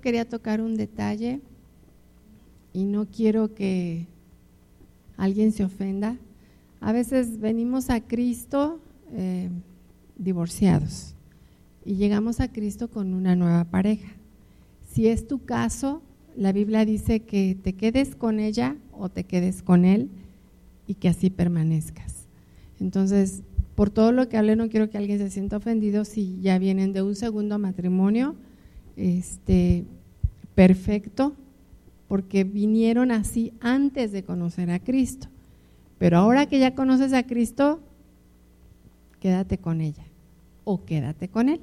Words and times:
quería 0.00 0.28
tocar 0.28 0.60
un 0.60 0.76
detalle 0.76 1.40
y 2.72 2.84
no 2.84 3.06
quiero 3.06 3.54
que 3.54 4.06
alguien 5.16 5.52
se 5.52 5.64
ofenda. 5.64 6.16
A 6.80 6.92
veces 6.92 7.38
venimos 7.38 7.90
a 7.90 8.00
Cristo 8.00 8.80
eh, 9.12 9.50
divorciados 10.16 11.14
y 11.84 11.96
llegamos 11.96 12.40
a 12.40 12.48
Cristo 12.48 12.88
con 12.88 13.14
una 13.14 13.36
nueva 13.36 13.64
pareja. 13.64 14.12
Si 14.90 15.08
es 15.08 15.26
tu 15.26 15.44
caso, 15.44 16.02
la 16.36 16.52
Biblia 16.52 16.84
dice 16.84 17.20
que 17.20 17.56
te 17.60 17.74
quedes 17.74 18.14
con 18.14 18.40
ella 18.40 18.76
o 18.92 19.08
te 19.08 19.24
quedes 19.24 19.62
con 19.62 19.84
él 19.84 20.10
y 20.86 20.94
que 20.94 21.08
así 21.08 21.30
permanezcas. 21.30 22.26
Entonces, 22.80 23.42
por 23.74 23.90
todo 23.90 24.12
lo 24.12 24.28
que 24.28 24.36
hablé, 24.36 24.56
no 24.56 24.68
quiero 24.68 24.90
que 24.90 24.98
alguien 24.98 25.18
se 25.18 25.30
sienta 25.30 25.56
ofendido 25.56 26.04
si 26.04 26.40
ya 26.40 26.58
vienen 26.58 26.92
de 26.92 27.02
un 27.02 27.14
segundo 27.14 27.58
matrimonio, 27.58 28.34
este, 28.96 29.84
perfecto, 30.54 31.34
porque 32.08 32.44
vinieron 32.44 33.10
así 33.10 33.52
antes 33.60 34.12
de 34.12 34.22
conocer 34.22 34.70
a 34.70 34.78
Cristo. 34.78 35.28
Pero 35.98 36.18
ahora 36.18 36.46
que 36.46 36.58
ya 36.58 36.74
conoces 36.74 37.12
a 37.12 37.22
Cristo, 37.22 37.80
quédate 39.20 39.58
con 39.58 39.80
ella 39.80 40.04
o 40.64 40.84
quédate 40.84 41.28
con 41.28 41.48
él, 41.48 41.60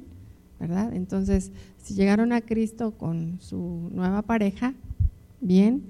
¿verdad? 0.60 0.94
Entonces, 0.94 1.52
si 1.78 1.94
llegaron 1.94 2.32
a 2.32 2.42
Cristo 2.42 2.92
con 2.92 3.38
su 3.42 3.90
nueva 3.94 4.22
pareja, 4.22 4.74
bien, 5.42 5.84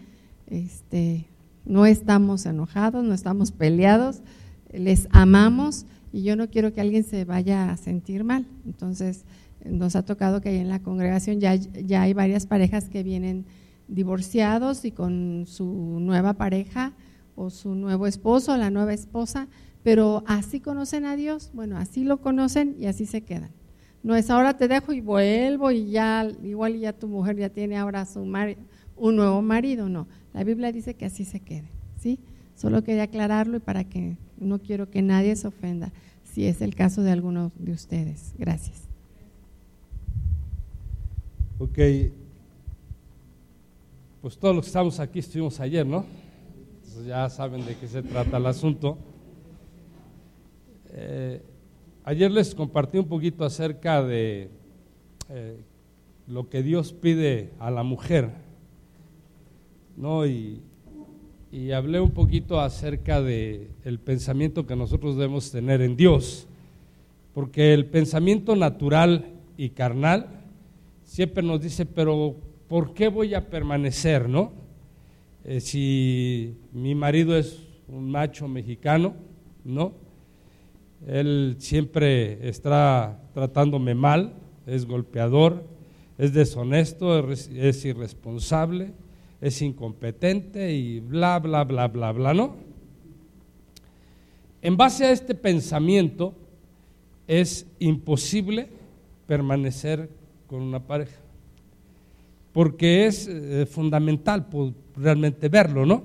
este, 0.48 1.26
no 1.66 1.86
estamos 1.86 2.46
enojados, 2.46 3.04
no 3.04 3.14
estamos 3.14 3.52
peleados, 3.52 4.22
les 4.74 5.08
amamos 5.12 5.86
y 6.12 6.24
yo 6.24 6.36
no 6.36 6.50
quiero 6.50 6.74
que 6.74 6.82
alguien 6.82 7.04
se 7.04 7.26
vaya 7.26 7.72
a 7.72 7.78
sentir 7.78 8.24
mal. 8.24 8.46
Entonces, 8.66 9.26
nos 9.66 9.96
ha 9.96 10.04
tocado 10.04 10.42
que 10.42 10.60
en 10.60 10.70
la 10.70 10.80
congregación 10.80 11.40
ya, 11.40 11.56
ya 11.56 12.04
hay 12.04 12.14
varias 12.14 12.46
parejas 12.46 12.90
que 12.90 13.04
vienen 13.04 13.46
divorciados 13.88 14.86
y 14.86 14.92
con 14.92 15.46
su 15.48 15.66
nueva 16.00 16.34
pareja 16.34 16.94
o 17.36 17.50
su 17.50 17.74
nuevo 17.76 18.08
esposo 18.08 18.56
la 18.58 18.70
nueva 18.70 18.94
esposa, 18.94 19.48
pero 19.84 20.24
así 20.28 20.60
conocen 20.60 21.06
a 21.06 21.16
Dios, 21.16 21.52
bueno, 21.54 21.78
así 21.78 22.04
lo 22.04 22.22
conocen 22.22 22.76
y 22.78 22.86
así 22.86 23.06
se 23.06 23.22
quedan. 23.22 23.52
No 24.04 24.16
es 24.16 24.30
ahora 24.30 24.58
te 24.58 24.68
dejo 24.68 24.94
y 24.94 25.02
vuelvo 25.02 25.72
y 25.72 25.90
ya, 25.90 26.28
igual 26.44 26.78
ya 26.78 26.94
tu 26.94 27.08
mujer 27.08 27.38
ya 27.38 27.50
tiene 27.50 27.78
ahora 27.78 28.06
su 28.06 28.22
un 28.22 29.16
nuevo 29.16 29.42
marido, 29.42 29.90
no. 29.90 30.08
La 30.34 30.44
Biblia 30.44 30.72
dice 30.72 30.94
que 30.94 31.06
así 31.06 31.26
se 31.26 31.40
quede, 31.40 31.70
¿sí? 31.98 32.20
Solo 32.56 32.84
quería 32.84 33.04
aclararlo 33.04 33.58
y 33.58 33.62
para 33.62 33.86
que 33.86 34.18
no 34.38 34.60
quiero 34.60 34.90
que 34.90 35.02
nadie 35.02 35.36
se 35.36 35.48
ofenda 35.48 35.92
si 36.24 36.46
es 36.46 36.62
el 36.62 36.76
caso 36.76 37.02
de 37.02 37.12
alguno 37.12 37.52
de 37.58 37.72
ustedes. 37.72 38.34
Gracias. 38.38 38.89
Ok, 41.62 41.78
pues 44.22 44.38
todos 44.38 44.56
los 44.56 44.64
que 44.64 44.70
estamos 44.70 44.98
aquí 45.02 45.20
estuvimos 45.20 45.60
ayer, 45.60 45.86
¿no? 45.86 46.06
Entonces 46.76 47.06
ya 47.06 47.30
saben 47.30 47.66
de 47.66 47.76
qué 47.76 47.86
se 47.86 48.02
trata 48.02 48.38
el 48.38 48.46
asunto. 48.46 48.98
Eh, 50.94 51.42
ayer 52.06 52.32
les 52.32 52.56
compartí 52.56 52.98
un 52.98 53.10
poquito 53.10 53.44
acerca 53.44 54.02
de 54.02 54.52
eh, 55.28 55.58
lo 56.28 56.48
que 56.48 56.64
Dios 56.64 56.94
pide 56.94 57.50
a 57.60 57.70
la 57.72 57.84
mujer, 57.84 58.30
¿no? 59.98 60.26
Y, 60.26 60.62
hablé 61.76 62.00
un 62.00 62.12
poquito 62.12 62.62
acerca 62.62 63.22
de 63.22 63.68
el 63.84 64.00
pensamiento 64.00 64.66
que 64.66 64.78
nosotros 64.78 65.18
debemos 65.18 65.52
tener 65.52 65.82
en 65.82 65.98
Dios, 65.98 66.48
porque 67.34 67.74
el 67.74 67.86
pensamiento 67.86 68.56
natural 68.56 69.26
y 69.58 69.72
carnal 69.72 70.39
siempre 71.10 71.42
nos 71.42 71.60
dice, 71.60 71.88
pero 71.88 72.36
¿por 72.68 72.94
qué 72.94 73.08
voy 73.08 73.34
a 73.34 73.50
permanecer, 73.50 74.30
no? 74.30 74.52
Eh, 75.44 75.60
si 75.60 76.56
mi 76.72 76.94
marido 76.94 77.36
es 77.36 77.66
un 77.88 78.12
macho 78.12 78.48
mexicano, 78.48 79.16
¿no? 79.66 79.94
Él 81.08 81.56
siempre 81.58 82.48
está 82.48 83.20
tratándome 83.34 83.96
mal, 83.96 84.36
es 84.68 84.86
golpeador, 84.86 85.66
es 86.20 86.32
deshonesto, 86.34 87.32
es 87.32 87.86
irresponsable, 87.86 88.94
es 89.42 89.64
incompetente 89.64 90.74
y 90.74 91.00
bla, 91.00 91.40
bla, 91.40 91.64
bla, 91.64 91.88
bla, 91.88 92.12
bla, 92.12 92.34
¿no? 92.36 92.56
En 94.62 94.78
base 94.78 95.06
a 95.06 95.12
este 95.12 95.34
pensamiento 95.34 96.36
es 97.26 97.66
imposible 97.80 98.70
permanecer 99.26 100.19
con 100.50 100.62
una 100.62 100.86
pareja 100.86 101.30
porque 102.54 103.06
es 103.06 103.28
eh, 103.28 103.66
fundamental 103.66 104.48
realmente 104.96 105.50
verlo, 105.50 105.86
¿no? 105.86 106.04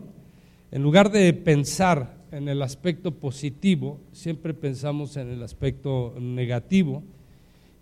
En 0.71 0.82
lugar 0.82 1.10
de 1.10 1.32
pensar 1.32 2.16
en 2.31 2.49
el 2.49 2.62
aspecto 2.62 3.12
positivo, 3.12 4.00
siempre 4.12 4.54
pensamos 4.54 5.16
en 5.16 5.31
el 5.31 5.43
aspecto 5.43 6.15
negativo. 6.21 7.03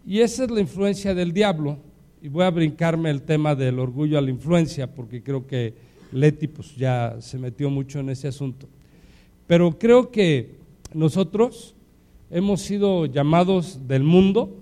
Y 0.07 0.21
esa 0.21 0.45
es 0.45 0.51
la 0.51 0.61
influencia 0.61 1.15
del 1.15 1.33
diablo. 1.33 1.79
Y 2.23 2.29
voy 2.29 2.45
a 2.45 2.51
brincarme 2.51 3.11
el 3.11 3.23
tema 3.23 3.55
del 3.55 3.79
orgullo 3.79 4.19
a 4.19 4.21
la 4.21 4.31
influencia, 4.31 4.93
porque 4.95 5.23
creo 5.23 5.47
que 5.47 5.75
Leti 6.13 6.49
pues, 6.49 6.77
ya 6.77 7.17
se 7.21 7.39
metió 7.39 7.71
mucho 7.71 8.01
en 8.01 8.11
ese 8.11 8.29
asunto. 8.29 8.69
Pero 9.47 9.79
creo 9.79 10.11
que 10.11 10.57
nosotros 10.93 11.75
hemos 12.31 12.61
sido 12.61 13.07
llamados 13.07 13.87
del 13.89 14.03
mundo 14.03 14.62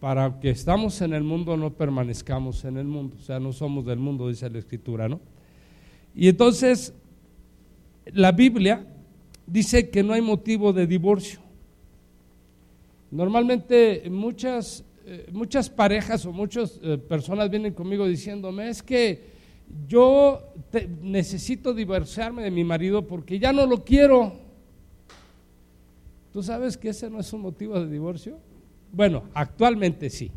para 0.00 0.38
que 0.40 0.50
estamos 0.50 1.00
en 1.00 1.14
el 1.14 1.22
mundo 1.22 1.56
no 1.56 1.72
permanezcamos 1.72 2.64
en 2.64 2.76
el 2.76 2.86
mundo, 2.86 3.16
o 3.18 3.22
sea, 3.22 3.40
no 3.40 3.52
somos 3.52 3.86
del 3.86 3.98
mundo, 3.98 4.28
dice 4.28 4.48
la 4.50 4.58
Escritura, 4.58 5.08
¿no? 5.08 5.20
Y 6.14 6.28
entonces, 6.28 6.94
la 8.06 8.32
Biblia 8.32 8.86
dice 9.46 9.90
que 9.90 10.02
no 10.02 10.12
hay 10.12 10.22
motivo 10.22 10.72
de 10.72 10.86
divorcio. 10.86 11.40
Normalmente 13.10 14.02
muchas, 14.10 14.84
eh, 15.06 15.28
muchas 15.32 15.70
parejas 15.70 16.26
o 16.26 16.32
muchas 16.32 16.80
eh, 16.82 16.98
personas 16.98 17.50
vienen 17.50 17.72
conmigo 17.72 18.06
diciéndome, 18.06 18.68
es 18.68 18.82
que 18.82 19.36
yo 19.88 20.52
necesito 21.02 21.72
divorciarme 21.74 22.42
de 22.42 22.50
mi 22.50 22.64
marido 22.64 23.06
porque 23.06 23.38
ya 23.38 23.52
no 23.52 23.66
lo 23.66 23.84
quiero. 23.84 24.34
¿Tú 26.32 26.42
sabes 26.42 26.76
que 26.76 26.90
ese 26.90 27.08
no 27.08 27.20
es 27.20 27.32
un 27.32 27.40
motivo 27.40 27.78
de 27.80 27.90
divorcio? 27.90 28.38
Bueno, 28.96 29.24
actualmente 29.34 30.08
sí. 30.08 30.30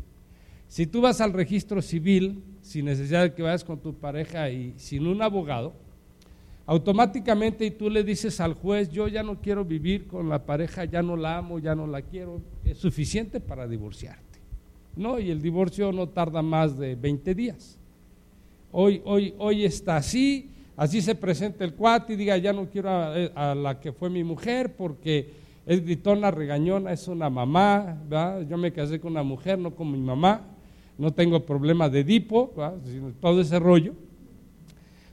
Si 0.68 0.86
tú 0.86 1.00
vas 1.00 1.22
al 1.22 1.32
registro 1.32 1.80
civil, 1.80 2.44
sin 2.60 2.84
necesidad 2.84 3.22
de 3.22 3.32
que 3.32 3.42
vayas 3.42 3.64
con 3.64 3.80
tu 3.80 3.94
pareja 3.94 4.50
y 4.50 4.74
sin 4.76 5.06
un 5.06 5.22
abogado, 5.22 5.72
automáticamente 6.66 7.64
y 7.64 7.70
tú 7.70 7.88
le 7.88 8.04
dices 8.04 8.38
al 8.38 8.52
juez, 8.52 8.90
yo 8.90 9.08
ya 9.08 9.22
no 9.22 9.40
quiero 9.40 9.64
vivir 9.64 10.06
con 10.06 10.28
la 10.28 10.44
pareja, 10.44 10.84
ya 10.84 11.00
no 11.00 11.16
la 11.16 11.38
amo, 11.38 11.58
ya 11.58 11.74
no 11.74 11.86
la 11.86 12.02
quiero, 12.02 12.42
es 12.62 12.76
suficiente 12.76 13.40
para 13.40 13.66
divorciarte. 13.66 14.38
¿No? 14.94 15.18
Y 15.18 15.30
el 15.30 15.40
divorcio 15.40 15.90
no 15.90 16.10
tarda 16.10 16.42
más 16.42 16.76
de 16.76 16.96
20 16.96 17.34
días. 17.34 17.78
Hoy, 18.72 19.00
hoy, 19.06 19.34
hoy 19.38 19.64
está 19.64 19.96
así, 19.96 20.50
así 20.76 21.00
se 21.00 21.14
presenta 21.14 21.64
el 21.64 21.72
cuate 21.72 22.12
y 22.12 22.16
diga, 22.16 22.36
ya 22.36 22.52
no 22.52 22.68
quiero 22.68 22.90
a 22.90 23.54
la 23.54 23.80
que 23.80 23.90
fue 23.90 24.10
mi 24.10 24.22
mujer 24.22 24.76
porque 24.76 25.39
es 25.70 25.84
gritona, 25.84 26.32
regañona, 26.32 26.90
es 26.90 27.06
una 27.06 27.30
mamá, 27.30 27.96
yo 28.48 28.58
me 28.58 28.72
casé 28.72 28.98
con 28.98 29.12
una 29.12 29.22
mujer, 29.22 29.56
no 29.56 29.72
con 29.72 29.92
mi 29.92 30.00
mamá, 30.00 30.40
no 30.98 31.12
tengo 31.12 31.46
problema 31.46 31.88
de 31.88 32.02
dipo, 32.02 32.52
todo 33.20 33.40
ese 33.40 33.56
rollo. 33.60 33.94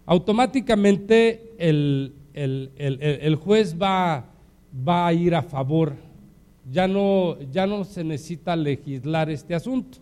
Automáticamente 0.08 1.54
el, 1.60 3.40
juez 3.40 3.80
va, 3.80 4.26
va, 4.76 5.06
a 5.06 5.14
ir 5.14 5.36
a 5.36 5.44
favor, 5.44 5.94
ya 6.72 6.88
no, 6.88 7.40
ya 7.52 7.68
no 7.68 7.84
se 7.84 8.04
necesita 8.04 8.56
legislar 8.56 9.30
este 9.30 9.54
asunto. 9.54 10.00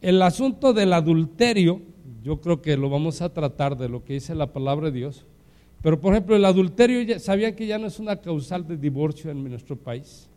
El 0.00 0.20
asunto 0.22 0.72
del 0.72 0.92
adulterio, 0.92 1.82
yo 2.24 2.40
creo 2.40 2.60
que 2.60 2.76
lo 2.76 2.90
vamos 2.90 3.22
a 3.22 3.32
tratar 3.32 3.76
de 3.76 3.88
lo 3.88 4.04
que 4.04 4.14
dice 4.14 4.34
la 4.34 4.52
palabra 4.52 4.90
de 4.90 4.98
Dios, 4.98 5.24
pero 5.82 6.00
por 6.00 6.12
ejemplo, 6.12 6.34
el 6.34 6.44
adulterio, 6.44 7.18
¿sabían 7.18 7.54
que 7.54 7.66
ya 7.66 7.78
no 7.78 7.86
es 7.86 7.98
una 7.98 8.16
causal 8.16 8.66
de 8.66 8.76
divorcio 8.76 9.30
en 9.30 9.48
nuestro 9.48 9.76
país? 9.76 10.28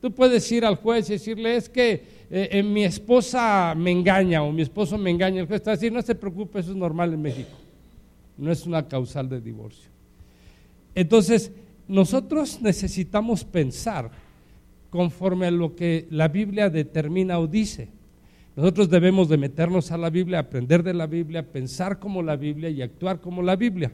Tú 0.00 0.12
puedes 0.12 0.50
ir 0.50 0.64
al 0.64 0.76
juez 0.76 1.08
y 1.10 1.12
decirle, 1.12 1.56
es 1.56 1.68
que 1.68 1.92
eh, 2.28 2.48
eh, 2.50 2.62
mi 2.62 2.84
esposa 2.84 3.72
me 3.76 3.92
engaña 3.92 4.42
o 4.42 4.50
mi 4.50 4.62
esposo 4.62 4.98
me 4.98 5.10
engaña. 5.10 5.40
El 5.40 5.46
juez 5.46 5.60
está 5.60 5.70
a 5.70 5.74
decir, 5.74 5.92
no 5.92 6.02
se 6.02 6.14
preocupe, 6.14 6.58
eso 6.58 6.72
es 6.72 6.76
normal 6.76 7.14
en 7.14 7.22
México. 7.22 7.50
No 8.36 8.50
es 8.50 8.66
una 8.66 8.88
causal 8.88 9.28
de 9.28 9.40
divorcio. 9.40 9.90
Entonces, 10.94 11.52
nosotros 11.86 12.60
necesitamos 12.60 13.44
pensar 13.44 14.10
conforme 14.90 15.46
a 15.46 15.50
lo 15.50 15.76
que 15.76 16.06
la 16.10 16.28
Biblia 16.28 16.68
determina 16.68 17.38
o 17.38 17.46
dice. 17.46 17.88
Nosotros 18.56 18.90
debemos 18.90 19.28
de 19.28 19.38
meternos 19.38 19.92
a 19.92 19.96
la 19.96 20.10
Biblia, 20.10 20.40
aprender 20.40 20.82
de 20.82 20.94
la 20.94 21.06
Biblia, 21.06 21.46
pensar 21.50 21.98
como 21.98 22.22
la 22.22 22.36
Biblia 22.36 22.68
y 22.68 22.82
actuar 22.82 23.20
como 23.20 23.40
la 23.40 23.56
Biblia. 23.56 23.92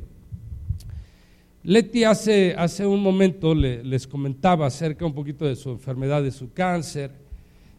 Leti 1.64 2.04
hace, 2.04 2.54
hace 2.56 2.86
un 2.86 3.02
momento 3.02 3.54
les 3.54 4.06
comentaba 4.06 4.66
acerca 4.66 5.04
un 5.04 5.14
poquito 5.14 5.44
de 5.44 5.56
su 5.56 5.70
enfermedad, 5.70 6.22
de 6.22 6.30
su 6.30 6.52
cáncer. 6.52 7.10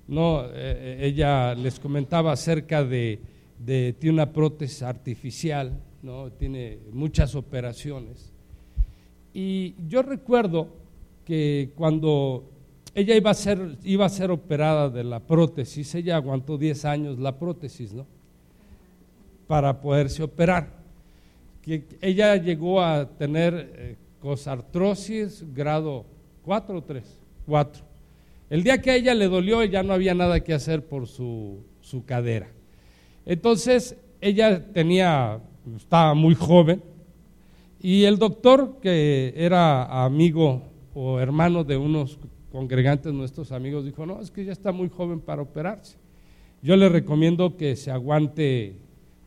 ¿no? 0.07 0.43
Eh, 0.53 0.99
ella 1.01 1.55
les 1.55 1.79
comentaba 1.79 2.31
acerca 2.31 2.83
de, 2.83 3.19
de, 3.57 3.95
tiene 3.97 4.15
una 4.15 4.33
prótesis 4.33 4.81
artificial, 4.81 5.79
¿no? 6.01 6.31
tiene 6.31 6.79
muchas 6.91 7.35
operaciones. 7.35 8.31
Y 9.33 9.75
yo 9.87 10.01
recuerdo 10.01 10.67
que 11.25 11.71
cuando 11.75 12.49
ella 12.95 13.15
iba 13.15 13.29
a 13.29 13.35
ser, 13.35 13.77
iba 13.83 14.05
a 14.05 14.09
ser 14.09 14.31
operada 14.31 14.89
de 14.89 15.03
la 15.03 15.19
prótesis, 15.19 15.93
ella 15.95 16.15
aguantó 16.15 16.57
10 16.57 16.85
años 16.85 17.19
la 17.19 17.37
prótesis, 17.37 17.93
¿no? 17.93 18.07
Para 19.47 19.79
poderse 19.79 20.23
operar. 20.23 20.78
Ella 22.01 22.36
llegó 22.36 22.81
a 22.81 23.07
tener 23.18 23.74
eh, 23.75 23.95
cosartrosis 24.19 25.45
grado 25.54 26.06
4 26.44 26.77
o 26.77 26.83
3, 26.83 27.19
4. 27.45 27.83
El 28.50 28.63
día 28.63 28.81
que 28.81 28.92
a 28.92 28.95
ella 28.95 29.13
le 29.13 29.27
dolió 29.27 29.63
ya 29.63 29.83
no 29.83 29.94
había 29.94 30.13
nada 30.13 30.39
que 30.39 30.54
hacer 30.54 30.86
por 30.86 31.07
su, 31.07 31.63
su 31.81 32.06
cadera. 32.06 32.48
Entonces 33.25 33.95
ella 34.21 34.71
tenía, 34.74 35.39
estaba 35.75 36.13
muy 36.13 36.36
joven 36.36 36.81
y 37.81 38.04
el 38.06 38.18
doctor 38.18 38.80
que 38.81 39.33
era 39.38 40.04
amigo 40.04 40.63
o 40.94 41.19
hermano 41.19 41.63
de 41.63 41.77
unos 41.77 42.18
congregantes 42.51 43.13
nuestros 43.13 43.51
amigos 43.51 43.86
dijo, 43.86 44.06
no, 44.06 44.19
es 44.19 44.31
que 44.31 44.44
ya 44.44 44.51
está 44.51 44.71
muy 44.71 44.89
joven 44.89 45.19
para 45.19 45.42
operarse. 45.42 45.98
Yo 46.62 46.75
le 46.75 46.89
recomiendo 46.89 47.56
que 47.56 47.75
se 47.75 47.92
aguante, 47.92 48.75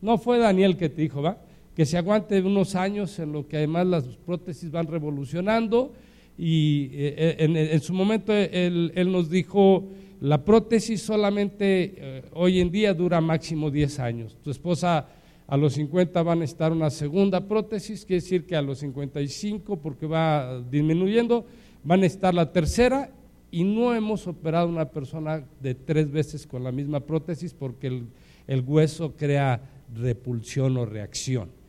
no 0.01 0.17
fue 0.17 0.37
Daniel 0.37 0.77
que 0.77 0.89
te 0.89 1.01
dijo, 1.01 1.21
¿va? 1.21 1.37
Que 1.75 1.85
se 1.85 1.97
aguante 1.97 2.41
unos 2.41 2.75
años 2.75 3.17
en 3.19 3.31
lo 3.31 3.47
que 3.47 3.57
además 3.57 3.87
las 3.87 4.03
prótesis 4.05 4.69
van 4.69 4.87
revolucionando 4.87 5.93
y 6.37 6.85
eh, 6.93 7.35
eh, 7.39 7.69
en, 7.71 7.81
su 7.81 7.93
momento 7.93 8.33
él, 8.33 8.91
nos 9.11 9.29
dijo, 9.29 9.89
la 10.19 10.43
prótesis 10.43 11.01
solamente 11.01 11.93
eh, 11.95 12.23
hoy 12.33 12.59
en 12.59 12.71
día 12.71 12.93
dura 12.93 13.21
máximo 13.21 13.69
10 13.69 13.99
años. 13.99 14.37
Tu 14.43 14.49
esposa 14.49 15.07
a 15.47 15.57
los 15.57 15.73
50 15.73 16.23
van 16.23 16.41
a 16.41 16.45
estar 16.45 16.71
una 16.71 16.89
segunda 16.89 17.47
prótesis, 17.47 18.05
quiere 18.05 18.21
decir 18.21 18.45
que 18.45 18.55
a 18.55 18.61
los 18.61 18.79
55, 18.79 19.77
porque 19.77 20.07
va 20.07 20.59
disminuyendo, 20.61 21.45
van 21.83 22.01
a 22.01 22.07
estar 22.07 22.33
la 22.33 22.51
tercera 22.51 23.11
y 23.51 23.63
no 23.63 23.93
hemos 23.93 24.25
operado 24.25 24.67
una 24.67 24.89
persona 24.89 25.43
de 25.61 25.75
tres 25.75 26.11
veces 26.11 26.47
con 26.47 26.63
la 26.63 26.71
misma 26.71 27.01
prótesis 27.01 27.53
porque 27.53 28.03
el 28.47 28.61
hueso 28.61 29.15
crea 29.15 29.61
repulsión 29.93 30.77
o 30.77 30.85
reacción. 30.85 31.62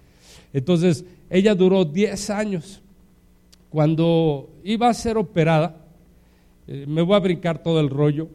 Entonces, 0.52 1.04
ella 1.31 1.54
duró 1.54 1.84
10 1.84 2.31
años. 2.31 2.81
Cuando 3.70 4.50
iba 4.62 4.88
a 4.88 4.94
ser 4.94 5.16
operada, 5.16 5.76
eh, 6.66 6.84
me 6.86 7.02
voy 7.02 7.16
a 7.16 7.20
brincar 7.20 7.62
todo 7.62 7.81
el 7.81 7.90
rollo, 7.90 8.28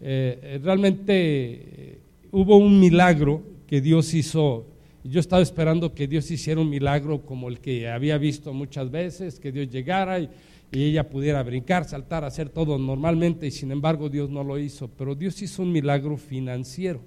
eh, 0.00 0.38
eh, 0.42 0.60
realmente 0.62 1.98
hubo 2.30 2.56
un 2.56 2.78
milagro 2.78 3.42
que 3.66 3.80
Dios 3.80 4.14
hizo. 4.14 4.66
Yo 5.04 5.20
estaba 5.20 5.42
esperando 5.42 5.94
que 5.94 6.06
Dios 6.06 6.30
hiciera 6.30 6.60
un 6.60 6.70
milagro 6.70 7.22
como 7.22 7.48
el 7.48 7.58
que 7.58 7.88
había 7.88 8.18
visto 8.18 8.52
muchas 8.52 8.90
veces, 8.90 9.40
que 9.40 9.50
Dios 9.50 9.68
llegara 9.68 10.20
y, 10.20 10.30
y 10.70 10.84
ella 10.84 11.08
pudiera 11.08 11.42
brincar, 11.42 11.84
saltar, 11.84 12.24
hacer 12.24 12.48
todo 12.48 12.78
normalmente 12.78 13.46
y 13.46 13.50
sin 13.50 13.72
embargo 13.72 14.08
Dios 14.08 14.30
no 14.30 14.44
lo 14.44 14.58
hizo, 14.58 14.88
pero 14.88 15.14
Dios 15.14 15.40
hizo 15.42 15.62
un 15.62 15.72
milagro 15.72 16.16
financiero. 16.16 17.00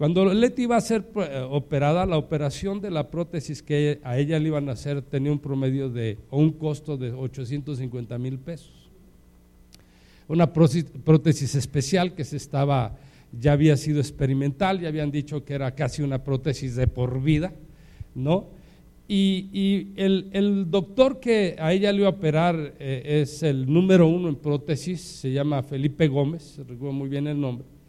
Cuando 0.00 0.32
Leti 0.32 0.62
iba 0.62 0.78
a 0.78 0.80
ser 0.80 1.04
eh, 1.14 1.46
operada, 1.50 2.06
la 2.06 2.16
operación 2.16 2.80
de 2.80 2.90
la 2.90 3.10
prótesis 3.10 3.62
que 3.62 4.00
a 4.02 4.16
ella 4.16 4.38
le 4.38 4.46
iban 4.46 4.70
a 4.70 4.72
hacer 4.72 5.02
tenía 5.02 5.30
un 5.30 5.40
promedio 5.40 5.90
de, 5.90 6.16
o 6.30 6.38
un 6.38 6.52
costo 6.52 6.96
de 6.96 7.12
850 7.12 8.16
mil 8.16 8.38
pesos. 8.38 8.88
Una 10.26 10.54
prótesis 10.54 11.54
especial 11.54 12.14
que 12.14 12.24
se 12.24 12.38
estaba, 12.38 12.96
ya 13.30 13.52
había 13.52 13.76
sido 13.76 14.00
experimental, 14.00 14.80
ya 14.80 14.88
habían 14.88 15.10
dicho 15.10 15.44
que 15.44 15.52
era 15.52 15.74
casi 15.74 16.00
una 16.00 16.24
prótesis 16.24 16.76
de 16.76 16.86
por 16.86 17.22
vida, 17.22 17.52
¿no? 18.14 18.48
Y, 19.06 19.92
el, 19.96 20.70
doctor 20.70 21.20
que 21.20 21.56
a 21.58 21.74
ella 21.74 21.92
le 21.92 21.98
iba 21.98 22.08
a 22.08 22.12
operar 22.12 22.74
eh, 22.78 23.20
es 23.20 23.42
el 23.42 23.70
número 23.70 24.08
uno 24.08 24.30
en 24.30 24.36
prótesis, 24.36 25.02
se 25.02 25.30
llama 25.30 25.62
Felipe 25.62 26.08
Gómez, 26.08 26.56
recuerdo 26.66 26.94
muy 26.94 27.10
bien 27.10 27.26
el 27.26 27.38
nombre. 27.38 27.79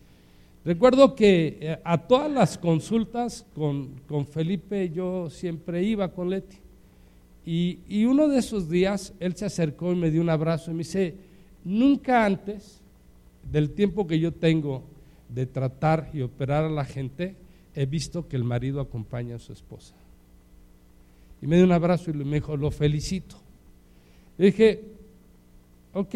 Recuerdo 0.63 1.15
que 1.15 1.57
eh, 1.59 1.79
a 1.83 1.97
todas 1.97 2.31
las 2.31 2.57
consultas 2.57 3.45
con, 3.55 3.99
Felipe 4.27 4.89
yo 4.91 5.29
siempre 5.29 5.83
iba 5.83 6.09
con 6.09 6.29
Leti. 6.29 6.57
Y, 7.43 7.79
y, 7.89 8.05
uno 8.05 8.27
de 8.27 8.37
esos 8.37 8.69
días 8.69 9.13
él 9.19 9.35
se 9.35 9.45
acercó 9.45 9.91
y 9.91 9.95
me 9.95 10.11
dio 10.11 10.21
un 10.21 10.29
abrazo 10.29 10.69
y 10.69 10.75
me 10.75 10.79
dice, 10.79 11.15
nunca 11.63 12.23
antes 12.23 12.79
del 13.51 13.71
tiempo 13.71 14.05
que 14.05 14.19
yo 14.19 14.31
tengo 14.31 14.83
de 15.27 15.47
tratar 15.47 16.11
y 16.13 16.21
operar 16.21 16.65
a 16.65 16.69
la 16.69 16.85
gente, 16.85 17.35
he 17.73 17.87
visto 17.87 18.27
que 18.27 18.35
el 18.35 18.43
marido 18.43 18.79
acompaña 18.79 19.37
a 19.37 19.39
su 19.39 19.53
esposa. 19.53 19.95
Y 21.41 21.47
me 21.47 21.55
dio 21.55 21.65
un 21.65 21.71
abrazo 21.71 22.11
y 22.11 22.13
me 22.13 22.35
dijo, 22.35 22.55
lo 22.55 22.69
felicito. 22.69 23.37
Le 24.37 24.47
dije, 24.47 24.83
ok, 25.93 26.15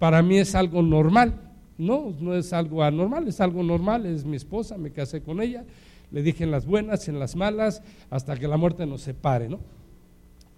para 0.00 0.22
mí 0.22 0.38
es 0.38 0.56
algo 0.56 0.82
normal. 0.82 1.51
No, 1.82 2.14
no 2.20 2.34
es 2.34 2.52
algo 2.52 2.82
anormal, 2.82 3.26
es 3.26 3.40
algo 3.40 3.62
normal, 3.62 4.06
es 4.06 4.24
mi 4.24 4.36
esposa, 4.36 4.78
me 4.78 4.92
casé 4.92 5.20
con 5.20 5.42
ella, 5.42 5.64
le 6.12 6.22
dije 6.22 6.44
en 6.44 6.52
las 6.52 6.64
buenas, 6.64 7.08
en 7.08 7.18
las 7.18 7.34
malas, 7.34 7.82
hasta 8.08 8.36
que 8.36 8.46
la 8.46 8.56
muerte 8.56 8.86
nos 8.86 9.00
separe, 9.00 9.48
¿no? 9.48 9.58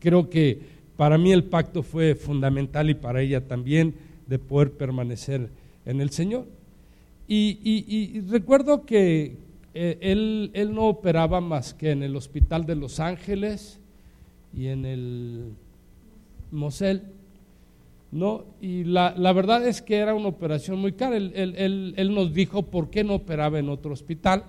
Creo 0.01 0.29
que 0.29 0.61
para 0.99 1.17
mí 1.17 1.33
el 1.33 1.45
pacto 1.45 1.83
fue 1.83 2.15
fundamental 2.15 2.91
y 2.91 2.95
para 2.95 3.23
ella 3.23 3.41
también 3.41 3.95
de 4.27 4.39
poder 4.39 4.73
permanecer 4.73 5.49
en 5.87 6.01
el 6.03 6.11
Señor. 6.11 6.47
Y, 7.27 8.21
recuerdo 8.29 8.85
que, 8.85 9.39
eh, 9.73 9.99
él, 10.03 10.51
él, 10.53 10.75
no 10.75 10.89
operaba 10.89 11.41
más 11.41 11.73
que 11.73 11.91
en 11.91 12.03
el 12.03 12.17
Hospital 12.17 12.67
de 12.67 12.77
Los 12.77 13.01
Ángeles 13.01 13.81
y 14.55 14.67
en 14.67 14.85
el 14.85 15.53
Mosel. 16.51 17.03
¿No? 18.15 18.45
Y 18.61 18.85
la, 18.85 19.13
verdad 19.33 19.67
es 19.67 19.83
que 19.83 19.97
era 19.97 20.15
una 20.15 20.29
operación 20.29 20.79
muy 20.79 20.93
cara. 20.93 21.17
Él, 21.17 22.11
nos 22.15 22.33
dijo 22.33 22.63
por 22.63 22.89
qué 22.89 23.03
no 23.03 23.17
operaba 23.17 23.59
en 23.59 23.69
otro 23.69 23.93
hospital. 23.93 24.45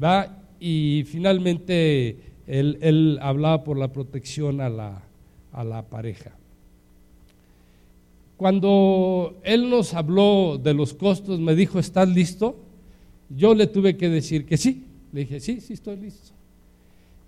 ¿va? 0.00 0.38
Y 0.60 1.02
finalmente 1.04 2.16
él, 2.46 3.18
hablaba 3.20 3.64
por 3.64 3.76
la 3.76 3.92
protección 3.92 4.60
a 4.60 4.68
la, 4.68 5.02
a 5.52 5.64
la 5.64 5.82
pareja. 5.82 6.36
Cuando 8.36 9.40
él 9.42 9.68
nos 9.68 9.92
habló 9.92 10.56
de 10.62 10.72
los 10.72 10.94
costos, 10.94 11.40
me 11.40 11.56
dijo, 11.56 11.80
¿estás 11.80 12.08
listo? 12.08 12.56
Yo 13.28 13.52
le 13.52 13.66
tuve 13.66 13.96
que 13.96 14.08
decir 14.08 14.46
que 14.46 14.56
sí. 14.56 14.84
Le 15.12 15.20
dije, 15.20 15.40
sí, 15.40 15.60
sí, 15.60 15.72
estoy 15.72 15.96
listo. 15.96 16.35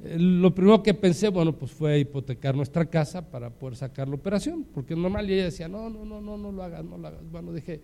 Eh, 0.05 0.17
lo 0.19 0.55
primero 0.55 0.83
que 0.83 0.95
pensé, 0.95 1.29
bueno, 1.29 1.53
pues 1.53 1.73
fue 1.73 1.99
hipotecar 1.99 2.55
nuestra 2.55 2.87
casa 2.87 3.29
para 3.29 3.51
poder 3.51 3.77
sacar 3.77 4.09
la 4.09 4.15
operación, 4.15 4.65
porque 4.73 4.95
normal 4.95 5.29
y 5.29 5.35
ella 5.35 5.45
decía, 5.45 5.69
no, 5.69 5.91
no, 5.91 6.05
no, 6.05 6.21
no, 6.21 6.37
no 6.37 6.53
lo 6.53 6.63
hagas, 6.63 6.85
no 6.85 6.99
lo 6.99 7.09
hagas. 7.09 7.21
Bueno, 7.31 7.53
dije, 7.53 7.81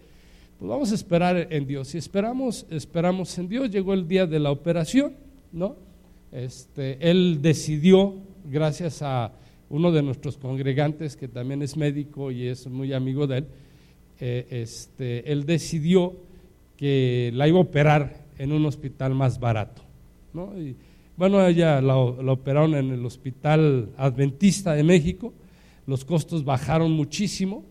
pues 0.59 0.69
vamos 0.69 0.93
a 0.93 0.95
esperar 0.95 1.49
en 1.51 1.67
Dios. 1.67 1.95
Y 1.95 1.99
esperamos, 1.99 2.67
esperamos 2.71 3.37
en 3.39 3.49
Dios. 3.49 3.71
Llegó 3.71 3.95
el 3.95 4.07
día 4.07 4.27
de 4.27 4.39
la 4.39 4.51
operación, 4.51 5.15
¿no? 5.53 5.77
Este, 6.31 6.99
él 7.11 7.41
decidió, 7.43 8.15
gracias 8.45 9.03
a 9.03 9.33
uno 9.71 9.91
de 9.91 10.03
nuestros 10.03 10.37
congregantes 10.37 11.17
que 11.17 11.29
también 11.29 11.63
es 11.63 11.77
médico 11.77 12.31
y 12.31 12.47
es 12.47 12.67
muy 12.67 12.93
amigo 12.93 13.27
de 13.27 13.39
él, 13.39 13.47
eh, 14.21 14.47
este, 14.51 15.31
él 15.31 15.47
decidió 15.47 16.15
que 16.77 17.31
la 17.35 17.49
iba 17.49 17.59
a 17.59 17.63
operar 17.63 18.25
en 18.39 18.53
un 18.53 18.67
hospital 18.67 19.15
más 19.15 19.41
barato. 19.41 19.83
¿no? 20.33 20.53
Bueno, 21.17 21.47
ella 21.47 21.81
la, 21.81 21.97
operaron 21.97 22.75
en 22.75 22.91
el 22.91 23.07
Hospital 23.07 23.91
Adventista 23.97 24.75
de 24.75 24.83
México, 24.83 25.33
los 25.87 26.05
costos 26.05 26.45
bajaron 26.45 26.93
muchísimo, 26.93 27.65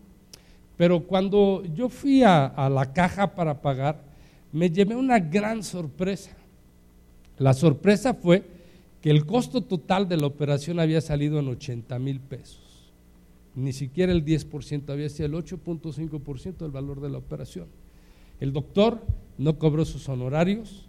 pero 0.78 1.02
cuando 1.04 1.64
yo 1.76 1.90
fui 1.90 2.24
a, 2.24 2.70
la 2.72 2.94
caja 2.94 3.36
para 3.36 3.62
pagar, 3.62 4.04
me 4.52 4.70
llevé 4.70 4.96
una 4.96 5.20
gran 5.20 5.64
sorpresa. 5.64 6.36
La 7.38 7.54
sorpresa 7.54 8.14
fue 8.14 8.44
que 9.02 9.10
el 9.10 9.26
costo 9.26 9.62
total 9.62 10.08
de 10.08 10.18
la 10.18 10.28
operación 10.28 10.80
había 10.80 11.02
salido 11.02 11.40
en 11.40 11.48
80 11.48 12.00
mil 12.00 12.20
pesos. 12.20 12.62
Ni 13.56 13.74
siquiera 13.74 14.12
el 14.12 14.24
10%, 14.24 14.90
había 14.90 15.10
sido 15.10 15.26
el 15.28 15.34
8.5% 15.34 16.58
del 16.58 16.72
valor 16.72 17.02
de 17.02 17.10
la 17.10 17.18
operación. 17.18 17.68
El 18.40 18.54
doctor 18.54 19.02
no 19.38 19.58
cobró 19.60 19.86
sus 19.86 20.08
honorarios, 20.10 20.88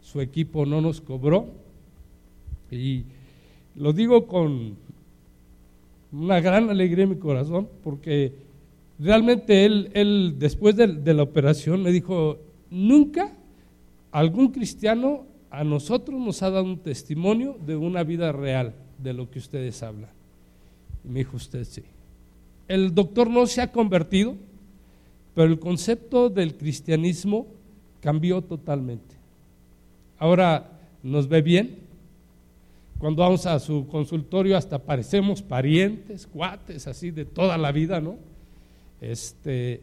su 0.00 0.20
equipo 0.20 0.66
no 0.66 0.80
nos 0.80 1.00
cobró. 1.00 1.65
Y 2.70 3.04
lo 3.74 3.92
digo 3.92 4.26
con 4.26 4.76
una 6.12 6.40
gran 6.40 6.70
alegría 6.70 7.04
en 7.04 7.10
mi 7.10 7.16
corazón, 7.16 7.68
porque 7.82 8.32
realmente 8.98 9.64
él, 9.64 9.90
él 9.94 10.36
después 10.38 10.76
de, 10.76 10.86
de 10.86 11.14
la 11.14 11.22
operación 11.22 11.82
me 11.82 11.92
dijo, 11.92 12.38
nunca 12.70 13.32
algún 14.10 14.48
cristiano 14.48 15.26
a 15.50 15.64
nosotros 15.64 16.20
nos 16.20 16.42
ha 16.42 16.50
dado 16.50 16.64
un 16.64 16.78
testimonio 16.78 17.58
de 17.64 17.76
una 17.76 18.02
vida 18.02 18.32
real 18.32 18.74
de 18.98 19.12
lo 19.12 19.30
que 19.30 19.38
ustedes 19.38 19.82
hablan. 19.82 20.10
Y 21.04 21.08
me 21.08 21.20
dijo 21.20 21.36
usted 21.36 21.64
sí. 21.64 21.82
El 22.68 22.94
doctor 22.94 23.30
no 23.30 23.46
se 23.46 23.60
ha 23.60 23.70
convertido, 23.70 24.34
pero 25.34 25.48
el 25.48 25.58
concepto 25.58 26.30
del 26.30 26.56
cristianismo 26.56 27.46
cambió 28.00 28.42
totalmente. 28.42 29.14
ahora 30.18 30.72
nos 31.02 31.28
ve 31.28 31.42
bien. 31.42 31.85
Cuando 32.98 33.22
vamos 33.22 33.44
a 33.46 33.58
su 33.58 33.86
consultorio 33.86 34.56
hasta 34.56 34.78
parecemos 34.78 35.42
parientes, 35.42 36.26
cuates, 36.26 36.86
así 36.86 37.10
de 37.10 37.24
toda 37.24 37.58
la 37.58 37.72
vida, 37.72 38.00
¿no? 38.00 38.16
Este, 39.00 39.82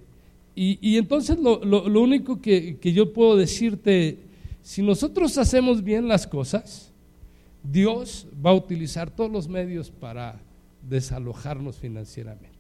y, 0.56 0.98
entonces 0.98 1.38
lo, 1.40 1.60
único 2.02 2.40
que, 2.42 2.78
que 2.78 2.94
yo 2.94 3.14
puedo 3.14 3.36
decirte, 3.36 4.20
si 4.62 4.82
nosotros 4.82 5.38
hacemos 5.38 5.84
bien 5.84 6.08
las 6.08 6.28
cosas, 6.28 6.92
Dios 7.64 8.28
va 8.46 8.52
a 8.52 8.56
utilizar 8.56 9.10
todos 9.10 9.32
los 9.32 9.48
medios 9.48 9.90
para 9.90 10.40
desalojarnos 10.88 11.78
financieramente. 11.78 12.52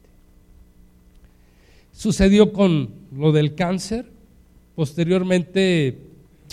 Sucedió 1.92 2.52
con 2.54 2.90
lo 3.16 3.32
del 3.32 3.54
cáncer. 3.54 4.10
Posteriormente, 4.76 6.00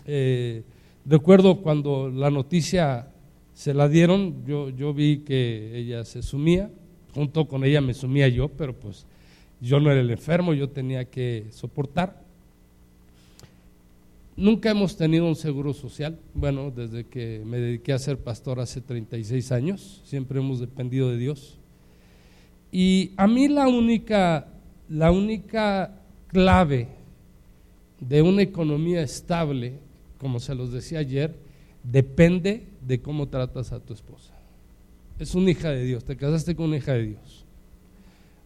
eh, 0.07 0.62
recuerdo 1.07 1.62
cuando 1.62 2.11
la 2.11 2.30
noticia 2.30 3.09
se 3.60 3.74
la 3.74 3.90
dieron, 3.90 4.42
yo, 4.46 4.70
yo 4.70 4.94
vi 4.94 5.18
que 5.18 5.76
ella 5.76 6.02
se 6.06 6.22
sumía, 6.22 6.70
junto 7.14 7.46
con 7.46 7.62
ella 7.62 7.82
me 7.82 7.92
sumía 7.92 8.26
yo, 8.26 8.48
pero 8.48 8.72
pues 8.72 9.04
yo 9.60 9.78
no 9.80 9.90
era 9.90 10.00
el 10.00 10.10
enfermo, 10.10 10.54
yo 10.54 10.70
tenía 10.70 11.04
que 11.04 11.44
soportar. 11.50 12.22
Nunca 14.34 14.70
hemos 14.70 14.96
tenido 14.96 15.26
un 15.26 15.36
seguro 15.36 15.74
social, 15.74 16.18
bueno, 16.32 16.70
desde 16.74 17.04
que 17.04 17.42
me 17.44 17.58
dediqué 17.58 17.92
a 17.92 17.98
ser 17.98 18.16
pastor 18.16 18.60
hace 18.60 18.80
36 18.80 19.52
años, 19.52 20.00
siempre 20.06 20.40
hemos 20.40 20.58
dependido 20.58 21.10
de 21.10 21.18
Dios. 21.18 21.58
Y 22.72 23.10
a 23.18 23.26
mí 23.26 23.46
la 23.46 23.68
única 23.68 24.48
la 24.88 25.10
única 25.10 26.00
clave 26.28 26.88
de 28.00 28.22
una 28.22 28.40
economía 28.40 29.02
estable, 29.02 29.74
como 30.16 30.40
se 30.40 30.54
los 30.54 30.72
decía 30.72 31.00
ayer, 31.00 31.36
depende 31.84 32.69
de 32.80 33.00
cómo 33.00 33.28
tratas 33.28 33.72
a 33.72 33.80
tu 33.80 33.92
esposa. 33.92 34.34
Es 35.18 35.34
una 35.34 35.50
hija 35.50 35.70
de 35.70 35.84
Dios, 35.84 36.04
te 36.04 36.16
casaste 36.16 36.56
con 36.56 36.66
una 36.66 36.76
hija 36.78 36.92
de 36.92 37.08
Dios. 37.08 37.44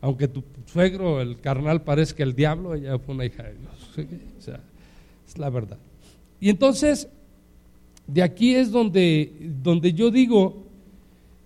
Aunque 0.01 0.29
tu 0.29 0.43
suegro, 0.67 1.21
el 1.21 1.41
carnal, 1.41 1.83
parezca 1.83 2.23
el 2.23 2.35
diablo, 2.35 2.75
ella 2.75 2.99
fue 2.99 3.15
una 3.15 3.25
hija 3.25 3.45
de 3.45 3.55
Dios. 3.55 4.09
O 4.39 4.43
sea, 4.43 4.61
es 5.27 5.39
la 5.39 5.49
verdad. 5.49 5.79
Y 6.41 6.51
entonces, 6.51 7.09
de 8.07 8.23
aquí 8.23 8.55
es 8.55 8.71
donde, 8.71 9.33
donde 9.63 9.93
yo 9.93 10.11
digo, 10.11 10.65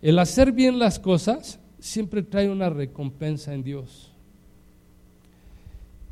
el 0.02 0.18
hacer 0.18 0.50
bien 0.50 0.78
las 0.78 0.99
cosas 0.99 1.61
siempre 1.78 2.23
trae 2.23 2.50
una 2.50 2.71
recompensa 2.71 3.54
en 3.54 3.62
Dios. 3.62 4.12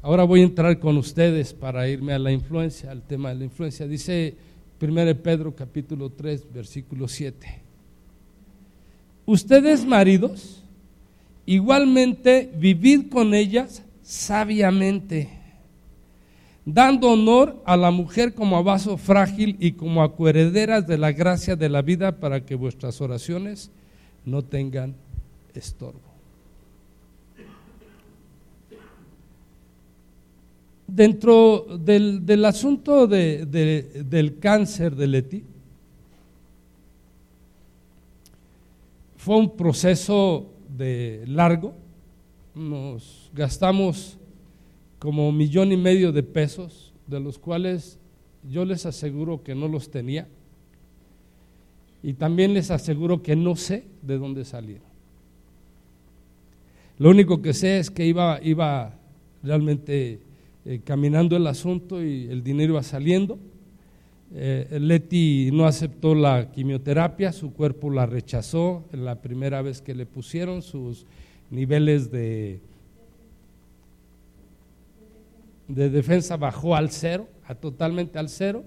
Ahora 0.02 0.23
voy 0.23 0.40
a 0.42 0.45
entrar 0.45 0.78
con 0.78 0.97
ustedes 0.99 1.52
para 1.52 1.88
irme 1.88 2.12
a 2.12 2.18
la 2.18 2.30
influencia, 2.30 2.92
al 2.92 3.02
tema 3.02 3.30
de 3.30 3.35
la 3.35 3.45
influencia. 3.45 3.88
Dice 3.88 4.37
1 4.80 5.23
Pedro 5.23 5.54
capítulo 5.54 6.11
3, 6.11 6.52
versículo 6.52 7.09
7. 7.09 7.62
Ustedes 9.25 9.85
maridos, 9.85 10.62
igualmente 11.47 12.50
vivid 12.56 13.09
con 13.11 13.35
ellas 13.35 13.83
sabiamente, 14.02 15.30
dando 16.64 17.11
honor 17.11 17.62
a 17.64 17.76
la 17.76 17.90
mujer 17.90 18.35
como 18.35 18.56
a 18.56 18.62
vaso 18.62 18.99
frágil 18.99 19.56
y 19.59 19.73
como 19.73 20.02
a 20.02 20.14
coherederas 20.14 20.87
de 20.87 20.99
la 20.99 21.12
gracia 21.12 21.56
de 21.56 21.68
la 21.68 21.83
vida 21.83 22.21
para 22.21 22.45
que 22.45 22.54
vuestras 22.54 23.00
oraciones 23.00 23.71
no 24.25 24.45
tengan 24.45 24.95
estorbo. 25.54 26.05
Dentro 30.87 31.66
del, 31.78 32.45
asunto 32.45 33.07
del 33.07 34.38
cáncer 34.40 34.95
de 34.95 35.07
Leti, 35.07 35.45
fue 39.16 39.37
un 39.37 39.57
proceso 39.57 40.47
de 40.76 41.25
largo, 41.26 41.75
nos 42.55 43.31
gastamos 43.35 44.16
como 45.00 45.28
un 45.28 45.37
millón 45.37 45.73
y 45.73 45.76
medio 45.76 46.12
de 46.12 46.23
pesos, 46.23 46.93
de 47.09 47.19
los 47.19 47.37
cuales 47.37 47.99
yo 48.49 48.64
les 48.64 48.87
aseguro 48.87 49.43
que 49.43 49.55
no 49.57 49.66
los 49.66 49.90
tenía, 49.90 50.28
y 52.02 52.12
también 52.12 52.55
les 52.55 52.71
aseguro 52.71 53.21
que 53.21 53.35
no 53.35 53.57
sé 53.57 53.85
de 54.02 54.16
dónde 54.16 54.45
salieron. 54.45 54.87
Lo 56.99 57.11
único 57.11 57.43
que 57.43 57.52
sé 57.52 57.78
es 57.78 57.90
que 57.90 58.07
iba, 58.07 58.40
iba 58.43 58.95
realmente 59.43 60.21
eh, 60.68 60.80
caminando 60.82 61.37
el 61.37 61.46
asunto 61.46 62.02
y 62.02 62.26
el 62.28 62.42
dinero 62.42 62.73
iba 62.73 62.82
saliendo. 62.82 63.38
Eh, 64.35 64.78
Leti 64.80 65.50
no 65.52 65.64
aceptó 65.64 66.12
la 66.16 66.50
quimioterapia, 66.50 67.32
su 67.32 67.52
cuerpo 67.52 67.88
la 67.88 68.04
rechazó 68.04 68.85
la 68.90 69.23
primera 69.23 69.62
vez 69.62 69.80
que 69.80 69.94
le 69.94 70.06
pusieron, 70.06 70.62
sus 70.62 71.06
niveles 71.52 72.11
de, 72.11 72.58
de 75.68 75.88
defensa 75.88 76.37
bajó 76.37 76.75
al 76.75 76.90
cero, 76.90 77.28
a 77.44 77.54
totalmente 77.54 78.18
al 78.18 78.28
cero. 78.28 78.64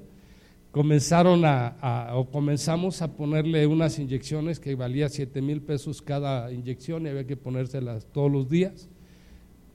Comenzaron 0.71 1.43
a, 1.43 2.11
o 2.13 2.31
comenzamos 2.31 3.01
a 3.01 3.11
ponerle 3.11 3.67
unas 3.67 3.99
inyecciones 3.99 4.61
que 4.61 4.73
valía 4.75 5.09
7 5.09 5.41
mil 5.41 5.61
pesos 5.61 6.01
cada 6.01 6.49
inyección 6.53 7.05
y 7.05 7.09
había 7.09 7.27
que 7.27 7.35
ponérselas 7.35 8.05
todos 8.05 8.31
los 8.31 8.49
días 8.49 8.87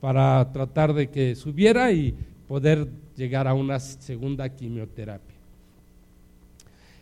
para 0.04 0.52
tratar 0.52 0.92
de 0.92 1.08
que 1.08 1.34
subiera 1.34 1.90
y 1.90 2.14
poder 2.46 2.86
llegar 3.16 3.48
a 3.48 3.54
una 3.54 3.80
segunda 3.80 4.46
quimioterapia. 4.50 5.34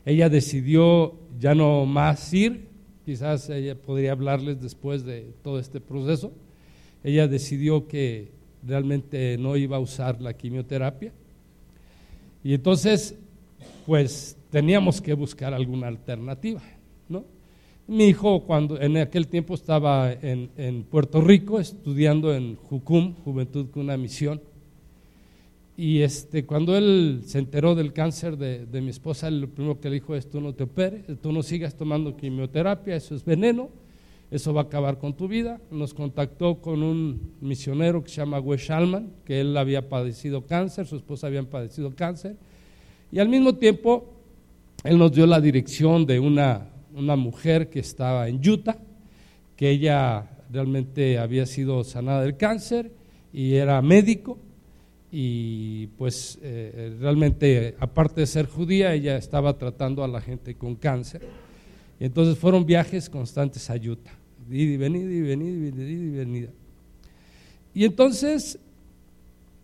Ella 0.07 0.29
decidió 0.29 1.13
ya 1.41 1.53
no 1.53 1.85
más 1.85 2.33
ir, 2.33 2.69
quizás 3.05 3.51
ella 3.51 3.75
podría 3.75 4.13
hablarles 4.13 4.63
después 4.63 5.05
de 5.05 5.33
todo 5.43 5.59
este 5.59 5.81
proceso. 5.81 6.31
Ella 7.03 7.27
decidió 7.27 7.89
que 7.89 8.29
realmente 8.65 9.37
no 9.37 9.57
iba 9.57 9.79
a 9.79 9.81
usar 9.81 10.21
la 10.21 10.33
quimioterapia. 10.33 11.11
Y 12.45 12.55
entonces, 12.55 13.17
pues 13.85 14.37
teníamos 14.49 15.01
que 15.01 15.15
buscar 15.15 15.53
alguna 15.53 15.89
alternativa, 15.89 16.63
¿no? 17.09 17.25
Mi 17.89 18.07
hijo, 18.07 18.45
cuando 18.45 18.81
en 18.81 18.97
aquel 18.97 19.27
tiempo 19.27 19.55
estaba 19.55 20.13
en, 20.13 20.85
Puerto 20.85 21.21
Rico 21.21 21.59
estudiando 21.59 22.33
en 22.33 22.55
Jucum, 22.55 23.15
Juventud 23.25 23.71
con 23.71 23.83
una 23.83 23.97
misión, 23.97 24.41
y 25.77 26.03
este, 26.03 26.47
cuando 26.47 26.77
él 26.77 27.23
se 27.27 27.41
enteró 27.41 27.75
del 27.75 27.93
cáncer 27.93 28.37
de, 28.37 28.81
mi 28.81 28.91
esposa, 28.91 29.29
lo 29.33 29.49
primero 29.49 29.81
que 29.81 29.89
le 29.89 29.95
dijo 29.95 30.15
es, 30.15 30.31
tú 30.31 30.41
no 30.41 30.55
te 30.55 30.63
operes, 30.63 31.03
tú 31.21 31.33
no 31.33 31.43
sigas 31.43 31.75
tomando 31.75 32.17
quimioterapia, 32.17 32.95
eso 32.95 33.17
es 33.17 33.25
veneno, 33.25 33.69
eso 34.31 34.55
va 34.55 34.61
a 34.61 34.65
acabar 34.65 34.99
con 34.99 35.15
tu 35.15 35.27
vida. 35.27 35.61
Nos 35.73 35.93
contactó 35.93 36.61
con 36.61 36.85
un 36.85 37.33
misionero 37.41 38.05
que 38.05 38.11
se 38.11 38.17
llama 38.17 38.39
Wes 38.39 38.61
Shalman, 38.61 39.11
que 39.25 39.41
él 39.41 39.57
había 39.57 39.89
padecido 39.89 40.47
cáncer, 40.47 40.87
su 40.87 40.97
esposa 40.97 41.27
había 41.27 41.43
padecido 41.43 41.93
cáncer, 41.97 42.37
y 43.11 43.19
al 43.19 43.29
mismo 43.29 43.57
tiempo 43.57 44.15
él 44.85 44.99
nos 44.99 45.11
dio 45.11 45.27
la 45.27 45.41
dirección 45.41 46.07
de 46.07 46.21
una 46.21 46.72
una 46.95 47.17
mujer 47.17 47.71
que 47.71 47.81
estaba 47.81 48.29
en 48.29 48.37
Utah, 48.47 48.79
que 49.57 49.71
ella 49.71 50.31
realmente 50.51 51.19
había 51.19 51.47
sido 51.47 51.85
sanada 51.85 52.23
del 52.23 52.37
cáncer 52.37 52.93
y 53.33 53.55
era 53.55 53.81
médico 53.81 54.39
y 55.11 55.89
pues 55.99 56.39
eh, 56.43 56.97
realmente 56.99 57.75
aparte 57.79 58.23
de 58.23 58.27
ser 58.27 58.47
judía 58.47 58.95
ella 58.95 59.17
estaba 59.17 59.59
tratando 59.59 60.03
a 60.03 60.09
la 60.09 60.21
gente 60.21 60.55
con 60.55 60.75
cáncer. 60.75 61.23
Entonces 62.01 62.39
fueron 62.39 62.67
viajes 62.67 63.09
constantes 63.09 63.71
a 63.71 63.75
Utah, 63.75 64.19
y 64.51 64.77
venida 64.77 65.11
y 65.11 65.21
venida 65.21 65.83
y 65.83 66.11
venida. 66.11 66.49
Y 67.75 67.85
entonces 67.85 68.59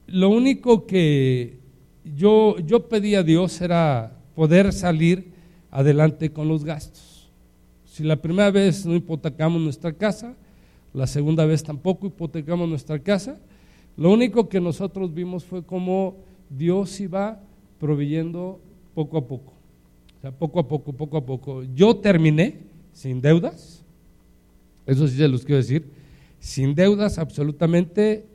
lo 0.06 0.30
único 0.30 0.86
que 0.86 1.58
yo, 2.04 2.58
yo 2.60 2.88
pedí 2.88 3.14
a 3.14 3.22
Dios 3.22 3.60
era 3.60 4.18
poder 4.34 4.72
salir 4.72 5.32
adelante 5.70 6.30
con 6.30 6.48
los 6.48 6.64
gastos. 6.64 7.07
Si 7.98 8.04
la 8.04 8.14
primera 8.14 8.52
vez 8.52 8.86
no 8.86 8.94
hipotecamos 8.94 9.60
nuestra 9.60 9.92
casa, 9.92 10.36
la 10.94 11.08
segunda 11.08 11.44
vez 11.44 11.64
tampoco 11.64 12.06
hipotecamos 12.06 12.68
nuestra 12.68 13.00
casa, 13.00 13.40
lo 13.96 14.12
único 14.12 14.48
que 14.48 14.60
nosotros 14.60 15.12
vimos 15.12 15.44
fue 15.44 15.64
cómo 15.64 16.14
Dios 16.48 17.00
iba 17.00 17.40
proveyendo 17.80 18.60
poco 18.94 19.18
a 19.18 19.26
poco. 19.26 19.52
O 20.16 20.20
sea, 20.20 20.30
poco 20.30 20.60
a 20.60 20.68
poco, 20.68 20.92
poco 20.92 21.16
a 21.16 21.26
poco. 21.26 21.64
Yo 21.74 21.96
terminé 21.96 22.58
sin 22.92 23.20
deudas, 23.20 23.82
eso 24.86 25.08
sí 25.08 25.16
se 25.16 25.26
los 25.26 25.44
quiero 25.44 25.56
decir, 25.56 25.90
sin 26.38 26.76
deudas 26.76 27.18
absolutamente. 27.18 28.26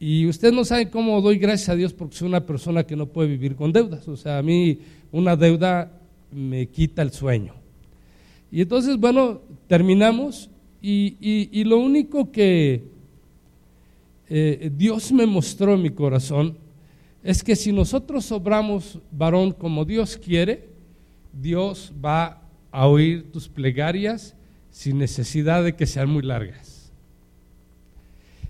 Y 0.00 0.26
usted 0.26 0.50
no 0.50 0.64
sabe 0.64 0.90
cómo 0.90 1.20
doy 1.20 1.38
gracias 1.38 1.68
a 1.68 1.76
Dios 1.76 1.92
porque 1.92 2.16
soy 2.16 2.26
una 2.26 2.44
persona 2.44 2.82
que 2.82 2.96
no 2.96 3.06
puede 3.06 3.28
vivir 3.28 3.54
con 3.54 3.70
deudas. 3.70 4.08
O 4.08 4.16
sea, 4.16 4.38
a 4.38 4.42
mí 4.42 4.80
una 5.12 5.36
deuda 5.36 5.92
me 6.32 6.66
quita 6.66 7.02
el 7.02 7.12
sueño. 7.12 7.65
Y 8.56 8.62
entonces, 8.62 8.96
bueno, 8.96 9.42
terminamos 9.66 10.48
y, 10.80 11.62
lo 11.64 11.76
único 11.76 12.32
que 12.32 12.84
eh, 14.30 14.70
Dios 14.74 15.12
me 15.12 15.26
mostró 15.26 15.74
en 15.74 15.82
mi 15.82 15.90
corazón 15.90 16.56
es 17.22 17.44
que 17.44 17.54
si 17.54 17.70
nosotros 17.70 18.32
obramos 18.32 18.98
varón 19.12 19.52
como 19.52 19.84
Dios 19.84 20.16
quiere, 20.16 20.70
Dios 21.34 21.92
va 22.02 22.40
a 22.70 22.86
oír 22.86 23.30
tus 23.30 23.46
plegarias 23.46 24.34
sin 24.70 24.96
necesidad 24.96 25.62
de 25.62 25.76
que 25.76 25.84
sean 25.84 26.08
muy 26.08 26.22
largas. 26.22 26.90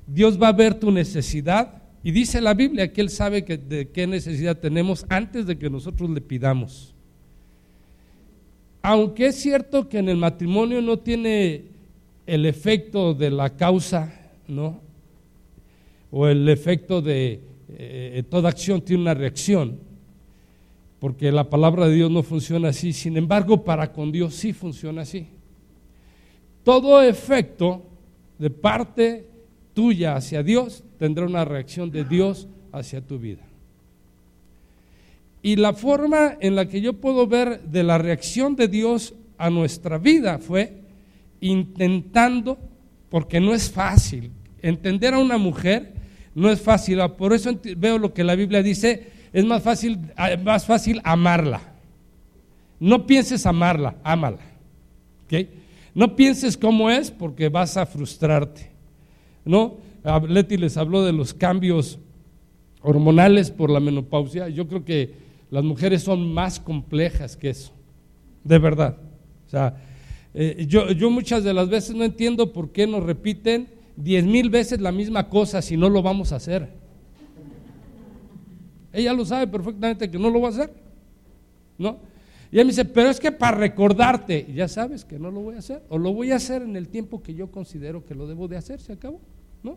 Dios 0.07 0.41
va 0.41 0.47
a 0.47 0.53
ver 0.53 0.75
tu 0.75 0.93
necesidad 0.93 1.83
y 2.05 2.13
dice 2.13 2.41
la 2.41 2.55
Biblia 2.55 2.93
que 2.93 3.01
Él 3.01 3.11
sabe 3.11 3.43
de 3.43 3.91
qué 3.93 4.07
necesidad 4.07 4.57
tenemos 4.57 5.05
antes 5.09 5.47
de 5.47 5.59
que 5.59 5.69
nosotros 5.69 6.09
le 6.11 6.21
pidamos. 6.21 6.95
Aunque 8.89 9.27
es 9.27 9.35
cierto 9.35 9.89
que 9.89 9.99
en 9.99 10.09
el 10.09 10.17
matrimonio 10.17 10.81
no 10.81 11.01
tiene 11.01 11.65
el 12.25 12.47
efecto 12.47 13.15
de 13.15 13.33
la 13.33 13.57
causa, 13.57 14.31
¿no? 14.47 14.81
O 16.13 16.29
el 16.29 16.49
efecto 16.49 17.03
de 17.03 17.41
eh, 17.69 18.23
toda 18.31 18.49
acción 18.49 18.81
tiene 18.81 19.03
una 19.03 19.15
reacción, 19.15 19.81
porque 21.01 21.33
la 21.33 21.51
palabra 21.51 21.89
de 21.89 21.97
Dios 21.97 22.13
no 22.13 22.23
funciona 22.23 22.69
así, 22.69 22.93
sin 22.93 23.17
embargo 23.17 23.65
para 23.65 23.93
con 23.93 24.13
Dios 24.13 24.37
sí 24.37 24.53
funciona 24.53 25.03
así. 25.03 25.27
Todo 26.63 27.03
efecto 27.03 27.83
de 28.39 28.51
parte 28.51 29.27
tuya 29.75 30.15
hacia 30.15 30.45
Dios 30.45 30.85
tendrá 30.97 31.27
una 31.27 31.45
reacción 31.45 31.91
de 31.91 32.05
Dios 32.05 32.47
hacia 32.71 33.01
tu 33.01 33.19
vida. 33.19 33.43
Y 35.47 35.55
la 35.55 35.75
forma 35.75 36.39
en 36.41 36.57
la 36.57 36.67
que 36.67 36.81
yo 36.81 36.95
puedo 36.95 37.29
ver 37.29 37.63
de 37.63 37.85
la 37.85 37.99
reacción 37.99 38.57
de 38.57 38.67
Dios 38.67 39.15
a 39.39 39.49
nuestra 39.49 39.97
vida 39.97 40.39
fue 40.39 40.81
intentando, 41.41 42.59
porque 43.09 43.39
no 43.39 43.55
es 43.55 43.71
fácil, 43.71 44.33
entender 44.61 45.15
a 45.15 45.21
una 45.21 45.39
mujer 45.39 45.95
no 46.35 46.51
es 46.51 46.61
fácil, 46.61 46.99
por 47.17 47.33
eso 47.33 47.57
veo 47.77 47.97
lo 47.97 48.13
que 48.13 48.25
la 48.25 48.35
Biblia 48.35 48.61
dice, 48.61 49.07
es 49.33 49.45
más 49.45 49.63
fácil, 49.63 50.11
ah, 50.17 50.31
más 50.43 50.67
fácil 50.67 51.01
amarla. 51.05 51.61
No 52.81 53.07
pienses 53.07 53.47
amarla, 53.47 53.99
ámala. 54.03 54.41
No 55.95 56.17
pienses 56.17 56.57
cómo 56.57 56.91
es 56.91 57.13
porque 57.13 57.51
vas 57.51 57.77
a 57.77 57.87
frustrarte. 57.87 58.73
¿No? 59.45 59.77
Leti 60.29 60.57
les 60.57 60.77
habló 60.77 61.05
de 61.05 61.13
los 61.13 61.33
cambios 61.33 62.01
hormonales 62.83 63.53
por 63.53 63.71
la 63.71 63.79
menopausia. 63.79 64.49
Yo 64.49 64.67
creo 64.67 64.85
que 64.85 65.26
las 65.51 65.65
mujeres 65.65 66.03
son 66.03 66.33
más 66.33 66.61
complejas 66.61 67.37
que 67.37 67.51
eso, 67.51 67.73
de 68.45 68.59
verdad. 68.59 68.99
O 69.47 69.51
sea, 69.51 69.77
eh, 70.35 70.67
yo, 70.69 70.91
yo 70.93 71.11
muchas 71.11 71.45
de 71.45 71.55
las 71.55 71.69
veces 71.69 71.95
no 71.95 72.05
entiendo 72.05 72.53
por 72.53 72.73
qué 72.73 72.87
nos 72.87 73.03
repiten 73.03 73.69
diez 73.97 74.25
mil 74.25 74.51
veces 74.51 74.81
la 74.81 74.93
misma 74.93 75.29
cosa 75.29 75.63
si 75.63 75.77
no 75.77 75.89
lo 75.89 76.03
vamos 76.03 76.33
a 76.33 76.37
hacer. 76.37 76.69
Ella 78.93 79.13
lo 79.13 79.25
sabe 79.25 79.47
perfectamente 79.47 80.11
que 80.11 80.19
no 80.19 80.31
lo 80.31 80.41
va 80.41 80.49
a 80.49 80.51
hacer. 80.53 80.73
¿No? 81.79 81.99
Y 82.51 82.57
ella 82.57 82.65
me 82.65 82.71
dice, 82.71 82.85
pero 82.85 83.11
es 83.11 83.21
que 83.21 83.33
para 83.33 83.57
recordarte, 83.57 84.47
ya 84.55 84.69
sabes 84.69 85.05
que 85.05 85.19
no 85.19 85.31
lo 85.31 85.41
voy 85.41 85.57
a 85.57 85.59
hacer, 85.59 85.83
o 85.89 85.99
lo 85.99 86.13
voy 86.13 86.31
a 86.31 86.37
hacer 86.37 86.63
en 86.63 86.77
el 86.77 86.89
tiempo 86.89 87.23
que 87.23 87.35
yo 87.35 87.51
considero 87.51 88.05
que 88.05 88.15
lo 88.15 88.27
debo 88.27 88.49
de 88.49 88.57
hacer, 88.57 88.81
se 88.81 88.93
acabó, 88.93 89.21
¿no? 89.63 89.77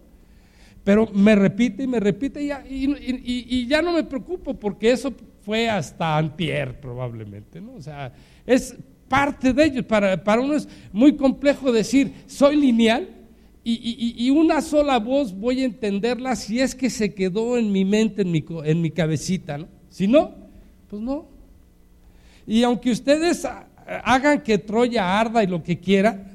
Pero 0.84 1.08
me 1.14 1.36
repite 1.36 1.84
y 1.84 1.88
me 1.88 2.00
repite 2.00 2.42
y 2.42 2.48
ya, 2.48 2.64
y, 2.66 3.68
ya 3.68 3.82
no 3.82 3.92
me 3.92 4.04
preocupo 4.04 4.54
porque 4.54 4.92
eso 4.92 5.14
fue 5.50 5.68
hasta 5.68 6.16
antier 6.16 6.80
probablemente, 6.80 7.60
¿no? 7.60 7.74
O 7.74 7.82
sea, 7.82 8.14
es 8.46 8.76
parte 9.08 9.52
de 9.52 9.66
ellos. 9.66 9.84
Para, 9.84 10.24
para 10.24 10.44
uno 10.44 10.54
es 10.54 10.70
muy 10.94 11.16
complejo 11.16 11.72
decir, 11.72 12.14
soy 12.28 12.56
lineal, 12.56 13.10
y, 13.64 14.30
una 14.30 14.62
sola 14.62 15.00
voz 15.00 15.34
voy 15.34 15.62
a 15.62 15.66
entenderla 15.66 16.36
si 16.36 16.60
es 16.60 16.76
que 16.76 16.92
se 16.92 17.16
quedó 17.16 17.58
en 17.58 17.72
mi 17.72 17.84
mente, 17.84 18.22
en 18.22 18.32
mi, 18.32 18.46
en 18.64 18.80
mi 18.80 18.92
cabecita, 18.92 19.58
¿no? 19.58 19.68
Si 19.90 20.08
no, 20.08 20.36
pues 20.88 21.02
no. 21.02 21.26
Y 22.46 22.62
aunque 22.62 22.92
ustedes 22.92 23.44
hagan 24.04 24.44
que 24.44 24.60
Troya 24.60 25.20
arda 25.20 25.44
y 25.44 25.48
lo 25.48 25.64
que 25.64 25.80
quiera, 25.80 26.28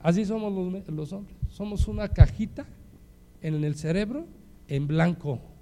así 0.00 0.24
somos 0.24 0.52
los 0.88 1.12
hombres. 1.12 1.36
Somos 1.50 1.86
una 1.86 2.08
cajita 2.08 2.66
en 3.42 3.62
el 3.62 3.76
cerebro 3.76 4.26
en 4.66 4.88
blanco. 4.88 5.53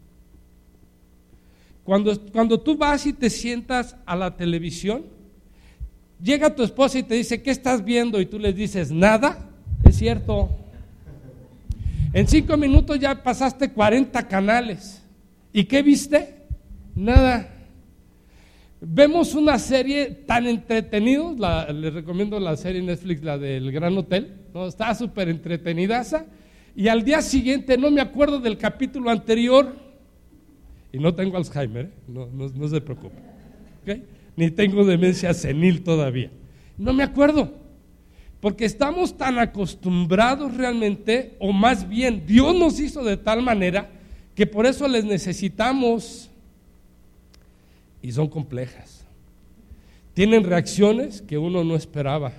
Cuando, 1.85 2.19
cuando 2.33 2.61
tú 2.61 2.77
vas 2.77 3.07
y 3.07 3.13
te 3.13 3.29
sientas 3.29 3.97
a 4.07 4.15
la 4.15 4.37
televisión, 4.37 5.05
llega 6.23 6.55
tu 6.55 6.63
esposa 6.63 6.99
y 6.99 7.03
te 7.03 7.15
dice, 7.15 7.43
¿qué 7.43 7.51
estás 7.51 7.85
viendo? 7.85 8.21
Y 8.21 8.27
tú 8.27 8.39
le 8.39 8.53
dices, 8.53 8.91
nada, 8.91 9.51
es 9.85 9.97
cierto. 9.97 10.51
En 12.13 12.29
cinco 12.29 12.57
minutos 12.57 12.99
ya 13.01 13.23
pasaste 13.23 13.71
40 13.71 14.29
canales. 14.29 15.03
¿Y 15.53 15.65
qué 15.65 15.83
viste? 15.83 16.37
Nada. 16.95 17.49
Vemos 18.81 19.35
una 19.35 19.59
serie 19.61 20.11
tan 20.27 20.47
entretenida, 20.47 21.73
les 21.73 21.95
recomiendo 21.95 22.41
la 22.41 22.57
serie 22.57 22.83
Netflix, 22.83 23.23
la 23.23 23.39
del 23.39 23.71
Gran 23.71 23.97
Hotel, 23.97 24.35
¿no? 24.53 24.67
está 24.67 24.93
súper 24.95 25.29
entretenidaza, 25.29 26.27
y 26.75 26.89
al 26.89 27.05
día 27.05 27.23
siguiente 27.23 27.79
no 27.79 27.93
me 27.93 28.01
acuerdo 28.01 28.41
del 28.41 28.59
capítulo 28.59 29.09
anterior, 29.09 29.77
y 30.93 30.99
no 30.99 31.15
tengo 31.15 31.37
Alzheimer, 31.37 31.87
¿eh? 31.87 31.91
no, 32.09 32.69
se 32.69 32.81
preocupe, 32.81 33.17
ni 34.37 34.51
tengo 34.51 34.85
demencia 34.85 35.33
senil 35.35 35.83
todavía, 35.83 36.31
no 36.79 36.93
me 36.93 37.03
acuerdo. 37.03 37.63
Porque 38.41 38.65
estamos 38.65 39.17
tan 39.17 39.39
acostumbrados 39.39 40.57
realmente, 40.57 41.37
o 41.39 41.53
más 41.53 41.89
bien 41.89 42.27
Dios 42.27 42.57
nos 42.57 42.81
hizo 42.81 43.05
de 43.05 43.17
tal 43.17 43.41
manera 43.41 43.89
que 44.35 44.49
por 44.49 44.67
eso 44.67 44.89
les 44.89 45.05
necesitamos 45.05 46.29
y 48.03 48.11
son 48.11 48.27
complejas. 48.27 49.07
Tienen 50.13 50.43
reacciones 50.43 51.23
que 51.23 51.39
uno 51.39 51.63
no 51.63 51.77
esperaba. 51.77 52.33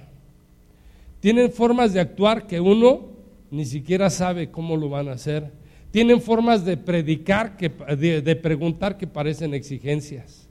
Tienen 1.21 1.51
formas 1.51 1.93
de 1.93 2.01
actuar 2.01 2.47
que 2.47 2.59
uno 2.59 3.07
ni 3.49 3.65
siquiera 3.65 4.09
sabe 4.09 4.51
cómo 4.51 4.75
lo 4.75 4.89
van 4.89 5.07
a 5.07 5.13
hacer. 5.13 5.51
Tienen 5.93 6.19
formas 6.21 6.65
de 6.65 6.75
predicar, 6.75 7.55
que, 7.55 7.69
de, 7.69 8.23
de 8.23 8.35
preguntar 8.35 8.97
que 8.97 9.05
parecen 9.05 9.53
exigencias. 9.53 10.49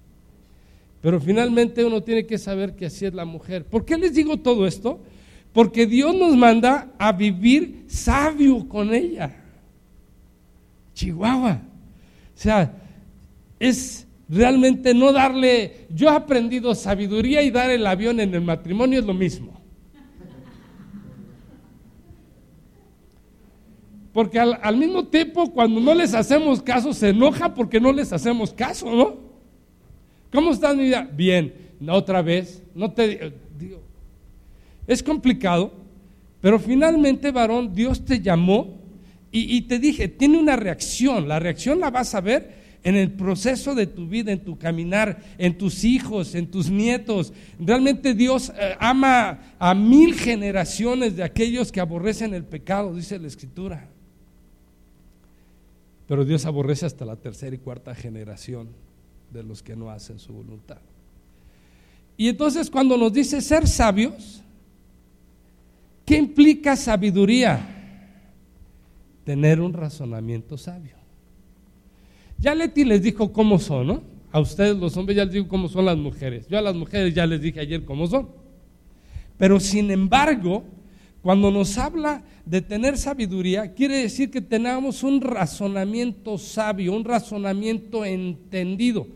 Pero 1.01 1.21
finalmente 1.21 1.85
uno 1.85 2.01
tiene 2.01 2.27
que 2.27 2.39
saber 2.39 2.77
que 2.77 2.87
así 2.87 3.07
es 3.07 3.13
la 3.13 3.25
mujer. 3.25 3.65
¿Por 3.65 3.85
qué 3.85 3.99
les 3.99 4.15
digo 4.15 4.37
todo 4.37 4.69
esto? 4.69 5.03
Porque 5.53 5.85
Dios 5.85 6.15
nos 6.15 6.37
manda 6.37 6.93
a 6.97 7.11
vivir 7.11 7.87
sabio 7.89 8.69
con 8.69 8.95
ella. 8.95 9.35
Chihuahua. 10.95 11.61
O 12.37 12.39
sea, 12.39 12.77
es 13.59 14.07
realmente 14.29 14.95
no 14.95 15.13
darle, 15.13 15.89
yo 15.93 16.07
he 16.07 16.15
aprendido 16.15 16.73
sabiduría 16.77 17.43
y 17.43 17.51
dar 17.51 17.69
el 17.69 17.85
avión 17.85 18.21
en 18.21 18.33
el 18.33 18.43
matrimonio 18.43 19.01
es 19.01 19.07
lo 19.07 19.15
mismo. 19.15 19.61
Porque 24.13 24.39
al, 24.39 24.77
mismo 24.77 25.05
tiempo, 25.05 25.51
cuando 25.53 25.81
no 25.81 25.95
les 25.95 26.13
hacemos 26.13 26.61
caso, 26.61 26.93
se 26.93 27.11
enoja 27.11 27.55
porque 27.55 27.81
no 27.81 27.93
les 27.93 28.13
hacemos 28.13 28.53
caso, 28.53 28.95
¿no? 28.95 29.17
¿Cómo 30.31 30.51
estás, 30.51 30.77
mi 30.77 30.85
vida? 30.85 31.09
Bien, 31.11 31.55
otra 31.89 32.21
vez, 32.21 32.63
no 32.75 32.91
te 32.91 33.33
digo, 33.59 33.81
es 34.87 35.03
complicado, 35.03 35.73
pero 36.43 36.59
finalmente, 36.59 37.31
varón, 37.31 37.75
Dios 37.75 38.05
te 38.05 38.21
llamó 38.21 38.81
y, 39.31 39.63
te 39.63 39.79
dije, 39.79 40.09
tiene 40.09 40.39
una 40.39 40.57
reacción. 40.57 41.27
La 41.27 41.39
reacción 41.39 41.81
la 41.81 41.91
vas 41.91 42.15
a 42.15 42.21
ver 42.21 42.61
en 42.85 42.97
el 42.97 43.13
proceso 43.13 43.75
de 43.75 43.87
tu 43.87 44.07
vida, 44.07 44.31
en 44.31 44.45
tu 44.45 44.59
caminar, 44.59 45.23
en 45.39 45.57
tus 45.57 45.85
hijos, 45.85 46.35
en 46.35 46.51
tus 46.51 46.69
nietos. 46.69 47.33
Realmente 47.59 48.13
Dios 48.13 48.53
eh, 48.59 48.75
ama 48.79 49.55
a 49.59 49.75
mil 49.75 50.15
generaciones 50.15 51.17
de 51.17 51.23
aquellos 51.23 51.73
que 51.73 51.81
aborrecen 51.81 52.35
el 52.35 52.45
pecado, 52.45 52.95
dice 52.95 53.19
la 53.19 53.29
Escritura. 53.29 53.92
Pero 56.13 56.27
Dios 56.27 56.45
aborrece 56.45 56.85
hasta 56.85 57.07
la 57.07 57.17
tercera 57.17 57.57
y 57.57 57.59
cuarta 57.59 57.95
generación 57.95 58.69
de 59.33 59.43
los 59.43 59.63
que 59.63 59.75
no 59.75 59.89
hacen 59.89 60.19
su 60.19 60.35
voluntad. 60.35 60.77
Y 62.19 62.29
entonces 62.29 62.69
cuando 62.69 62.99
nos 62.99 63.15
dice 63.15 63.41
ser 63.41 63.67
sabios, 63.67 64.43
¿Qué 66.05 66.19
implica 66.19 66.77
sabiduría? 66.77 67.67
Tener 69.25 69.59
un 69.59 69.73
razonamiento 69.73 70.59
sabio. 70.59 70.97
Ya 72.37 72.55
Leti 72.55 72.85
les 72.85 73.01
dijo 73.01 73.33
cómo 73.33 73.59
son, 73.59 73.87
¿no? 73.87 74.03
A 74.33 74.41
ustedes 74.41 74.77
los 74.77 74.95
hombres 74.99 75.17
ya 75.17 75.25
les 75.25 75.33
digo 75.33 75.49
cómo 75.49 75.67
son 75.67 75.87
las 75.87 75.97
mujeres. 75.97 76.47
Yo 76.47 76.59
a 76.59 76.61
las 76.61 76.75
mujeres 76.75 77.15
ya 77.15 77.27
les 77.27 77.41
dije 77.41 77.59
ayer 77.59 77.87
cómo 77.87 78.07
son. 78.07 78.29
Pero 79.39 79.59
sin 79.59 79.91
embargo, 79.91 80.63
cuando 81.23 81.51
nos 81.51 81.79
habla 81.79 82.23
de 82.45 82.61
tener 82.61 82.99
sabiduría, 82.99 83.73
quiere 83.73 83.99
decir 83.99 84.31
que 84.31 84.41
tenemos 84.41 85.03
un 85.03 85.21
razonamiento 85.21 86.39
sabio, 86.39 86.95
un 86.95 87.05
razonamiento 87.05 88.05
entendido. 88.05 89.07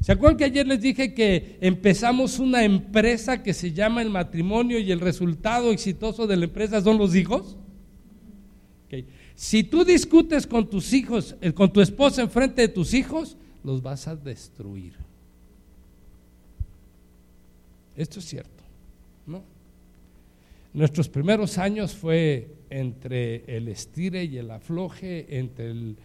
¿Se 0.00 0.12
acuerdan 0.12 0.36
que 0.36 0.44
ayer 0.44 0.66
les 0.66 0.80
dije 0.80 1.14
que 1.14 1.58
empezamos 1.60 2.38
una 2.38 2.62
empresa 2.62 3.42
que 3.42 3.52
se 3.52 3.72
llama 3.72 4.02
el 4.02 4.10
matrimonio 4.10 4.78
y 4.78 4.92
el 4.92 5.00
resultado 5.00 5.72
exitoso 5.72 6.26
de 6.26 6.36
la 6.36 6.44
empresa 6.44 6.80
son 6.80 6.98
los 6.98 7.14
hijos? 7.14 7.56
Si 9.36 9.62
tú 9.62 9.84
discutes 9.84 10.46
con 10.46 10.68
tus 10.68 10.94
hijos, 10.94 11.36
eh, 11.42 11.52
con 11.52 11.70
tu 11.70 11.82
esposa 11.82 12.22
enfrente 12.22 12.62
de 12.62 12.68
tus 12.68 12.94
hijos, 12.94 13.36
los 13.62 13.82
vas 13.82 14.08
a 14.08 14.16
destruir. 14.16 14.94
Esto 17.94 18.18
es 18.18 18.24
cierto. 18.24 18.55
Nuestros 20.76 21.08
primeros 21.08 21.56
años 21.56 21.94
fue 21.94 22.50
entre 22.68 23.44
el 23.46 23.68
estire 23.68 24.24
y 24.24 24.36
el 24.36 24.50
afloje, 24.50 25.38
entre 25.38 25.70
el, 25.70 25.96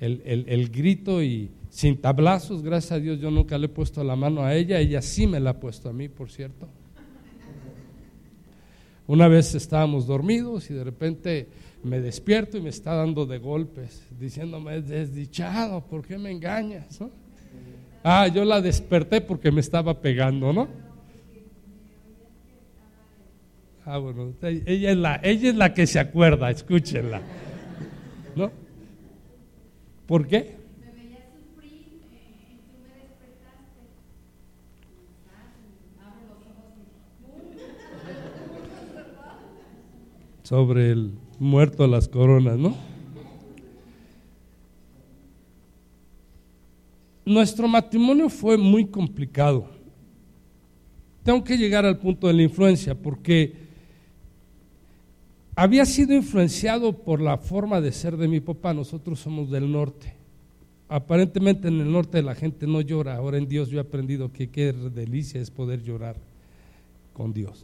el, 0.00 0.68
grito 0.68 1.22
y 1.22 1.48
sin 1.70 1.98
tablazos, 1.98 2.60
gracias 2.60 2.90
a 2.90 2.98
Dios 2.98 3.20
yo 3.20 3.30
nunca 3.30 3.56
le 3.56 3.66
he 3.66 3.68
puesto 3.68 4.02
la 4.02 4.16
mano 4.16 4.42
a 4.42 4.52
ella, 4.52 4.80
ella 4.80 5.00
sí 5.00 5.28
me 5.28 5.38
la 5.38 5.50
ha 5.50 5.60
puesto 5.60 5.88
a 5.88 5.92
mí, 5.92 6.08
por 6.08 6.28
cierto. 6.28 6.66
Una 9.06 9.28
vez 9.28 9.54
estábamos 9.54 10.08
dormidos 10.08 10.70
y 10.70 10.74
de 10.74 10.82
repente 10.82 11.46
me 11.84 12.00
despierto 12.00 12.58
y 12.58 12.62
me 12.62 12.70
está 12.70 12.94
dando 12.94 13.26
de 13.26 13.38
golpes, 13.38 14.08
diciéndome, 14.18 14.82
desdichado, 14.82 15.86
¿por 15.86 16.04
qué 16.04 16.18
me 16.18 16.32
engañas? 16.32 16.98
Ah, 18.02 18.26
yo 18.26 18.44
la 18.44 18.60
desperté 18.60 19.20
porque 19.20 19.52
me 19.52 19.60
estaba 19.60 20.00
pegando, 20.00 20.52
¿no? 20.52 20.85
Ah, 23.88 23.98
bueno, 23.98 24.34
ella 24.42 24.90
es 24.90 24.96
la, 24.96 25.20
ella 25.22 25.50
es 25.50 25.54
la 25.54 25.72
que 25.72 25.86
se 25.86 26.00
acuerda, 26.00 26.50
escúchenla. 26.50 27.22
¿No? 28.34 28.50
¿Por 30.06 30.26
qué? 30.26 30.56
Sobre 40.42 40.90
el 40.90 41.12
muerto 41.38 41.86
las 41.86 42.08
coronas, 42.08 42.58
¿no? 42.58 42.76
Nuestro 47.24 47.68
matrimonio 47.68 48.28
fue 48.30 48.56
muy 48.56 48.86
complicado. 48.86 49.70
Tengo 51.22 51.44
que 51.44 51.56
llegar 51.56 51.84
al 51.84 51.98
punto 51.98 52.26
de 52.26 52.32
la 52.32 52.42
influencia 52.42 52.96
porque 52.96 53.65
había 55.56 55.86
sido 55.86 56.14
influenciado 56.14 56.92
por 56.92 57.20
la 57.20 57.38
forma 57.38 57.80
de 57.80 57.90
ser 57.90 58.18
de 58.18 58.28
mi 58.28 58.40
papá. 58.40 58.74
Nosotros 58.74 59.18
somos 59.18 59.50
del 59.50 59.72
norte. 59.72 60.14
Aparentemente 60.88 61.66
en 61.68 61.80
el 61.80 61.90
norte 61.90 62.22
la 62.22 62.34
gente 62.34 62.66
no 62.66 62.82
llora. 62.82 63.16
Ahora 63.16 63.38
en 63.38 63.48
Dios 63.48 63.70
yo 63.70 63.78
he 63.78 63.80
aprendido 63.80 64.30
que 64.30 64.50
qué 64.50 64.72
delicia 64.72 65.40
es 65.40 65.50
poder 65.50 65.82
llorar 65.82 66.16
con 67.14 67.32
Dios. 67.32 67.62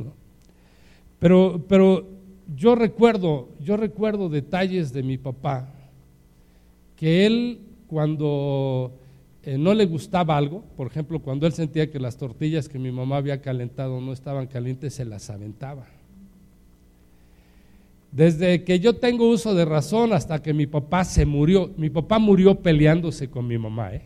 Pero, 1.18 1.62
pero 1.68 2.09
yo 2.57 2.74
recuerdo, 2.74 3.50
yo 3.61 3.76
recuerdo 3.76 4.31
detalles 4.31 4.92
de 4.92 5.02
mi 5.02 5.18
papá, 5.18 5.68
que 6.96 7.26
él 7.26 7.61
cuando 7.87 8.92
eh, 9.42 9.59
no 9.59 9.74
le 9.74 9.85
gustaba 9.85 10.37
algo, 10.37 10.64
por 10.76 10.87
ejemplo, 10.87 11.20
cuando 11.20 11.46
él 11.46 11.52
sentía 11.52 11.90
que 11.90 12.00
las 12.00 12.16
tortillas 12.16 12.68
que 12.68 12.78
mi 12.78 12.90
mamá 12.90 13.18
había 13.18 13.42
calentado 13.42 14.00
no 14.00 14.14
estaban 14.14 14.46
calientes, 14.46 14.94
se 14.94 15.05
las 15.05 15.28
aventaba. 15.28 15.87
Desde 18.12 18.62
que 18.62 18.79
yo 18.79 18.96
tengo 18.96 19.29
uso 19.29 19.55
de 19.55 19.64
razón 19.64 20.12
hasta 20.12 20.42
que 20.42 20.55
mi 20.55 20.66
papá 20.66 21.05
se 21.05 21.27
murió, 21.27 21.72
mi 21.77 21.90
papá 21.90 22.18
murió 22.18 22.55
peleándose 22.61 23.29
con 23.29 23.46
mi 23.46 23.59
mamá. 23.59 23.94
¿eh? 23.94 24.03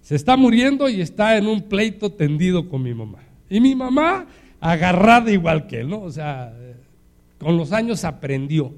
Se 0.00 0.16
está 0.16 0.36
muriendo 0.36 0.88
y 0.88 1.00
está 1.00 1.36
en 1.36 1.46
un 1.46 1.62
pleito 1.62 2.10
tendido 2.10 2.68
con 2.68 2.82
mi 2.82 2.94
mamá. 2.94 3.18
Y 3.48 3.60
mi 3.60 3.74
mamá 3.74 4.26
agarrada 4.58 5.30
igual 5.30 5.66
que 5.66 5.80
él, 5.80 5.88
¿no? 5.88 6.00
O 6.00 6.10
sea, 6.10 6.52
con 7.38 7.56
los 7.56 7.72
años 7.72 8.04
aprendió. 8.04 8.74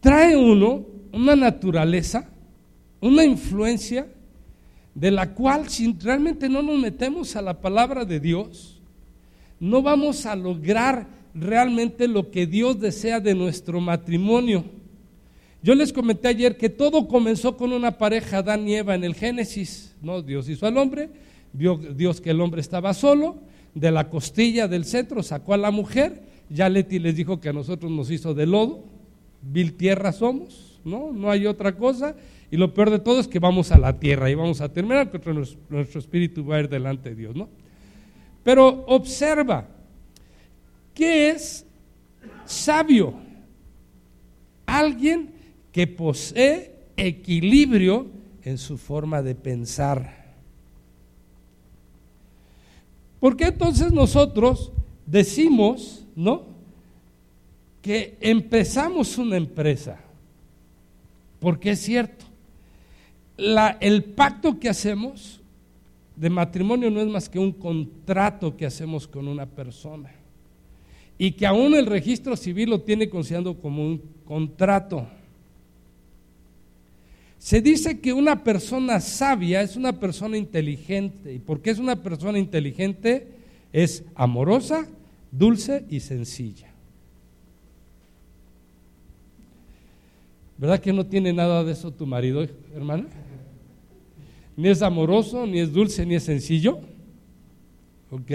Trae 0.00 0.36
uno 0.36 0.92
una 1.12 1.36
naturaleza, 1.36 2.28
una 3.00 3.24
influencia 3.24 4.08
de 4.94 5.10
la 5.10 5.34
cual 5.34 5.68
si 5.68 5.94
realmente 6.00 6.48
no 6.48 6.62
nos 6.62 6.78
metemos 6.78 7.36
a 7.36 7.42
la 7.42 7.60
palabra 7.60 8.04
de 8.04 8.20
Dios, 8.20 8.81
no 9.62 9.80
vamos 9.80 10.26
a 10.26 10.34
lograr 10.34 11.06
realmente 11.36 12.08
lo 12.08 12.32
que 12.32 12.48
Dios 12.48 12.80
desea 12.80 13.20
de 13.20 13.32
nuestro 13.32 13.80
matrimonio. 13.80 14.64
Yo 15.62 15.76
les 15.76 15.92
comenté 15.92 16.26
ayer 16.26 16.56
que 16.56 16.68
todo 16.68 17.06
comenzó 17.06 17.56
con 17.56 17.72
una 17.72 17.96
pareja, 17.96 18.38
Adán 18.38 18.66
y 18.66 18.74
Eva, 18.74 18.96
en 18.96 19.04
el 19.04 19.14
Génesis. 19.14 19.94
¿no? 20.02 20.20
Dios 20.20 20.48
hizo 20.48 20.66
al 20.66 20.76
hombre, 20.78 21.10
vio 21.52 21.76
Dios 21.76 22.20
que 22.20 22.30
el 22.30 22.40
hombre 22.40 22.60
estaba 22.60 22.92
solo, 22.92 23.38
de 23.72 23.92
la 23.92 24.10
costilla 24.10 24.66
del 24.66 24.84
centro 24.84 25.22
sacó 25.22 25.54
a 25.54 25.58
la 25.58 25.70
mujer, 25.70 26.24
ya 26.50 26.68
Leti 26.68 26.98
les 26.98 27.14
dijo 27.14 27.40
que 27.40 27.50
a 27.50 27.52
nosotros 27.52 27.92
nos 27.92 28.10
hizo 28.10 28.34
de 28.34 28.46
lodo, 28.46 28.82
vil 29.42 29.74
tierra 29.74 30.10
somos, 30.10 30.80
¿no? 30.84 31.12
No 31.12 31.30
hay 31.30 31.46
otra 31.46 31.76
cosa. 31.76 32.16
Y 32.50 32.56
lo 32.56 32.74
peor 32.74 32.90
de 32.90 32.98
todo 32.98 33.20
es 33.20 33.28
que 33.28 33.38
vamos 33.38 33.70
a 33.70 33.78
la 33.78 34.00
tierra 34.00 34.28
y 34.28 34.34
vamos 34.34 34.60
a 34.60 34.72
terminar, 34.72 35.12
que 35.12 35.32
nuestro, 35.32 35.60
nuestro 35.68 36.00
espíritu 36.00 36.44
va 36.44 36.56
a 36.56 36.60
ir 36.60 36.68
delante 36.68 37.10
de 37.10 37.14
Dios, 37.14 37.36
¿no? 37.36 37.48
Pero 38.42 38.84
observa, 38.86 39.68
¿qué 40.94 41.30
es 41.30 41.64
sabio? 42.44 43.14
Alguien 44.66 45.34
que 45.70 45.86
posee 45.86 46.72
equilibrio 46.96 48.06
en 48.42 48.58
su 48.58 48.76
forma 48.78 49.22
de 49.22 49.34
pensar. 49.34 50.22
¿Por 53.20 53.36
qué 53.36 53.44
entonces 53.44 53.92
nosotros 53.92 54.72
decimos, 55.06 56.04
¿no? 56.16 56.42
Que 57.80 58.16
empezamos 58.20 59.16
una 59.18 59.36
empresa. 59.36 60.00
Porque 61.38 61.70
es 61.70 61.80
cierto. 61.80 62.24
el 63.80 64.04
pacto 64.04 64.58
que 64.58 64.68
hacemos 64.68 65.41
de 66.16 66.30
matrimonio 66.30 66.90
no 66.90 67.00
es 67.00 67.06
más 67.06 67.28
que 67.28 67.38
un 67.38 67.52
contrato 67.52 68.56
que 68.56 68.66
hacemos 68.66 69.06
con 69.06 69.28
una 69.28 69.46
persona. 69.46 70.10
Y 71.18 71.32
que 71.32 71.46
aún 71.46 71.74
el 71.74 71.86
registro 71.86 72.36
civil 72.36 72.70
lo 72.70 72.80
tiene 72.80 73.08
considerando 73.08 73.58
como 73.58 73.84
un 73.84 74.02
contrato. 74.24 75.06
Se 77.38 77.60
dice 77.60 78.00
que 78.00 78.12
una 78.12 78.44
persona 78.44 79.00
sabia 79.00 79.62
es 79.62 79.76
una 79.76 79.98
persona 79.98 80.36
inteligente. 80.36 81.34
¿Y 81.34 81.38
por 81.38 81.60
qué 81.60 81.70
es 81.70 81.78
una 81.78 81.96
persona 81.96 82.38
inteligente? 82.38 83.28
Es 83.72 84.04
amorosa, 84.14 84.86
dulce 85.30 85.84
y 85.88 86.00
sencilla. 86.00 86.72
¿Verdad 90.58 90.78
que 90.78 90.92
no 90.92 91.04
tiene 91.04 91.32
nada 91.32 91.64
de 91.64 91.72
eso 91.72 91.90
tu 91.90 92.06
marido, 92.06 92.46
hermana? 92.74 93.06
Ni 94.56 94.68
es 94.68 94.82
amoroso, 94.82 95.46
ni 95.46 95.60
es 95.60 95.72
dulce, 95.72 96.04
ni 96.04 96.14
es 96.14 96.24
sencillo. 96.24 96.80
¿Ok? 98.10 98.30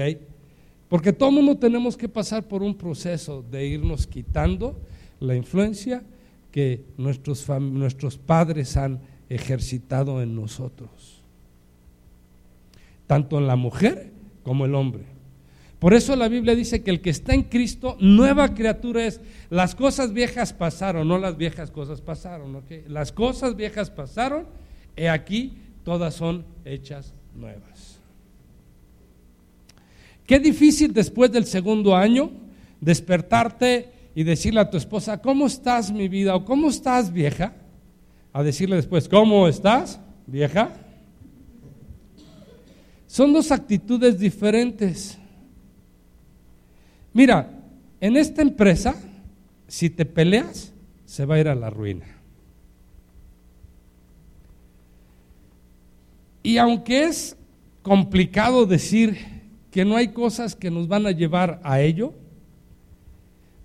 Porque 0.89 1.13
todo 1.13 1.31
mundo 1.31 1.57
tenemos 1.57 1.97
que 1.97 2.07
pasar 2.07 2.47
por 2.47 2.63
un 2.63 2.75
proceso 2.75 3.43
de 3.43 3.67
irnos 3.67 4.07
quitando 4.07 4.79
la 5.19 5.35
influencia 5.35 6.03
que 6.51 6.85
nuestros, 6.97 7.47
nuestros 7.49 8.17
padres 8.17 8.77
han 8.77 9.01
ejercitado 9.29 10.21
en 10.21 10.35
nosotros, 10.35 11.21
tanto 13.05 13.37
en 13.37 13.47
la 13.47 13.55
mujer 13.55 14.11
como 14.43 14.65
el 14.65 14.73
hombre. 14.75 15.03
Por 15.79 15.93
eso 15.93 16.15
la 16.15 16.27
Biblia 16.27 16.55
dice 16.55 16.81
que 16.81 16.89
el 16.89 17.01
que 17.01 17.11
está 17.11 17.33
en 17.33 17.43
Cristo, 17.43 17.97
nueva 17.99 18.55
criatura 18.55 19.05
es, 19.05 19.21
las 19.49 19.75
cosas 19.75 20.13
viejas 20.13 20.53
pasaron, 20.53 21.07
no 21.07 21.19
las 21.19 21.37
viejas 21.37 21.69
cosas 21.69 22.01
pasaron, 22.01 22.63
las 22.87 23.11
cosas 23.11 23.55
viejas 23.55 23.91
pasaron, 23.91 24.45
y 24.95 25.05
aquí 25.05 25.57
todas 25.87 26.15
son 26.15 26.43
hechas 26.65 27.13
nuevas. 27.33 27.97
Qué 30.25 30.37
difícil 30.37 30.91
después 30.91 31.31
del 31.31 31.45
segundo 31.45 31.95
año 31.95 32.29
despertarte 32.81 33.89
y 34.13 34.25
decirle 34.25 34.59
a 34.59 34.69
tu 34.69 34.75
esposa, 34.75 35.21
¿cómo 35.21 35.47
estás 35.47 35.89
mi 35.93 36.09
vida? 36.09 36.35
o 36.35 36.43
¿cómo 36.43 36.67
estás 36.67 37.13
vieja? 37.13 37.53
A 38.33 38.43
decirle 38.43 38.75
después, 38.75 39.07
¿cómo 39.07 39.47
estás 39.47 39.97
vieja? 40.25 40.73
Son 43.07 43.31
dos 43.31 43.49
actitudes 43.53 44.19
diferentes. 44.19 45.17
Mira, 47.13 47.49
en 48.01 48.17
esta 48.17 48.41
empresa, 48.41 48.93
si 49.69 49.89
te 49.89 50.03
peleas, 50.03 50.73
se 51.05 51.23
va 51.23 51.35
a 51.35 51.39
ir 51.39 51.47
a 51.47 51.55
la 51.55 51.69
ruina. 51.69 52.16
Y 56.47 56.59
aunque 56.59 57.03
es 57.03 57.35
complicado 57.81 58.65
decir 58.65 59.17
que 59.69 59.83
no 59.83 59.97
hay 59.97 60.13
cosas 60.13 60.55
que 60.55 60.71
nos 60.71 60.87
van 60.87 61.05
a 61.05 61.11
llevar 61.11 61.59
a 61.61 61.81
ello, 61.81 62.13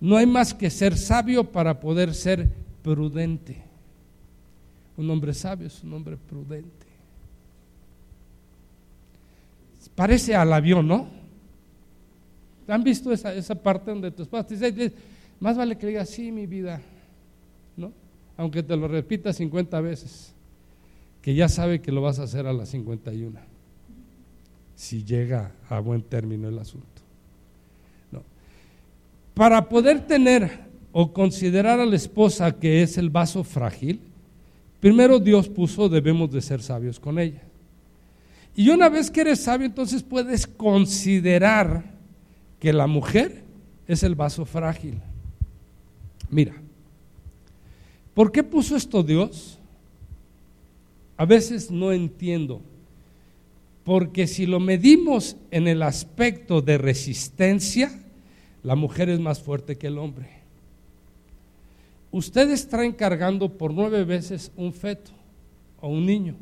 no 0.01 0.17
hay 0.17 0.27
más 0.27 0.53
que 0.53 0.69
ser 0.69 0.99
sabio 0.99 1.45
para 1.45 1.79
poder 1.79 2.13
ser 2.13 2.51
prudente. 2.83 3.63
Un 4.97 5.09
hombre 5.11 5.33
sabio 5.33 5.69
es 5.69 5.81
un 5.85 5.95
hombre 5.95 6.17
prudente. 6.17 6.87
Parece 9.95 10.35
al 10.35 10.53
avión, 10.53 10.89
¿no? 10.89 11.07
¿Han 12.67 12.83
visto 12.83 13.13
esa, 13.13 13.33
esa 13.33 13.55
parte 13.55 13.93
donde 13.93 14.11
tu 14.11 14.25
esposa 14.25 14.45
te 14.45 14.57
dice, 14.57 14.93
más 15.39 15.57
vale 15.57 15.79
que 15.79 15.87
diga 15.87 16.05
sí, 16.05 16.33
mi 16.33 16.49
vida, 16.49 16.83
¿no? 17.77 17.93
Aunque 18.37 18.61
te 18.61 18.77
lo 18.77 18.89
repita 18.89 19.33
50 19.33 19.81
veces, 19.81 20.35
que 21.23 21.35
ya 21.35 21.49
sabe 21.49 21.81
que 21.81 21.93
lo 21.93 22.03
vas 22.03 22.19
a 22.19 22.25
hacer 22.25 22.47
a 22.47 22.53
las 22.53 22.69
51. 22.71 23.41
si 24.75 25.05
llega 25.05 25.53
a 25.69 25.79
buen 25.79 26.03
término 26.03 26.49
el 26.49 26.59
asunto. 26.59 26.87
No. 28.11 28.25
Para 29.33 29.69
poder 29.69 30.05
tener 30.07 30.51
o 30.91 31.13
considerar 31.13 31.79
a 31.79 31.87
la 31.87 31.95
esposa 31.95 32.59
que 32.59 32.83
es 32.83 32.99
el 32.99 33.09
vaso 33.09 33.45
frágil, 33.45 34.01
primero 34.81 35.21
Dios 35.21 35.49
puso 35.49 35.89
debemos 35.89 36.33
de 36.33 36.41
ser 36.41 36.61
sabios 36.63 36.99
con 36.99 37.21
ella. 37.21 37.43
Y 38.57 38.71
una 38.71 38.89
vez 38.89 39.09
que 39.11 39.21
eres 39.21 39.41
sabio, 39.41 39.67
entonces 39.67 40.03
puedes 40.03 40.49
considerar 40.49 41.85
que 42.59 42.73
la 42.73 42.89
mujer 42.89 43.45
es 43.87 44.03
el 44.03 44.17
vaso 44.17 44.45
frágil. 44.45 45.01
Mira, 46.29 46.55
¿por 48.15 48.33
qué 48.33 48.43
puso 48.43 48.77
esto 48.77 49.03
Dios? 49.03 49.61
A 51.23 51.25
veces 51.25 51.71
no 51.71 51.93
entiendo. 51.93 52.61
Porque 53.85 54.27
si 54.27 54.47
lo 54.47 54.61
medimos 54.61 55.37
en 55.51 55.69
el 55.69 55.83
aspecto 55.83 56.61
de 56.63 56.79
resistencia, 56.79 57.91
la 58.63 58.77
mujer 58.77 59.09
es 59.09 59.19
más 59.19 59.41
fuerte 59.41 59.77
que 59.77 59.89
el 59.89 59.99
hombre 59.99 60.43
ustedes 62.13 62.69
traen 62.69 62.93
cargando 62.93 63.49
por 63.49 63.73
nueve 63.73 64.05
veces 64.05 64.53
un 64.55 64.73
feto 64.73 65.11
o 65.81 65.89
un 65.89 66.07
niño 66.07 66.37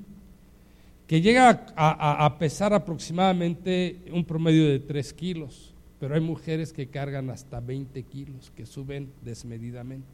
que 1.06 1.20
llega 1.20 1.66
a, 1.76 2.38
pesar 2.38 2.72
aproximadamente 2.72 3.96
un 4.12 4.24
promedio 4.24 4.68
de 4.68 4.78
tres 4.78 5.12
kilos, 5.12 5.74
pero 5.98 6.14
hay 6.14 6.20
mujeres 6.20 6.72
que 6.72 6.86
cargan 6.86 7.30
hasta 7.30 7.58
20 7.58 8.00
kilos, 8.04 8.52
que 8.54 8.64
suben 8.64 9.10
desmedidamente. 9.20 10.06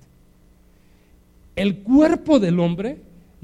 El 1.55 1.81
cuerpo 1.81 2.39
del 2.39 2.59
hombre 2.61 2.97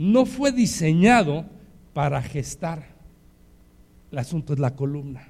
no 0.03 0.27
fue 0.27 0.51
diseñado 0.51 1.47
para 1.95 2.21
gestar. 2.21 2.89
El 4.11 4.19
asunto 4.19 4.53
es 4.53 4.59
la 4.59 4.75
columna. 4.75 5.29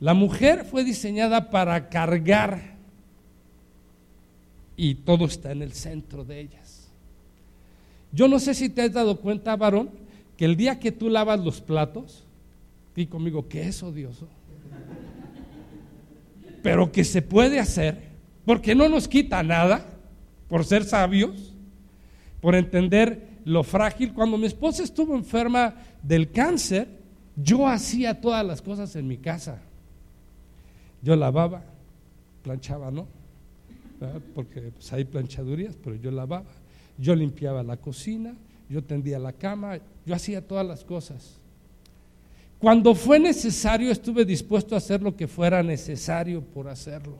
La 0.00 0.14
mujer 0.14 0.64
fue 0.64 0.82
diseñada 0.82 1.48
para 1.48 1.88
cargar 1.88 2.74
y 4.76 4.96
todo 4.96 5.26
está 5.26 5.52
en 5.52 5.62
el 5.62 5.72
centro 5.74 6.24
de 6.24 6.40
ellas. 6.40 6.88
Yo 8.10 8.26
no 8.26 8.40
sé 8.40 8.52
si 8.52 8.68
te 8.68 8.82
has 8.82 8.92
dado 8.92 9.20
cuenta, 9.20 9.54
varón, 9.54 9.90
que 10.36 10.44
el 10.44 10.56
día 10.56 10.80
que 10.80 10.90
tú 10.90 11.08
lavas 11.08 11.38
los 11.38 11.60
platos, 11.60 12.24
y 12.96 13.06
conmigo, 13.06 13.48
que 13.48 13.68
es 13.68 13.80
odioso, 13.82 14.26
pero 16.64 16.90
que 16.90 17.04
se 17.04 17.22
puede 17.22 17.60
hacer, 17.60 18.08
porque 18.44 18.74
no 18.74 18.88
nos 18.88 19.06
quita 19.06 19.42
nada, 19.44 19.86
por 20.48 20.64
ser 20.64 20.82
sabios, 20.84 21.49
por 22.40 22.54
entender 22.54 23.40
lo 23.44 23.62
frágil. 23.62 24.12
Cuando 24.12 24.38
mi 24.38 24.46
esposa 24.46 24.82
estuvo 24.82 25.14
enferma 25.14 25.74
del 26.02 26.30
cáncer, 26.30 26.88
yo 27.36 27.66
hacía 27.66 28.20
todas 28.20 28.44
las 28.44 28.62
cosas 28.62 28.94
en 28.96 29.06
mi 29.06 29.16
casa. 29.16 29.60
Yo 31.02 31.16
lavaba, 31.16 31.62
planchaba, 32.42 32.90
¿no? 32.90 33.06
porque 34.34 34.72
pues, 34.72 34.92
hay 34.92 35.04
planchadurías, 35.04 35.76
pero 35.76 35.96
yo 35.96 36.10
lavaba, 36.10 36.46
yo 36.96 37.14
limpiaba 37.14 37.62
la 37.62 37.76
cocina, 37.76 38.34
yo 38.68 38.82
tendía 38.82 39.18
la 39.18 39.32
cama, 39.32 39.78
yo 40.06 40.14
hacía 40.14 40.46
todas 40.46 40.66
las 40.66 40.84
cosas. 40.84 41.38
Cuando 42.58 42.94
fue 42.94 43.18
necesario 43.18 43.90
estuve 43.90 44.24
dispuesto 44.24 44.74
a 44.74 44.78
hacer 44.78 45.02
lo 45.02 45.16
que 45.16 45.26
fuera 45.26 45.62
necesario 45.62 46.42
por 46.42 46.68
hacerlo. 46.68 47.16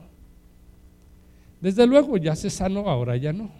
Desde 1.59 1.85
luego 1.85 2.17
ya 2.17 2.35
se 2.35 2.49
sanó, 2.49 2.89
ahora 2.89 3.17
ya 3.17 3.33
no. 3.33 3.51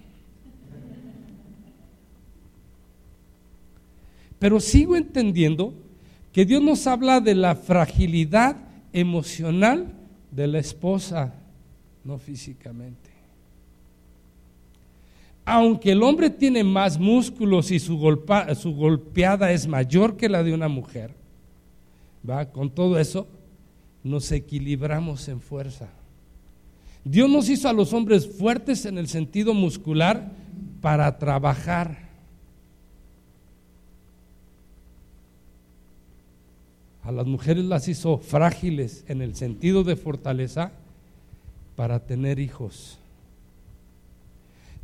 Pero 4.42 4.60
sigo 4.60 4.98
entendiendo 4.98 5.74
que 6.34 6.44
Dios 6.44 6.62
nos 6.62 6.86
habla 6.86 7.22
de 7.22 7.36
la 7.36 7.56
fragilidad 7.56 8.58
emocional 8.92 9.94
de 10.32 10.48
la 10.48 10.60
esposa, 10.60 11.34
no 12.04 12.18
físicamente 12.18 13.12
aunque 15.46 15.92
el 15.92 16.04
hombre 16.04 16.30
tiene 16.30 16.64
más 16.64 17.00
músculos 17.00 17.72
y 17.72 17.80
su, 17.80 17.98
golpeada 17.98 19.52
es 19.52 19.68
mayor 19.68 20.16
que 20.16 20.30
la 20.30 20.44
de 20.44 20.54
una 20.54 20.68
mujer, 20.68 21.14
¿va? 22.28 22.46
con 22.46 22.70
todo 22.70 23.00
eso 23.00 23.28
nos 24.04 24.32
equilibramos 24.32 25.28
en 25.28 25.42
fuerza. 25.42 25.90
Dios 27.04 27.30
nos 27.30 27.50
hizo 27.50 27.68
a 27.68 27.74
los 27.74 27.94
hombres 27.94 28.28
fuertes 28.28 28.86
en 28.86 28.98
el 28.98 29.08
sentido 29.08 29.54
muscular 29.54 30.32
para 30.80 31.18
trabajar. 31.18 32.11
A 37.04 37.12
las 37.12 37.26
mujeres 37.26 37.66
las 37.66 37.88
hizo 37.88 38.20
frágiles 38.20 39.04
en 39.08 39.22
el 39.22 39.36
sentido 39.36 39.84
de 39.84 39.96
fortaleza 39.96 40.72
para 41.76 42.00
tener 42.00 42.40
hijos. 42.40 43.00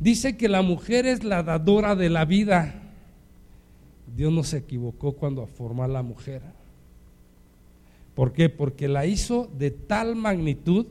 Dice 0.00 0.36
que 0.36 0.48
la 0.48 0.62
mujer 0.62 1.06
es 1.06 1.24
la 1.24 1.42
dadora 1.42 1.94
de 1.94 2.10
la 2.10 2.24
vida. 2.24 2.74
Dios 4.16 4.32
no 4.32 4.42
se 4.42 4.58
equivocó 4.58 5.12
cuando 5.12 5.46
formó 5.46 5.84
a 5.84 5.88
la 5.88 6.02
mujer. 6.02 6.42
¿Por 8.14 8.32
qué? 8.32 8.48
Porque 8.48 8.88
la 8.88 9.06
hizo 9.06 9.48
de 9.58 9.70
tal 9.70 10.16
magnitud 10.16 10.86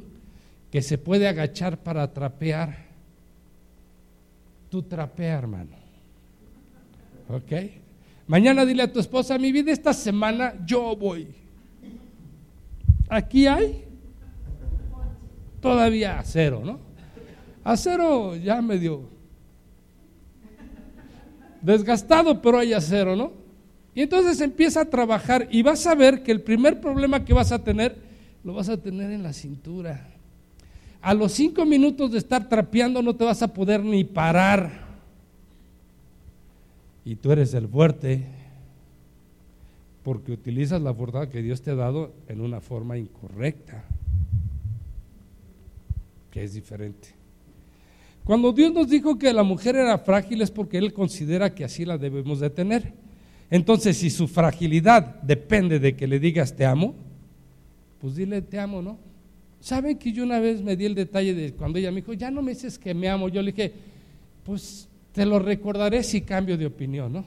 que 0.72 0.82
se 0.82 0.98
puede 0.98 1.28
agachar 1.28 1.78
para 1.78 2.14
trapear. 2.14 2.86
Tú 4.70 4.82
trapea, 4.84 5.38
hermano. 5.38 5.72
¿Ok? 7.30 7.52
Mañana 8.28 8.66
dile 8.66 8.84
a 8.84 8.92
tu 8.92 9.00
esposa, 9.00 9.38
mi 9.38 9.52
vida 9.52 9.72
esta 9.72 9.94
semana 9.94 10.54
yo 10.66 10.96
voy. 10.96 11.28
Aquí 13.08 13.48
hay 13.48 13.86
todavía 15.62 16.22
cero, 16.26 16.62
¿no? 16.64 16.80
Acero 17.64 18.36
ya 18.36 18.62
medio 18.62 19.04
desgastado, 21.62 22.42
pero 22.42 22.60
hay 22.60 22.74
acero, 22.74 23.16
¿no? 23.16 23.32
Y 23.96 24.02
entonces 24.02 24.40
empieza 24.42 24.82
a 24.82 24.86
trabajar 24.86 25.48
y 25.50 25.64
vas 25.64 25.88
a 25.88 25.96
ver 25.96 26.22
que 26.22 26.32
el 26.32 26.42
primer 26.42 26.80
problema 26.80 27.24
que 27.24 27.34
vas 27.34 27.52
a 27.52 27.64
tener, 27.64 27.96
lo 28.44 28.54
vas 28.54 28.70
a 28.70 28.78
tener 28.78 29.12
en 29.12 29.24
la 29.24 29.34
cintura. 29.34 30.08
A 31.02 31.14
los 31.14 31.32
cinco 31.32 31.66
minutos 31.66 32.12
de 32.12 32.18
estar 32.18 32.48
trapeando 32.48 33.02
no 33.02 33.16
te 33.16 33.24
vas 33.24 33.42
a 33.42 33.54
poder 33.54 33.84
ni 33.84 34.04
parar. 34.04 34.87
Y 37.08 37.16
tú 37.16 37.32
eres 37.32 37.54
el 37.54 37.70
fuerte 37.70 38.22
porque 40.04 40.34
utilizas 40.34 40.82
la 40.82 40.94
fuerza 40.94 41.30
que 41.30 41.42
Dios 41.42 41.62
te 41.62 41.72
ha 41.72 41.76
dado 41.76 42.12
en 42.28 42.42
una 42.42 42.60
forma 42.60 42.98
incorrecta, 42.98 43.86
que 46.30 46.44
es 46.44 46.54
diferente. 46.54 47.08
Cuando 48.26 48.52
Dios 48.52 48.74
nos 48.74 48.90
dijo 48.90 49.18
que 49.18 49.32
la 49.32 49.44
mujer 49.44 49.78
era 49.78 49.98
frágil 50.00 50.42
es 50.42 50.52
porque 50.52 50.80
Él 50.80 50.92
considera 50.92 51.56
que 51.56 51.64
así 51.64 51.86
la 51.86 51.98
debemos 51.98 52.42
de 52.42 52.50
tener. 52.50 52.92
Entonces, 53.50 53.96
si 53.96 54.10
su 54.10 54.28
fragilidad 54.28 55.22
depende 55.22 55.80
de 55.80 55.96
que 55.96 56.08
le 56.08 56.20
digas 56.20 56.58
te 56.58 56.66
amo, 56.66 56.94
pues 58.02 58.18
dile 58.18 58.42
te 58.42 58.60
amo, 58.60 58.82
¿no? 58.82 59.00
¿Saben 59.62 59.98
que 59.98 60.12
yo 60.12 60.26
una 60.26 60.42
vez 60.42 60.62
me 60.62 60.76
di 60.76 60.84
el 60.84 60.96
detalle 60.96 61.34
de 61.34 61.54
cuando 61.54 61.80
ella 61.80 61.90
me 61.90 62.02
dijo, 62.02 62.12
ya 62.12 62.30
no 62.30 62.42
me 62.42 62.52
dices 62.52 62.78
que 62.78 62.94
me 62.94 63.08
amo? 63.08 63.30
Yo 63.30 63.42
le 63.42 63.54
dije, 63.54 63.74
pues 64.44 64.90
te 65.18 65.26
lo 65.26 65.40
recordaré 65.40 66.04
si 66.04 66.22
cambio 66.22 66.60
de 66.60 66.68
opinión, 66.68 67.12
¿no? 67.12 67.26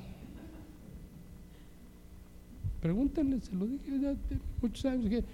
Pregúntenle, 2.81 3.41
se 3.41 3.53
lo 3.53 3.67
dije 3.67 3.91
ya 4.01 4.15
muchos 4.63 4.85
años. 4.85 5.25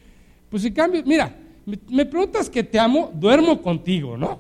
pues 0.49 0.63
si 0.63 0.73
cambio, 0.73 1.03
mira, 1.05 1.37
me 1.67 2.07
preguntas 2.07 2.49
que 2.49 2.63
te 2.65 2.79
amo, 2.79 3.13
duermo 3.15 3.61
contigo, 3.61 4.17
¿no? 4.17 4.39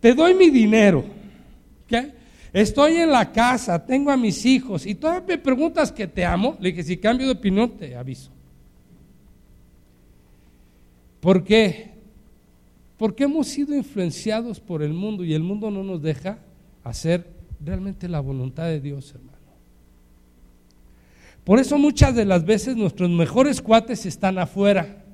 te 0.00 0.14
doy 0.14 0.32
mi 0.32 0.48
dinero, 0.48 1.04
estoy 2.50 2.94
en 2.94 3.10
la 3.10 3.30
casa, 3.30 3.84
tengo 3.84 4.10
a 4.10 4.16
mis 4.16 4.46
hijos 4.46 4.86
y 4.86 4.94
todavía 4.94 5.36
me 5.36 5.36
preguntas 5.36 5.92
que 5.92 6.06
te 6.06 6.24
amo, 6.24 6.56
le 6.60 6.70
dije, 6.70 6.82
si 6.82 6.96
cambio 6.96 7.26
de 7.26 7.32
opinión 7.32 7.76
te 7.76 7.94
aviso. 7.94 8.30
¿Por 11.20 11.44
qué? 11.44 11.90
Porque 12.96 13.24
hemos 13.24 13.48
sido 13.48 13.74
influenciados 13.74 14.60
por 14.60 14.82
el 14.82 14.94
mundo 14.94 15.22
y 15.26 15.34
el 15.34 15.42
mundo 15.42 15.70
no 15.70 15.84
nos 15.84 16.00
deja 16.00 16.38
hacer 16.84 17.30
realmente 17.64 18.08
la 18.08 18.20
voluntad 18.20 18.66
de 18.66 18.80
Dios, 18.80 19.12
hermano. 19.14 19.38
Por 21.44 21.58
eso 21.58 21.76
muchas 21.78 22.14
de 22.14 22.24
las 22.24 22.44
veces 22.44 22.76
nuestros 22.76 23.10
mejores 23.10 23.60
cuates 23.60 24.06
están 24.06 24.38
afuera 24.38 25.04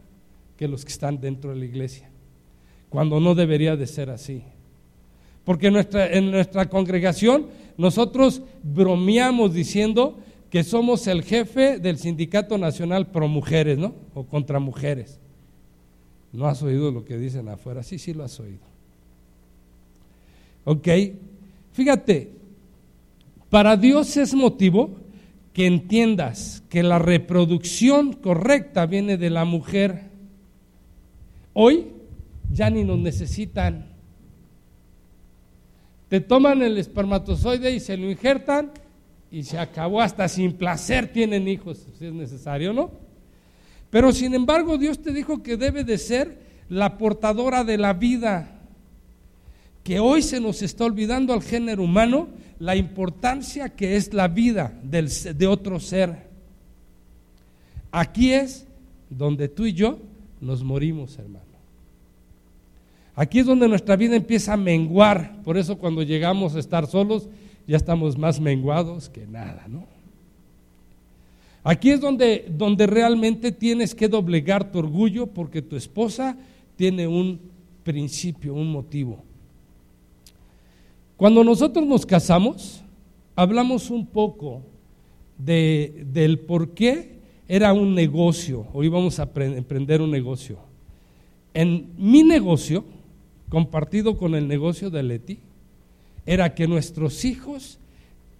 que 0.56 0.68
los 0.68 0.84
que 0.84 0.92
están 0.92 1.20
dentro 1.20 1.50
de 1.50 1.56
la 1.56 1.64
iglesia, 1.64 2.10
cuando 2.88 3.20
no 3.20 3.34
debería 3.34 3.76
de 3.76 3.86
ser 3.86 4.10
así. 4.10 4.42
Porque 5.44 5.68
en 5.68 6.30
nuestra 6.30 6.68
congregación 6.68 7.46
nosotros 7.78 8.42
bromeamos 8.62 9.54
diciendo 9.54 10.18
que 10.50 10.64
somos 10.64 11.06
el 11.06 11.22
jefe 11.22 11.78
del 11.78 11.96
Sindicato 11.98 12.58
Nacional 12.58 13.10
Pro 13.10 13.28
Mujeres, 13.28 13.78
¿no? 13.78 13.94
O 14.14 14.24
contra 14.24 14.58
mujeres. 14.58 15.18
¿No 16.32 16.46
has 16.46 16.62
oído 16.62 16.90
lo 16.90 17.04
que 17.04 17.16
dicen 17.16 17.48
afuera? 17.48 17.82
Sí, 17.82 17.98
sí 17.98 18.12
lo 18.12 18.24
has 18.24 18.38
oído. 18.38 18.66
Ok, 20.64 20.88
fíjate, 21.78 22.32
para 23.50 23.76
Dios 23.76 24.16
es 24.16 24.34
motivo 24.34 24.96
que 25.52 25.66
entiendas 25.66 26.64
que 26.68 26.82
la 26.82 26.98
reproducción 26.98 28.14
correcta 28.14 28.84
viene 28.86 29.16
de 29.16 29.30
la 29.30 29.44
mujer. 29.44 30.10
Hoy 31.52 31.86
ya 32.50 32.68
ni 32.68 32.82
nos 32.82 32.98
necesitan. 32.98 33.92
Te 36.08 36.20
toman 36.20 36.62
el 36.62 36.78
espermatozoide 36.78 37.70
y 37.70 37.78
se 37.78 37.96
lo 37.96 38.10
injertan 38.10 38.72
y 39.30 39.44
se 39.44 39.60
acabó, 39.60 40.00
hasta 40.00 40.26
sin 40.26 40.54
placer 40.54 41.12
tienen 41.12 41.46
hijos, 41.46 41.86
si 41.96 42.06
es 42.06 42.12
necesario, 42.12 42.72
¿no? 42.72 42.90
Pero 43.90 44.10
sin 44.10 44.34
embargo 44.34 44.78
Dios 44.78 45.00
te 45.00 45.12
dijo 45.12 45.44
que 45.44 45.56
debe 45.56 45.84
de 45.84 45.98
ser 45.98 46.40
la 46.68 46.98
portadora 46.98 47.62
de 47.62 47.78
la 47.78 47.92
vida, 47.92 48.57
que 49.88 50.00
hoy 50.00 50.20
se 50.20 50.38
nos 50.38 50.60
está 50.60 50.84
olvidando 50.84 51.32
al 51.32 51.40
género 51.40 51.82
humano 51.82 52.28
la 52.58 52.76
importancia 52.76 53.70
que 53.70 53.96
es 53.96 54.12
la 54.12 54.28
vida 54.28 54.78
de 54.82 55.46
otro 55.46 55.80
ser. 55.80 56.28
Aquí 57.90 58.34
es 58.34 58.66
donde 59.08 59.48
tú 59.48 59.64
y 59.64 59.72
yo 59.72 59.98
nos 60.42 60.62
morimos, 60.62 61.18
hermano. 61.18 61.46
Aquí 63.14 63.38
es 63.38 63.46
donde 63.46 63.66
nuestra 63.66 63.96
vida 63.96 64.14
empieza 64.14 64.52
a 64.52 64.56
menguar. 64.58 65.40
Por 65.42 65.56
eso 65.56 65.78
cuando 65.78 66.02
llegamos 66.02 66.54
a 66.54 66.58
estar 66.58 66.86
solos, 66.86 67.26
ya 67.66 67.78
estamos 67.78 68.18
más 68.18 68.38
menguados 68.40 69.08
que 69.08 69.26
nada, 69.26 69.64
¿no? 69.68 69.86
Aquí 71.64 71.92
es 71.92 72.00
donde, 72.02 72.44
donde 72.50 72.86
realmente 72.86 73.52
tienes 73.52 73.94
que 73.94 74.08
doblegar 74.08 74.70
tu 74.70 74.80
orgullo 74.80 75.28
porque 75.28 75.62
tu 75.62 75.76
esposa 75.76 76.36
tiene 76.76 77.06
un 77.08 77.40
principio, 77.84 78.52
un 78.52 78.70
motivo. 78.70 79.24
Cuando 81.18 81.42
nosotros 81.42 81.84
nos 81.84 82.06
casamos, 82.06 82.80
hablamos 83.34 83.90
un 83.90 84.06
poco 84.06 84.62
de, 85.36 86.06
del 86.12 86.38
por 86.38 86.74
qué 86.74 87.18
era 87.48 87.72
un 87.72 87.92
negocio, 87.92 88.68
o 88.72 88.84
íbamos 88.84 89.18
a 89.18 89.28
emprender 89.34 90.00
un 90.00 90.12
negocio. 90.12 90.60
En 91.54 91.88
mi 91.98 92.22
negocio, 92.22 92.84
compartido 93.48 94.16
con 94.16 94.36
el 94.36 94.46
negocio 94.46 94.90
de 94.90 95.02
Leti, 95.02 95.40
era 96.24 96.54
que 96.54 96.68
nuestros 96.68 97.24
hijos 97.24 97.80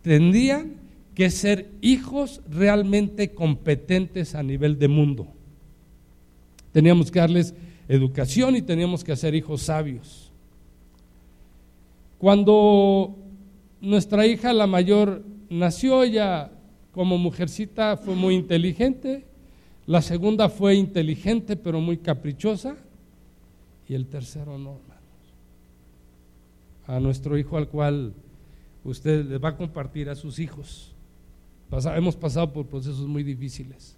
tendrían 0.02 0.74
que 1.16 1.30
ser 1.30 1.72
hijos 1.80 2.42
realmente 2.48 3.34
competentes 3.34 4.36
a 4.36 4.44
nivel 4.44 4.78
de 4.78 4.86
mundo. 4.86 5.26
Teníamos 6.70 7.10
que 7.10 7.18
darles 7.18 7.54
educación 7.88 8.54
y 8.54 8.62
teníamos 8.62 9.02
que 9.02 9.10
hacer 9.10 9.34
hijos 9.34 9.62
sabios. 9.62 10.27
Cuando 12.18 13.16
nuestra 13.80 14.26
hija, 14.26 14.52
la 14.52 14.66
mayor, 14.66 15.24
nació, 15.48 16.02
ella 16.02 16.50
como 16.92 17.16
mujercita 17.16 17.96
fue 17.96 18.14
muy 18.14 18.34
inteligente, 18.34 19.24
la 19.86 20.02
segunda 20.02 20.48
fue 20.48 20.74
inteligente 20.74 21.56
pero 21.56 21.80
muy 21.80 21.98
caprichosa 21.98 22.76
y 23.88 23.94
el 23.94 24.06
tercero 24.06 24.58
no 24.58 24.88
a 26.88 26.98
nuestro 26.98 27.38
hijo 27.38 27.56
al 27.58 27.68
cual 27.68 28.14
usted 28.82 29.24
le 29.26 29.38
va 29.38 29.50
a 29.50 29.56
compartir 29.56 30.08
a 30.08 30.14
sus 30.14 30.38
hijos. 30.38 30.94
hemos 31.94 32.16
pasado 32.16 32.50
por 32.50 32.66
procesos 32.66 33.06
muy 33.06 33.22
difíciles. 33.22 33.94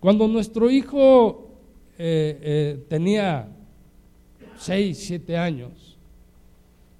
Cuando 0.00 0.26
nuestro 0.26 0.70
hijo 0.70 1.50
eh, 1.98 2.38
eh, 2.40 2.86
tenía 2.88 3.48
6, 4.56 4.98
7 4.98 5.36
años, 5.36 5.97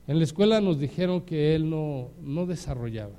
en 0.09 0.18
la 0.18 0.25
escuela 0.25 0.61
nos 0.61 0.81
dijeron 0.81 1.21
que 1.21 1.55
él 1.55 1.71
no, 1.71 2.09
no 2.23 2.47
desarrollaba. 2.47 3.14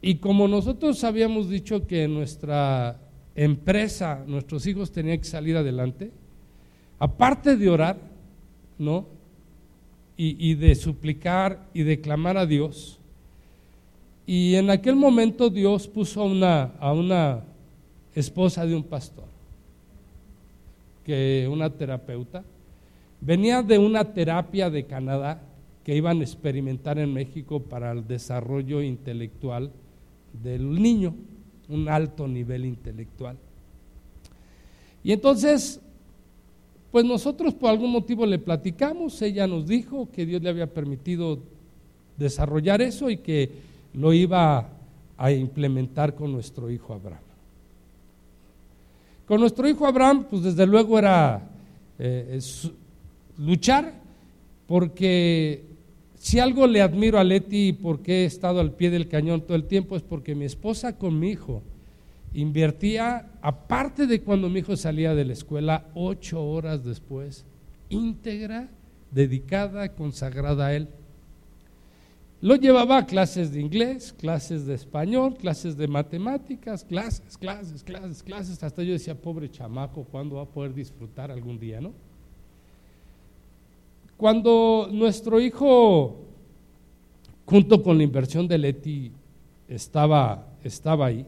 Y 0.00 0.16
como 0.16 0.46
nosotros 0.46 1.02
habíamos 1.02 1.48
dicho 1.48 1.86
que 1.86 2.06
nuestra 2.06 3.00
empresa, 3.34 4.22
nuestros 4.26 4.66
hijos 4.66 4.92
tenían 4.92 5.18
que 5.18 5.24
salir 5.24 5.56
adelante, 5.56 6.12
aparte 7.00 7.56
de 7.56 7.68
orar, 7.68 7.98
¿no? 8.78 9.06
y, 10.16 10.54
de 10.54 10.74
suplicar 10.74 11.66
y 11.74 11.82
de 11.82 12.00
clamar 12.00 12.36
a 12.36 12.46
Dios. 12.46 12.98
Y 14.26 14.54
en 14.54 14.70
aquel 14.70 14.96
momento 14.96 15.50
Dios 15.50 15.88
puso 15.88 16.22
a 16.22 16.24
una, 16.24 16.62
a 16.78 16.92
una 16.92 17.44
esposa 18.14 18.64
de 18.64 18.74
un 18.76 18.84
pastor, 18.84 19.26
que 21.04 21.48
una 21.50 21.68
terapeuta, 21.70 22.44
venía 23.24 23.62
de 23.62 23.78
una 23.78 24.12
terapia 24.12 24.70
de 24.70 24.84
Canadá 24.84 25.42
que 25.82 25.96
iban 25.96 26.20
a 26.20 26.24
experimentar 26.24 26.98
en 26.98 27.12
México 27.12 27.60
para 27.60 27.92
el 27.92 28.06
desarrollo 28.06 28.82
intelectual 28.82 29.72
del 30.32 30.80
niño, 30.80 31.14
un 31.68 31.88
alto 31.88 32.28
nivel 32.28 32.64
intelectual. 32.64 33.36
Y 35.02 35.12
entonces 35.12 35.80
pues 36.94 37.04
nosotros 37.04 37.54
por 37.54 37.70
algún 37.70 37.90
motivo 37.90 38.24
le 38.24 38.38
platicamos, 38.38 39.20
ella 39.20 39.48
nos 39.48 39.66
dijo 39.66 40.08
que 40.12 40.24
Dios 40.24 40.40
le 40.40 40.48
había 40.48 40.72
permitido 40.72 41.40
desarrollar 42.16 42.80
eso 42.82 43.10
y 43.10 43.16
que 43.16 43.50
lo 43.94 44.12
iba 44.12 44.68
a 45.16 45.32
implementar 45.32 46.14
con 46.14 46.30
nuestro 46.30 46.70
hijo 46.70 46.94
Abraham. 46.94 47.24
Con 49.26 49.40
nuestro 49.40 49.68
hijo 49.68 49.84
Abraham, 49.84 50.26
pues 50.30 50.44
desde 50.44 50.68
luego 50.68 50.96
era 50.96 51.50
eh, 51.98 52.38
luchar, 53.38 53.94
porque 54.66 55.64
si 56.14 56.38
algo 56.38 56.66
le 56.66 56.80
admiro 56.80 57.18
a 57.18 57.24
Leti 57.24 57.68
y 57.68 57.72
porque 57.72 58.22
he 58.22 58.24
estado 58.24 58.60
al 58.60 58.72
pie 58.72 58.90
del 58.90 59.08
cañón 59.08 59.42
todo 59.42 59.56
el 59.56 59.64
tiempo 59.64 59.96
es 59.96 60.02
porque 60.02 60.34
mi 60.34 60.44
esposa 60.44 60.96
con 60.96 61.18
mi 61.18 61.30
hijo 61.30 61.62
invertía, 62.32 63.30
aparte 63.42 64.06
de 64.06 64.20
cuando 64.22 64.48
mi 64.48 64.60
hijo 64.60 64.76
salía 64.76 65.14
de 65.14 65.24
la 65.24 65.32
escuela, 65.32 65.86
ocho 65.94 66.44
horas 66.44 66.84
después, 66.84 67.44
íntegra, 67.88 68.68
dedicada, 69.10 69.94
consagrada 69.94 70.66
a 70.66 70.74
él. 70.74 70.88
Lo 72.40 72.56
llevaba 72.56 72.98
a 72.98 73.06
clases 73.06 73.52
de 73.52 73.60
inglés, 73.60 74.12
clases 74.12 74.66
de 74.66 74.74
español, 74.74 75.36
clases 75.36 75.76
de 75.76 75.88
matemáticas, 75.88 76.84
clases, 76.84 77.38
clases, 77.38 77.82
clases, 77.82 78.22
clases. 78.22 78.62
Hasta 78.62 78.82
yo 78.82 78.92
decía, 78.92 79.14
pobre 79.14 79.50
chamaco, 79.50 80.04
¿cuándo 80.04 80.36
va 80.36 80.42
a 80.42 80.48
poder 80.48 80.74
disfrutar 80.74 81.30
algún 81.30 81.58
día, 81.58 81.80
no? 81.80 81.94
Cuando 84.16 84.88
nuestro 84.92 85.40
hijo, 85.40 86.16
junto 87.44 87.82
con 87.82 87.98
la 87.98 88.04
inversión 88.04 88.46
de 88.46 88.58
Leti, 88.58 89.12
estaba, 89.68 90.46
estaba 90.62 91.06
ahí, 91.06 91.26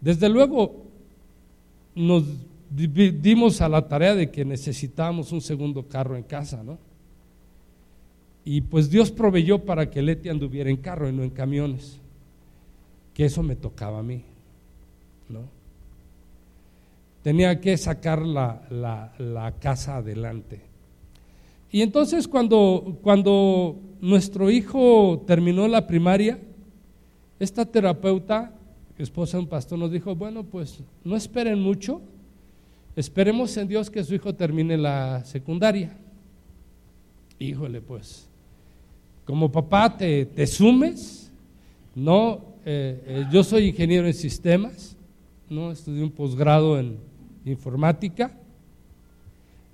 desde 0.00 0.28
luego, 0.28 0.84
nos 1.94 2.24
dimos 2.70 3.60
a 3.60 3.68
la 3.68 3.86
tarea 3.86 4.14
de 4.14 4.30
que 4.30 4.44
necesitábamos 4.44 5.32
un 5.32 5.40
segundo 5.40 5.86
carro 5.86 6.16
en 6.16 6.22
casa, 6.22 6.62
¿no? 6.62 6.78
Y 8.44 8.62
pues 8.62 8.90
Dios 8.90 9.10
proveyó 9.10 9.64
para 9.64 9.90
que 9.90 10.00
Leti 10.00 10.28
anduviera 10.28 10.70
en 10.70 10.76
carro 10.76 11.08
y 11.08 11.12
no 11.12 11.22
en 11.22 11.30
camiones, 11.30 11.98
que 13.12 13.26
eso 13.26 13.42
me 13.42 13.56
tocaba 13.56 13.98
a 13.98 14.02
mí, 14.02 14.22
¿no? 15.28 15.40
Tenía 17.22 17.60
que 17.60 17.76
sacar 17.76 18.22
la, 18.22 18.62
la 19.18 19.54
casa 19.60 19.96
adelante. 19.96 20.69
Y 21.70 21.82
entonces 21.82 22.26
cuando, 22.26 22.98
cuando 23.02 23.78
nuestro 24.00 24.50
hijo 24.50 25.22
terminó 25.26 25.68
la 25.68 25.86
primaria, 25.86 26.40
esta 27.38 27.64
terapeuta 27.64 28.54
esposa 29.02 29.36
de 29.36 29.44
un 29.44 29.48
pastor 29.48 29.78
nos 29.78 29.90
dijo, 29.90 30.14
bueno, 30.14 30.44
pues 30.44 30.82
no 31.04 31.16
esperen 31.16 31.60
mucho, 31.60 32.02
esperemos 32.96 33.56
en 33.56 33.68
Dios 33.68 33.90
que 33.90 34.04
su 34.04 34.14
hijo 34.14 34.34
termine 34.34 34.76
la 34.76 35.24
secundaria. 35.24 35.96
Híjole, 37.38 37.80
pues, 37.80 38.28
como 39.24 39.50
papá 39.50 39.96
te, 39.96 40.26
te 40.26 40.46
sumes, 40.46 41.32
no, 41.94 42.40
eh, 42.64 43.02
eh, 43.06 43.26
yo 43.32 43.42
soy 43.42 43.68
ingeniero 43.68 44.06
en 44.06 44.14
sistemas, 44.14 44.96
no, 45.48 45.72
estudié 45.72 46.02
un 46.02 46.10
posgrado 46.10 46.78
en 46.78 46.98
informática, 47.44 48.36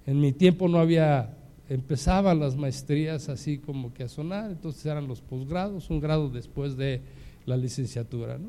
en 0.06 0.20
mi 0.20 0.32
tiempo 0.32 0.68
no 0.68 0.78
había, 0.78 1.35
empezaban 1.68 2.38
las 2.38 2.56
maestrías 2.56 3.28
así 3.28 3.58
como 3.58 3.92
que 3.92 4.04
a 4.04 4.08
sonar, 4.08 4.50
entonces 4.50 4.84
eran 4.86 5.08
los 5.08 5.20
posgrados, 5.20 5.90
un 5.90 6.00
grado 6.00 6.28
después 6.28 6.76
de 6.76 7.00
la 7.44 7.56
licenciatura, 7.56 8.38
¿no? 8.38 8.48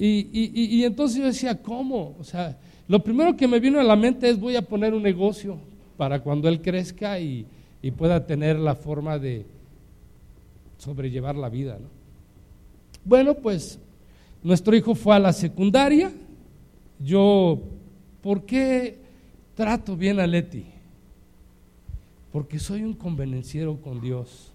Y, 0.00 0.84
entonces 0.84 1.18
yo 1.18 1.24
decía, 1.24 1.60
¿cómo? 1.60 2.14
O 2.20 2.24
sea, 2.24 2.56
lo 2.86 3.02
primero 3.02 3.36
que 3.36 3.48
me 3.48 3.58
vino 3.58 3.80
a 3.80 3.82
la 3.84 3.96
mente 3.96 4.28
es 4.28 4.38
voy 4.38 4.54
a 4.54 4.62
poner 4.62 4.94
un 4.94 5.02
negocio 5.02 5.58
para 5.96 6.20
cuando 6.20 6.48
él 6.48 6.62
crezca 6.62 7.18
y, 7.18 7.46
pueda 7.96 8.26
tener 8.26 8.58
la 8.58 8.74
forma 8.74 9.18
de 9.18 9.46
sobrellevar 10.76 11.34
la 11.34 11.48
vida. 11.48 11.78
¿no? 11.80 11.88
Bueno, 13.04 13.34
pues 13.34 13.78
nuestro 14.42 14.76
hijo 14.76 14.94
fue 14.94 15.16
a 15.16 15.18
la 15.18 15.32
secundaria. 15.32 16.12
Yo, 17.00 17.60
¿por 18.20 18.42
qué 18.42 18.98
trato 19.54 19.96
bien 19.96 20.20
a 20.20 20.26
Leti? 20.26 20.66
Porque 22.38 22.60
soy 22.60 22.84
un 22.84 22.94
convenenciero 22.94 23.80
con 23.80 24.00
Dios. 24.00 24.52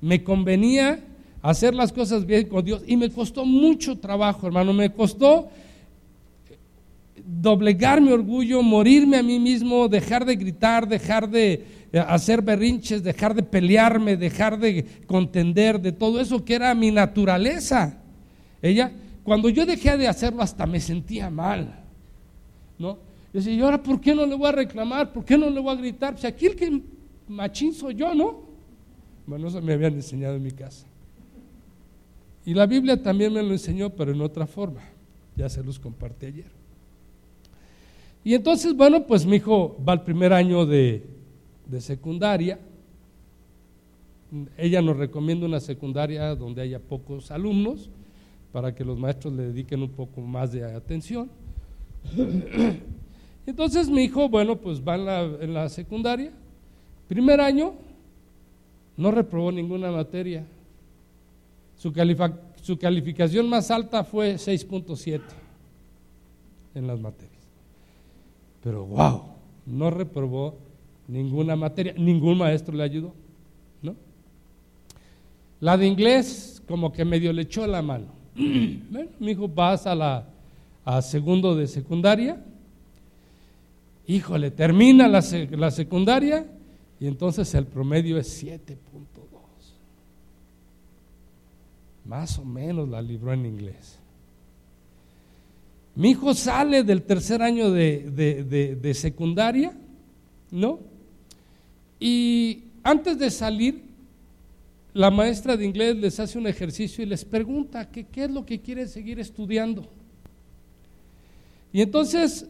Me 0.00 0.22
convenía 0.22 1.00
hacer 1.42 1.74
las 1.74 1.92
cosas 1.92 2.24
bien 2.24 2.48
con 2.48 2.64
Dios. 2.64 2.84
Y 2.86 2.96
me 2.96 3.10
costó 3.10 3.44
mucho 3.44 3.98
trabajo, 3.98 4.46
hermano, 4.46 4.72
me 4.72 4.92
costó 4.92 5.48
doblegar 7.26 8.00
mi 8.00 8.12
orgullo, 8.12 8.62
morirme 8.62 9.16
a 9.16 9.24
mí 9.24 9.40
mismo, 9.40 9.88
dejar 9.88 10.24
de 10.24 10.36
gritar, 10.36 10.86
dejar 10.86 11.28
de 11.28 11.64
eh, 11.92 11.98
hacer 12.06 12.40
berrinches, 12.40 13.02
dejar 13.02 13.34
de 13.34 13.42
pelearme, 13.42 14.16
dejar 14.16 14.56
de 14.56 14.84
contender, 15.08 15.80
de 15.80 15.90
todo 15.90 16.20
eso 16.20 16.44
que 16.44 16.54
era 16.54 16.72
mi 16.72 16.92
naturaleza. 16.92 17.98
Ella, 18.62 18.92
cuando 19.24 19.48
yo 19.48 19.66
dejé 19.66 19.96
de 19.96 20.06
hacerlo 20.06 20.40
hasta 20.40 20.66
me 20.66 20.78
sentía 20.78 21.30
mal, 21.30 21.80
¿no? 22.78 23.05
Decía, 23.36 23.52
¿y 23.52 23.60
ahora 23.60 23.82
por 23.82 24.00
qué 24.00 24.14
no 24.14 24.24
le 24.24 24.34
voy 24.34 24.48
a 24.48 24.52
reclamar? 24.52 25.12
¿Por 25.12 25.22
qué 25.22 25.36
no 25.36 25.50
le 25.50 25.60
voy 25.60 25.70
a 25.70 25.78
gritar? 25.78 26.14
Pues 26.14 26.24
aquí 26.24 26.46
el 26.46 26.56
que 26.56 26.80
machín 27.28 27.74
soy 27.74 27.94
yo, 27.94 28.14
¿no? 28.14 28.40
Bueno, 29.26 29.48
eso 29.48 29.60
me 29.60 29.74
habían 29.74 29.92
enseñado 29.92 30.36
en 30.36 30.42
mi 30.42 30.52
casa. 30.52 30.86
Y 32.46 32.54
la 32.54 32.64
Biblia 32.64 33.02
también 33.02 33.34
me 33.34 33.42
lo 33.42 33.50
enseñó, 33.50 33.90
pero 33.90 34.12
en 34.12 34.22
otra 34.22 34.46
forma. 34.46 34.80
Ya 35.36 35.50
se 35.50 35.62
los 35.62 35.78
compartí 35.78 36.24
ayer. 36.24 36.50
Y 38.24 38.32
entonces, 38.32 38.74
bueno, 38.74 39.06
pues 39.06 39.26
mi 39.26 39.36
hijo 39.36 39.76
va 39.86 39.92
al 39.92 40.02
primer 40.02 40.32
año 40.32 40.64
de, 40.64 41.06
de 41.66 41.80
secundaria. 41.82 42.58
Ella 44.56 44.80
nos 44.80 44.96
recomienda 44.96 45.44
una 45.44 45.60
secundaria 45.60 46.34
donde 46.34 46.62
haya 46.62 46.78
pocos 46.78 47.30
alumnos 47.30 47.90
para 48.50 48.74
que 48.74 48.82
los 48.82 48.98
maestros 48.98 49.34
le 49.34 49.42
dediquen 49.48 49.82
un 49.82 49.90
poco 49.90 50.22
más 50.22 50.52
de 50.52 50.64
atención. 50.64 51.28
Entonces 53.46 53.88
mi 53.88 54.02
hijo, 54.02 54.28
bueno, 54.28 54.56
pues 54.56 54.82
va 54.82 54.96
en 54.96 55.54
la, 55.54 55.68
secundaria. 55.68 56.32
Primer 57.06 57.40
año, 57.40 57.74
no 58.96 59.12
reprobó 59.12 59.52
ninguna 59.52 59.90
materia. 59.92 60.44
Su, 61.78 61.92
su 62.62 62.76
calificación 62.76 63.48
más 63.48 63.70
alta 63.70 64.02
fue 64.02 64.34
6.7 64.34 65.20
en 66.74 66.86
las 66.88 66.98
materias. 66.98 67.32
Pero 68.64 68.84
wow, 68.84 69.22
no 69.64 69.90
reprobó 69.90 70.56
ninguna 71.06 71.54
materia, 71.54 71.94
ningún 71.96 72.38
maestro 72.38 72.74
le 72.74 72.82
ayudó, 72.82 73.14
¿no? 73.80 73.94
La 75.60 75.76
de 75.76 75.86
inglés 75.86 76.60
como 76.66 76.92
que 76.92 77.04
medio 77.04 77.32
le 77.32 77.42
echó 77.42 77.64
la 77.64 77.80
mano. 77.80 78.06
bueno, 78.34 79.10
mi 79.20 79.30
hijo 79.30 79.46
pasa 79.48 79.92
a 79.92 79.94
la 79.94 80.26
a 80.84 81.02
segundo 81.02 81.54
de 81.54 81.66
secundaria 81.68 82.42
Híjole, 84.08 84.52
termina 84.52 85.08
la, 85.08 85.20
secundaria 85.70 86.46
y 87.00 87.08
entonces 87.08 87.52
el 87.54 87.66
promedio 87.66 88.18
es 88.18 88.42
7.2. 88.42 88.76
Más 92.04 92.38
o 92.38 92.44
menos 92.44 92.88
la 92.88 93.02
libró 93.02 93.32
en 93.32 93.46
inglés. 93.46 93.98
Mi 95.96 96.10
hijo 96.10 96.34
sale 96.34 96.84
del 96.84 97.02
tercer 97.02 97.42
año 97.42 97.72
de, 97.72 98.76
de, 98.80 98.94
secundaria, 98.94 99.76
¿no? 100.52 100.78
Y 101.98 102.64
antes 102.84 103.18
de 103.18 103.30
salir, 103.30 103.82
la 104.94 105.10
maestra 105.10 105.56
de 105.56 105.64
inglés 105.64 105.96
les 105.96 106.20
hace 106.20 106.38
un 106.38 106.46
ejercicio 106.46 107.02
y 107.02 107.06
les 107.06 107.24
pregunta 107.24 107.90
qué 107.90 108.06
es 108.14 108.30
lo 108.30 108.46
que 108.46 108.60
quieren 108.60 108.88
seguir 108.88 109.18
estudiando. 109.18 109.88
Y 111.72 111.82
entonces 111.82 112.46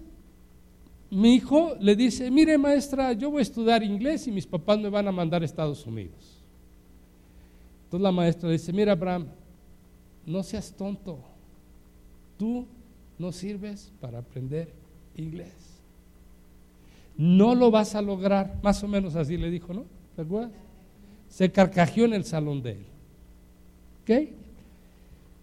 mi 1.11 1.35
hijo 1.35 1.77
le 1.81 1.95
dice, 1.95 2.31
mire 2.31 2.59
maestra, 2.59 3.13
yo 3.13 3.31
voy 3.31 3.41
a 3.41 3.43
estudiar 3.43 3.83
inglés 3.83 4.27
y 4.27 4.33
mis 4.33 4.47
papás 4.47 4.79
me 4.79 4.89
van 4.89 5.07
a 5.07 5.13
mandar 5.13 5.43
a 5.43 5.45
Estados 5.45 5.87
Unidos. 5.87 6.43
Entonces 7.85 8.03
la 8.03 8.13
maestra 8.13 8.49
le 8.49 8.55
dice, 8.55 8.73
mira 8.73 8.93
Abraham, 8.93 9.27
no 10.27 10.43
seas 10.43 10.73
tonto, 10.73 11.21
tú 12.37 12.67
no 13.19 13.31
sirves 13.31 13.93
para 14.01 14.19
aprender 14.19 14.73
inglés. 15.17 15.55
No 17.17 17.55
lo 17.55 17.71
vas 17.71 17.95
a 17.95 18.03
lograr, 18.03 18.59
más 18.63 18.83
o 18.83 18.89
menos 18.89 19.15
así 19.15 19.37
le 19.37 19.51
dijo, 19.51 19.73
¿no? 19.73 19.85
¿Te 20.17 20.23
acuerdas? 20.23 20.51
Se 21.29 21.51
carcajeó 21.51 22.05
en 22.05 22.15
el 22.15 22.25
salón 22.25 22.63
de 22.63 22.73
él. 22.73 22.87
¿Ok? 24.03 24.11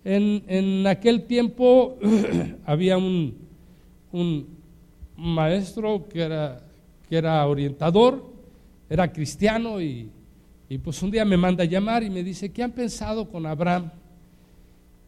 En, 0.06 0.44
en 0.48 0.88
aquel 0.88 1.24
tiempo 1.24 1.98
había 2.66 2.98
un, 2.98 3.36
un 4.12 4.53
maestro 5.24 6.08
que 6.08 6.22
era, 6.22 6.62
que 7.08 7.18
era 7.18 7.46
orientador, 7.48 8.32
era 8.90 9.12
cristiano 9.12 9.82
y, 9.82 10.10
y 10.70 10.78
pues 10.78 11.02
un 11.02 11.12
día 11.12 11.26
me 11.26 11.38
manda 11.38 11.64
a 11.64 11.68
llamar 11.68 12.04
y 12.04 12.10
me 12.10 12.24
dice, 12.24 12.52
¿qué 12.52 12.64
han 12.64 12.72
pensado 12.72 13.30
con 13.30 13.46
Abraham? 13.46 13.92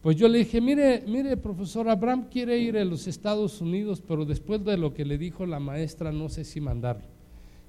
Pues 0.02 0.16
yo 0.16 0.28
le 0.28 0.38
dije, 0.38 0.60
mire, 0.60 1.02
mire, 1.06 1.36
profesor, 1.36 1.88
Abraham 1.88 2.26
quiere 2.30 2.56
ir 2.58 2.78
a 2.78 2.84
los 2.84 3.06
Estados 3.06 3.60
Unidos, 3.60 4.02
pero 4.06 4.24
después 4.24 4.64
de 4.64 4.76
lo 4.76 4.94
que 4.94 5.04
le 5.04 5.18
dijo 5.18 5.44
la 5.46 5.58
maestra, 5.58 6.12
no 6.12 6.28
sé 6.28 6.44
si 6.44 6.60
mandarlo. 6.60 7.06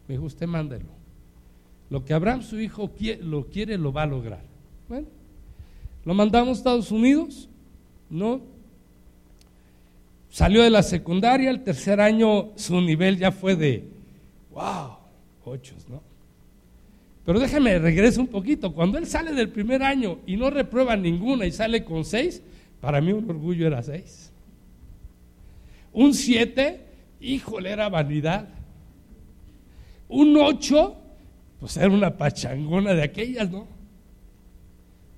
Me 0.07 0.13
dijo, 0.13 0.25
usted 0.25 0.45
mándelo. 0.45 0.85
Lo 1.89 2.05
que 2.05 2.13
Abraham, 2.13 2.43
su 2.43 2.59
hijo, 2.59 2.91
lo 3.21 3.45
quiere, 3.47 3.77
lo 3.77 3.91
va 3.91 4.03
a 4.03 4.07
lograr. 4.07 4.43
Bueno, 4.87 5.07
lo 6.05 6.13
mandamos 6.13 6.49
a 6.49 6.59
Estados 6.59 6.91
Unidos, 6.91 7.49
¿no? 8.09 8.41
Salió 10.37 10.61
de 10.61 10.69
la 10.69 10.83
secundaria, 10.83 11.49
el 11.49 11.63
tercer 11.63 11.99
año 11.99 12.51
su 12.57 12.79
nivel 12.79 13.17
ya 13.17 13.31
fue 13.31 13.55
de, 13.55 13.87
wow, 14.51 14.97
ocho, 15.43 15.73
¿no? 15.89 16.03
Pero 17.25 17.39
déjame, 17.39 17.79
regreso 17.79 18.21
un 18.21 18.27
poquito. 18.27 18.71
Cuando 18.71 18.99
él 18.99 19.07
sale 19.07 19.33
del 19.33 19.49
primer 19.49 19.81
año 19.81 20.19
y 20.27 20.37
no 20.37 20.51
reprueba 20.51 20.95
ninguna 20.95 21.47
y 21.47 21.51
sale 21.51 21.83
con 21.83 22.05
seis, 22.05 22.43
para 22.79 23.01
mí 23.01 23.13
un 23.13 23.27
orgullo 23.27 23.65
era 23.65 23.81
seis. 23.81 24.31
Un 25.91 26.13
siete, 26.13 26.81
híjole, 27.19 27.71
era 27.71 27.89
vanidad. 27.89 28.47
Un 30.07 30.37
ocho, 30.37 30.97
pues 31.59 31.77
era 31.77 31.89
una 31.89 32.15
pachangona 32.15 32.93
de 32.93 33.01
aquellas, 33.01 33.49
¿no? 33.49 33.65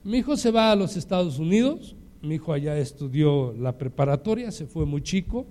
Mi 0.01 0.20
hijo 0.20 0.38
se 0.38 0.49
va 0.49 0.72
a 0.72 0.78
los 0.78 0.95
Estados 0.95 1.39
Unidos, 1.39 1.93
mi 2.22 2.36
hijo 2.36 2.53
allá 2.53 2.78
estudió 2.78 3.53
la 3.57 3.78
preparatoria, 3.78 4.51
se 4.51 4.65
fue 4.65 4.86
muy 4.86 5.01
chico. 5.01 5.45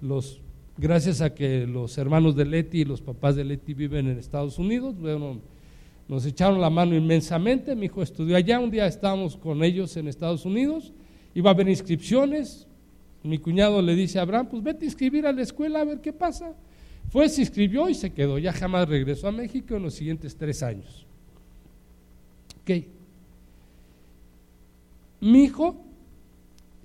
Los, 0.00 0.40
gracias 0.76 1.20
a 1.20 1.34
que 1.34 1.66
los 1.66 1.96
hermanos 1.96 2.36
de 2.36 2.44
Leti 2.44 2.80
y 2.80 2.84
los 2.84 3.00
papás 3.00 3.36
de 3.36 3.44
Leti 3.44 3.72
viven 3.72 4.08
en 4.08 4.18
Estados 4.18 4.58
Unidos, 4.58 4.94
nos 6.08 6.26
echaron 6.26 6.60
la 6.60 6.70
mano 6.70 6.94
inmensamente. 6.94 7.74
Mi 7.74 7.86
hijo 7.86 8.02
estudió 8.02 8.36
allá, 8.36 8.60
un 8.60 8.70
día 8.70 8.86
estábamos 8.86 9.36
con 9.36 9.64
ellos 9.64 9.96
en 9.96 10.08
Estados 10.08 10.44
Unidos, 10.44 10.92
iba 11.34 11.50
a 11.50 11.54
haber 11.54 11.68
inscripciones. 11.68 12.66
Mi 13.22 13.38
cuñado 13.38 13.82
le 13.82 13.94
dice 13.94 14.18
a 14.18 14.22
Abraham, 14.22 14.48
pues 14.50 14.62
vete 14.62 14.84
a 14.84 14.86
inscribir 14.86 15.26
a 15.26 15.32
la 15.32 15.42
escuela 15.42 15.80
a 15.80 15.84
ver 15.84 16.00
qué 16.00 16.12
pasa. 16.12 16.54
Fue, 17.08 17.28
se 17.28 17.40
inscribió 17.40 17.88
y 17.88 17.94
se 17.94 18.12
quedó. 18.12 18.38
Ya 18.38 18.52
jamás 18.52 18.88
regresó 18.88 19.28
a 19.28 19.32
México 19.32 19.74
en 19.74 19.82
los 19.82 19.94
siguientes 19.94 20.36
tres 20.36 20.62
años. 20.62 21.06
Ok. 22.60 22.84
Mi 25.20 25.44
hijo 25.44 25.85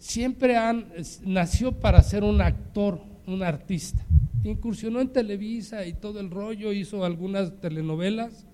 siempre 0.02 0.58
han, 0.58 0.88
nació 1.24 1.74
para 1.74 2.02
ser 2.02 2.24
un 2.24 2.41
actor, 2.41 2.99
un 3.28 3.43
artista. 3.43 4.04
Incursionó 4.43 4.99
en 4.99 5.10
Televisa 5.10 5.86
y 5.86 5.93
todo 5.93 6.20
el 6.20 6.32
rollo, 6.32 6.74
hizo 6.74 7.06
algunas 7.06 7.62
telenovelas, 7.62 8.47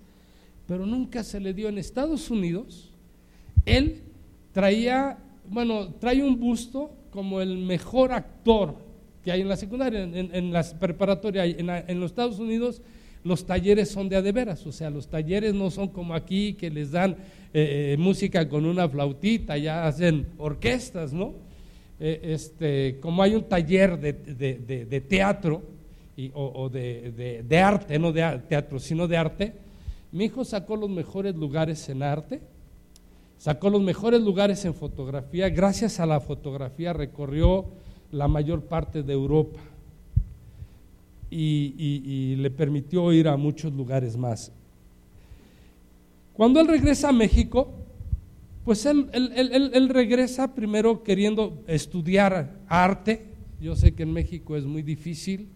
pero 0.68 0.86
nunca 0.86 1.24
se 1.24 1.39
le 1.39 1.54
dio 1.54 1.70
en 1.70 1.78
Estados 1.78 2.30
Unidos. 2.30 2.91
Él 3.66 4.04
traía, 4.52 5.20
bueno, 5.50 5.93
trae 5.93 6.22
un 6.22 6.38
busto 6.38 6.91
como 7.12 7.39
el 7.39 7.58
mejor 7.58 8.12
actor 8.12 8.76
que 9.24 9.32
hay 9.32 9.39
en 9.39 9.48
la 9.48 9.56
secundaria, 9.56 10.04
en, 10.04 10.52
la 10.52 10.64
preparatoria, 10.78 11.45
en, 11.45 11.70
en 11.70 12.00
los 12.00 12.12
Estados 12.12 12.39
Unidos 12.39 12.82
los 13.28 13.45
talleres 13.45 13.89
son 13.89 14.07
de 14.09 14.15
adeveras, 14.15 14.65
o 14.65 14.71
sea, 14.71 14.89
los 14.89 15.07
talleres 15.07 15.53
no 15.53 15.69
son 15.69 15.89
como 15.89 16.13
aquí 16.13 16.53
que 16.53 16.69
les 16.69 16.91
dan 16.91 17.11
eh, 17.53 17.93
eh, 17.93 17.95
música 17.99 18.47
con 18.47 18.65
una 18.65 18.88
flautita, 18.88 19.57
ya 19.57 19.86
hacen 19.86 20.28
orquestas, 20.38 21.11
¿no? 21.13 21.34
Eh, 21.99 22.19
este, 22.23 22.99
como 23.01 23.21
hay 23.21 23.36
un 23.36 23.43
taller 23.43 23.99
de, 23.99 25.01
teatro 25.07 25.61
o, 26.34 26.69
de, 26.69 27.43
de, 27.45 27.59
arte, 27.59 27.99
no 27.99 28.11
de 28.11 28.41
teatro, 28.47 28.80
sino 28.80 29.07
de 29.07 29.17
arte, 29.17 29.53
mi 30.11 30.25
hijo 30.25 30.45
sacó 30.45 30.75
los 30.78 30.89
mejores 30.89 31.36
lugares 31.36 31.89
en 31.89 32.03
arte, 32.03 32.41
sacó 33.38 33.69
los 33.69 33.82
mejores 33.82 34.21
lugares 34.21 34.63
en 34.63 34.73
fotografía, 34.73 35.49
gracias 35.49 35.99
a 35.99 36.05
la 36.05 36.21
fotografía 36.21 36.93
recorrió 36.93 37.65
la 38.11 38.28
mayor 38.28 38.63
parte 38.63 39.03
de 39.03 39.13
Europa 39.13 39.59
y, 41.30 42.36
le 42.38 42.49
permitió 42.51 43.11
ir 43.11 43.28
a 43.28 43.38
muchos 43.38 43.73
lugares 43.73 44.15
más. 44.15 44.51
Cuando 46.34 46.59
él 46.59 46.67
regresa 46.67 47.09
a 47.09 47.11
México, 47.11 47.73
pues 48.63 48.86
él, 48.86 49.09
él, 49.13 49.89
regresa 49.89 50.53
primero 50.53 51.03
queriendo 51.03 51.63
estudiar 51.67 52.59
arte. 52.67 53.25
Yo 53.59 53.75
sé 53.75 53.93
que 53.93 54.03
en 54.03 54.13
México 54.13 54.55
es 54.55 54.65
muy 54.65 54.84
difícil. 54.84 55.47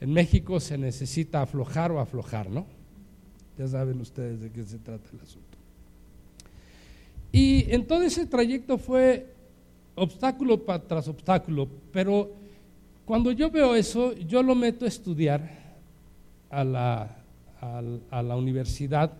En 0.00 0.12
México 0.12 0.58
se 0.58 0.76
necesita 0.76 1.42
aflojar 1.42 1.92
o 1.92 2.00
aflojar, 2.00 2.50
¿no? 2.50 2.66
Ya 3.58 3.68
saben 3.68 4.00
ustedes 4.00 4.40
de 4.40 4.50
qué 4.50 4.64
se 4.64 4.78
trata 4.78 5.08
el 5.12 5.20
asunto. 5.20 5.56
Y 7.32 7.70
en 7.72 7.86
todo 7.86 8.02
ese 8.02 8.26
trayecto 8.26 8.78
fue 8.78 9.32
obstáculo 9.94 10.60
tras 10.60 11.08
obstáculo, 11.08 11.68
pero 11.92 12.32
cuando 13.06 13.30
yo 13.30 13.50
veo 13.50 13.76
eso, 13.76 14.12
yo 14.14 14.42
lo 14.42 14.56
meto 14.56 14.84
a 14.84 14.88
estudiar 14.88 15.48
a 16.50 16.64
la, 16.64 17.16
a 18.10 18.22
la 18.22 18.36
universidad. 18.36 19.12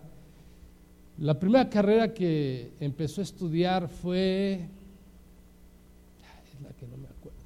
La 1.18 1.38
primera 1.38 1.70
carrera 1.70 2.12
que 2.12 2.72
empezó 2.80 3.20
a 3.20 3.24
estudiar 3.24 3.88
fue, 3.88 4.54
es 6.52 6.60
la 6.60 6.70
que 6.70 6.86
no 6.88 6.96
me 6.96 7.06
acuerdo. 7.06 7.38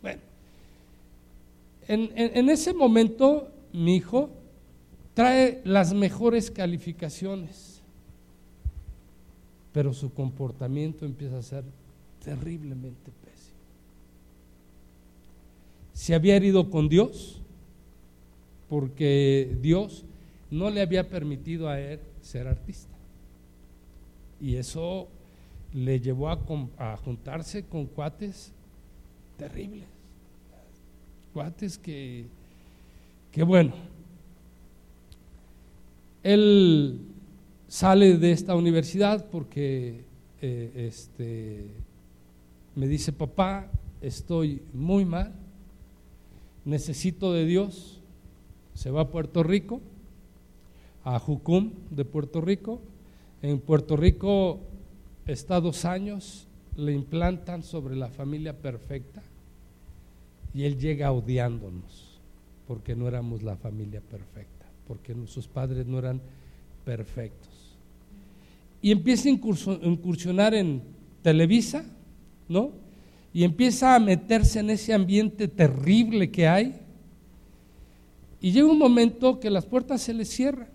Bueno, 0.00 0.22
en, 1.86 2.10
en 2.16 2.48
ese 2.48 2.72
momento 2.72 3.52
mi 3.74 3.96
hijo 3.96 4.30
trae 5.12 5.60
las 5.64 5.92
mejores 5.92 6.50
calificaciones, 6.50 7.82
pero 9.72 9.92
su 9.92 10.10
comportamiento 10.12 11.04
empieza 11.04 11.36
a 11.36 11.42
ser 11.42 11.64
terriblemente. 12.24 13.25
Se 15.96 16.14
había 16.14 16.36
herido 16.36 16.68
con 16.68 16.90
Dios 16.90 17.40
porque 18.68 19.56
Dios 19.62 20.04
no 20.50 20.68
le 20.68 20.82
había 20.82 21.08
permitido 21.08 21.70
a 21.70 21.80
él 21.80 22.00
ser 22.20 22.46
artista. 22.46 22.94
Y 24.38 24.56
eso 24.56 25.08
le 25.72 25.98
llevó 25.98 26.28
a, 26.28 26.96
juntarse 26.98 27.64
con 27.64 27.86
cuates 27.86 28.52
terribles. 29.38 29.86
Cuates 31.32 31.78
que, 31.78 32.26
que 33.32 33.42
bueno, 33.42 33.72
él 36.22 37.00
sale 37.68 38.18
de 38.18 38.32
esta 38.32 38.54
universidad 38.54 39.24
porque 39.30 40.04
eh, 40.42 40.72
este, 40.76 41.64
me 42.74 42.86
dice, 42.86 43.14
papá, 43.14 43.70
estoy 44.02 44.60
muy 44.74 45.06
mal, 45.06 45.32
necesito 46.66 47.32
de 47.32 47.46
Dios, 47.46 48.00
se 48.74 48.90
va 48.90 49.02
a 49.02 49.08
Puerto 49.08 49.42
Rico, 49.42 49.80
a 51.04 51.18
Jucum 51.18 51.70
de 51.90 52.04
Puerto 52.04 52.42
Rico, 52.42 52.82
en 53.40 53.60
Puerto 53.60 53.96
Rico 53.96 54.60
está 55.26 55.60
dos 55.60 55.84
años, 55.84 56.46
le 56.76 56.92
implantan 56.92 57.62
sobre 57.62 57.96
la 57.96 58.08
familia 58.08 58.52
perfecta 58.58 59.22
y 60.52 60.64
él 60.64 60.78
llega 60.78 61.12
odiándonos 61.12 62.18
porque 62.66 62.96
no 62.96 63.06
éramos 63.06 63.42
la 63.42 63.56
familia 63.56 64.00
perfecta, 64.00 64.66
porque 64.88 65.14
sus 65.26 65.46
padres 65.46 65.86
no 65.86 65.98
eran 65.98 66.20
perfectos. 66.84 67.76
Y 68.82 68.90
empieza 68.90 69.28
a 69.28 69.32
incursionar 69.32 70.54
en 70.54 70.82
Televisa, 71.22 71.84
¿no? 72.48 72.72
Y 73.36 73.44
empieza 73.44 73.94
a 73.94 73.98
meterse 73.98 74.60
en 74.60 74.70
ese 74.70 74.94
ambiente 74.94 75.46
terrible 75.46 76.30
que 76.30 76.48
hay. 76.48 76.74
Y 78.40 78.50
llega 78.50 78.66
un 78.66 78.78
momento 78.78 79.38
que 79.40 79.50
las 79.50 79.66
puertas 79.66 80.00
se 80.00 80.14
le 80.14 80.24
cierran. 80.24 80.68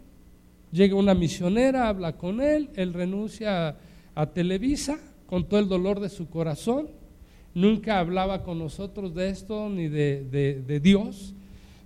Llega 0.71 0.95
una 0.95 1.15
misionera, 1.15 1.89
habla 1.89 2.17
con 2.17 2.39
él, 2.39 2.69
él 2.75 2.93
renuncia 2.93 3.77
a, 4.13 4.25
Televisa 4.27 4.99
con 5.25 5.49
todo 5.49 5.59
el 5.59 5.69
dolor 5.69 5.99
de 6.01 6.09
su 6.09 6.29
corazón. 6.29 6.91
Nunca 7.55 7.97
hablaba 7.97 8.43
con 8.43 8.59
nosotros 8.59 9.15
de 9.15 9.29
esto 9.29 9.67
ni 9.67 9.87
de, 9.87 10.23
de 10.63 10.79
Dios, 10.79 11.33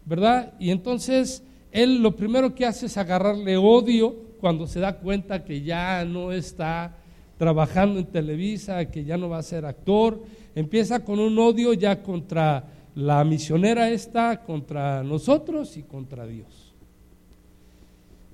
¿verdad? 0.03 0.55
Y 0.59 0.71
entonces 0.71 1.41
él 1.71 2.01
lo 2.01 2.17
primero 2.17 2.53
que 2.53 2.65
hace 2.65 2.87
es 2.87 2.97
agarrarle 2.97 3.55
odio 3.55 4.13
cuando 4.41 4.67
se 4.67 4.81
da 4.81 4.97
cuenta 4.97 5.45
que 5.45 5.61
ya 5.61 6.03
no 6.03 6.33
está 6.33 6.97
trabajando 7.37 7.99
en 7.99 8.05
Televisa, 8.07 8.91
que 8.91 9.05
ya 9.05 9.17
no 9.17 9.29
va 9.29 9.37
a 9.37 9.43
ser 9.43 9.65
actor, 9.65 10.21
empieza 10.55 11.03
con 11.03 11.19
un 11.19 11.37
odio 11.37 11.73
ya 11.73 12.01
contra 12.01 12.71
la 12.95 13.23
misionera 13.25 13.89
esta, 13.89 14.41
contra 14.41 15.03
nosotros 15.03 15.75
y 15.77 15.83
contra 15.83 16.25
Dios. 16.25 16.73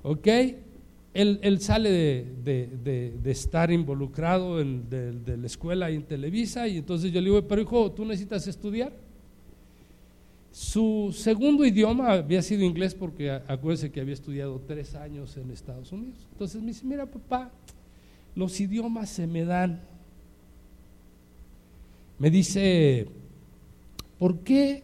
¿Ok? 0.04 0.28
Él, 1.14 1.60
sale 1.60 1.92
de, 1.92 3.20
estar 3.26 3.70
involucrado 3.70 4.62
en, 4.62 4.90
de, 4.90 5.38
la 5.38 5.46
escuela 5.46 5.92
y 5.92 5.96
en 5.96 6.04
Televisa 6.04 6.68
y 6.68 6.78
entonces 6.78 7.12
yo 7.12 7.20
le 7.20 7.30
digo, 7.30 7.48
pero 7.48 7.62
hijo, 7.62 7.92
¿tú 7.92 8.06
necesitas 8.06 8.48
estudiar? 8.48 8.94
Su 10.52 11.14
segundo 11.18 11.66
idioma 11.66 12.12
había 12.12 12.42
sido 12.42 12.64
inglés 12.64 12.94
porque 12.94 13.32
acuérdese 13.32 13.92
que 13.92 14.00
había 14.00 14.14
estudiado 14.14 14.62
tres 14.66 14.96
años 14.96 15.36
en 15.38 15.52
Estados 15.52 15.92
Unidos. 15.92 16.28
Entonces 16.32 16.62
me 16.62 16.68
dice, 16.68 16.86
mira 16.86 17.06
papá, 17.06 17.52
los 18.36 18.60
idiomas 18.60 19.10
se 19.10 19.28
me 19.28 19.44
dan. 19.44 19.82
Me 22.22 22.30
dice, 22.30 23.08
¿por 24.20 24.42
qué 24.42 24.84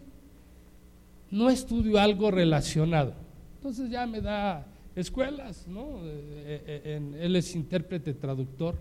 no 1.30 1.52
estudio 1.52 2.00
algo 2.00 2.32
relacionado? 2.32 3.14
Entonces 3.58 3.92
ya 3.92 4.08
me 4.08 4.22
da 4.22 4.66
escuelas, 4.96 5.68
¿no? 5.68 6.00
Eh, 6.04 6.82
eh, 6.84 7.02
él 7.20 7.36
es 7.36 7.56
intérprete 7.56 8.16
traductor, 8.16 8.76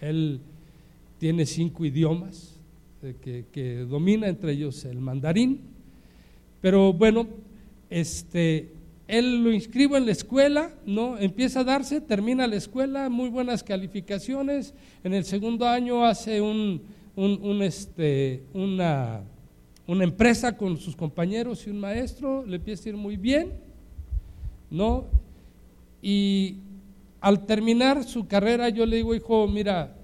él 0.00 0.40
tiene 1.18 1.44
cinco 1.44 1.84
idiomas 1.84 2.58
eh, 3.02 3.14
que, 3.20 3.44
que, 3.52 3.80
domina, 3.80 4.26
entre 4.26 4.52
ellos 4.52 4.82
el 4.86 4.98
mandarín, 4.98 5.60
pero 6.62 6.94
bueno, 6.94 7.26
este, 7.90 8.70
él 9.06 9.44
lo 9.44 9.52
inscribo 9.52 9.98
en 9.98 10.06
la 10.06 10.12
escuela, 10.12 10.72
¿no? 10.86 11.18
Empieza 11.18 11.60
a 11.60 11.64
darse, 11.64 12.00
termina 12.00 12.46
la 12.46 12.56
escuela, 12.56 13.10
muy 13.10 13.28
buenas 13.28 13.62
calificaciones. 13.62 14.72
En 15.04 15.12
el 15.12 15.26
segundo 15.26 15.68
año 15.68 16.06
hace 16.06 16.40
un, 16.40 16.95
este, 17.62 18.44
una, 18.52 19.22
una 19.86 20.04
empresa 20.04 20.56
con 20.56 20.76
sus 20.76 20.94
compañeros 20.94 21.66
y 21.66 21.70
un 21.70 21.80
maestro, 21.80 22.44
le 22.44 22.56
empieza 22.56 22.88
a 22.88 22.88
ir 22.90 22.96
muy 22.96 23.16
bien, 23.16 23.52
¿no? 24.70 25.06
Y 26.02 26.58
al 27.20 27.46
terminar 27.46 28.04
su 28.04 28.28
carrera, 28.28 28.68
yo 28.68 28.86
le 28.86 28.96
digo, 28.96 29.14
hijo, 29.14 29.48
mira, 29.48 29.96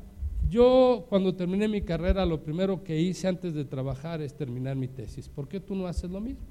yo 0.49 1.07
cuando 1.09 1.35
terminé 1.35 1.69
mi 1.69 1.83
carrera, 1.83 2.27
lo 2.27 2.43
primero 2.43 2.85
que 2.85 3.01
hice 3.01 3.29
antes 3.29 3.55
de 3.55 3.65
trabajar 3.65 4.21
es 4.21 4.35
terminar 4.35 4.77
mi 4.77 4.89
tesis. 4.89 5.29
¿Por 5.29 5.49
qué 5.49 5.61
tú 5.61 5.75
no 5.75 5.87
haces 5.87 6.11
lo 6.11 6.21
mismo? 6.21 6.43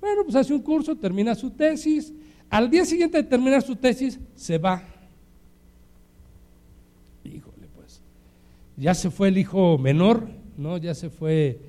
Bueno, 0.00 0.22
pues 0.24 0.36
hace 0.36 0.54
un 0.54 0.62
curso, 0.62 0.96
termina 0.96 1.34
su 1.34 1.50
tesis. 1.50 2.12
Al 2.50 2.70
día 2.70 2.84
siguiente 2.84 3.18
de 3.18 3.24
terminar 3.24 3.62
su 3.62 3.76
tesis, 3.76 4.18
se 4.34 4.58
va. 4.58 4.82
Híjole, 7.22 7.68
pues. 7.76 8.00
Ya 8.78 8.94
se 8.94 9.10
fue 9.10 9.28
el 9.28 9.38
hijo 9.38 9.76
menor, 9.76 10.28
¿no? 10.56 10.78
Ya 10.78 10.94
se 10.94 11.10
fue 11.10 11.60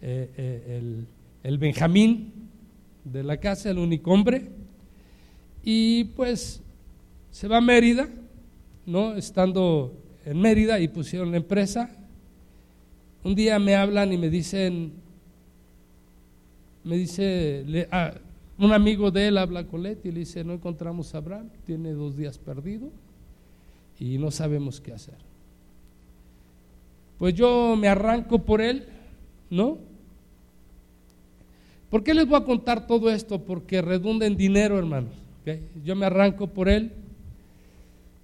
eh, 0.00 0.30
eh, 0.36 0.78
el, 0.78 1.06
el 1.42 1.58
Benjamín 1.58 2.32
de 3.04 3.24
la 3.24 3.38
casa, 3.38 3.70
el 3.70 3.78
único 3.78 4.12
hombre. 4.12 4.50
Y 5.64 6.04
pues 6.04 6.62
se 7.32 7.48
va 7.48 7.56
a 7.56 7.60
Mérida, 7.60 8.08
¿no? 8.86 9.16
Estando 9.16 10.00
en 10.24 10.40
Mérida 10.40 10.78
y 10.78 10.86
pusieron 10.86 11.32
la 11.32 11.38
empresa. 11.38 11.90
Un 13.24 13.34
día 13.34 13.58
me 13.58 13.74
hablan 13.74 14.12
y 14.12 14.16
me 14.18 14.30
dicen, 14.30 14.92
me 16.84 16.96
dice, 16.96 17.88
ah, 17.90 18.14
un 18.58 18.72
amigo 18.72 19.10
de 19.10 19.28
él 19.28 19.38
habla 19.38 19.66
con 19.66 19.82
Leti 19.82 20.10
y 20.10 20.12
le 20.12 20.20
dice, 20.20 20.44
no 20.44 20.52
encontramos 20.52 21.14
a 21.14 21.18
Abraham, 21.18 21.48
tiene 21.66 21.92
dos 21.92 22.16
días 22.16 22.38
perdido 22.38 22.92
y 23.98 24.18
no 24.18 24.30
sabemos 24.30 24.80
qué 24.80 24.92
hacer. 24.92 25.33
Pues 27.18 27.34
yo 27.34 27.76
me 27.76 27.88
arranco 27.88 28.40
por 28.40 28.60
él, 28.60 28.86
¿no? 29.50 29.78
¿Por 31.90 32.02
qué 32.02 32.12
les 32.12 32.26
voy 32.26 32.40
a 32.40 32.44
contar 32.44 32.86
todo 32.86 33.10
esto? 33.10 33.40
Porque 33.44 33.80
redunda 33.80 34.26
en 34.26 34.36
dinero, 34.36 34.78
hermanos. 34.78 35.12
Yo 35.84 35.94
me 35.94 36.06
arranco 36.06 36.48
por 36.48 36.68
él 36.68 36.90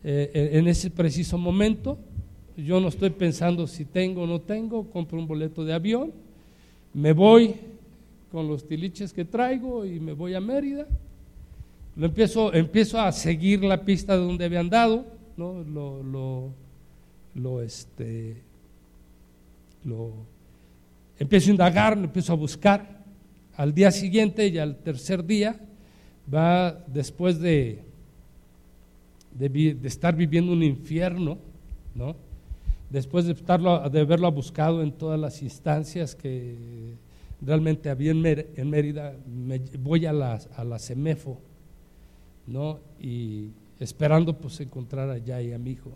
eh, 0.03 0.51
en 0.55 0.66
ese 0.66 0.91
preciso 0.91 1.38
momento. 1.38 1.99
Yo 2.57 2.80
no 2.80 2.88
estoy 2.88 3.11
pensando 3.11 3.66
si 3.66 3.84
tengo 3.84 4.22
o 4.22 4.26
no 4.26 4.41
tengo, 4.41 4.91
compro 4.91 5.18
un 5.18 5.26
boleto 5.26 5.64
de 5.64 5.72
avión, 5.72 6.12
me 6.93 7.12
voy 7.12 7.55
con 8.32 8.49
los 8.49 8.66
tiliches 8.66 9.12
que 9.12 9.24
traigo 9.24 9.84
y 9.84 10.01
me 10.01 10.12
voy 10.12 10.34
a 10.34 10.41
Mérida. 10.41 10.86
Lo 11.97 12.07
empiezo, 12.07 12.53
empiezo 12.53 13.01
a 13.01 13.12
seguir 13.12 13.62
la 13.62 13.84
pista 13.84 14.16
de 14.16 14.24
donde 14.24 14.45
había 14.45 14.61
andado, 14.61 15.05
¿no? 15.36 15.62
lo, 15.64 16.03
lo, 16.03 16.51
lo, 17.34 17.62
este, 17.62 18.36
lo, 19.85 20.12
empiezo 21.18 21.49
a 21.49 21.53
indagar, 21.53 21.97
lo 21.97 22.05
empiezo 22.05 22.33
a 22.33 22.37
buscar. 22.37 23.01
Al 23.57 23.74
día 23.74 23.91
siguiente 23.91 24.49
y 24.49 24.59
al 24.59 24.76
tercer 24.76 25.24
día, 25.24 25.61
va 26.33 26.72
después 26.87 27.41
de, 27.41 27.83
de, 29.33 29.76
estar 29.85 30.14
viviendo 30.14 30.53
un 30.53 30.62
infierno, 30.62 31.39
¿no? 31.95 32.16
después 32.91 33.24
de, 33.24 33.33
estarlo, 33.33 33.89
de 33.89 34.01
haberlo 34.01 34.31
buscado 34.33 34.83
en 34.83 34.93
todas 34.93 35.18
las 35.18 35.43
instancias 35.43 36.14
que 36.14 36.57
realmente 37.41 37.89
había 37.89 38.11
en, 38.11 38.70
Mérida, 38.70 39.14
voy 39.78 40.07
a 40.07 40.12
la, 40.12 40.41
a 40.57 40.64
la 40.64 40.78
CEMEFO, 40.78 41.41
¿no? 42.47 42.81
Y 43.01 43.49
esperando 43.78 44.37
pues 44.37 44.61
encontrar 44.61 45.09
allá 45.09 45.41
y 45.41 45.53
a 45.53 45.59
mi 45.59 45.70
hijo. 45.70 45.93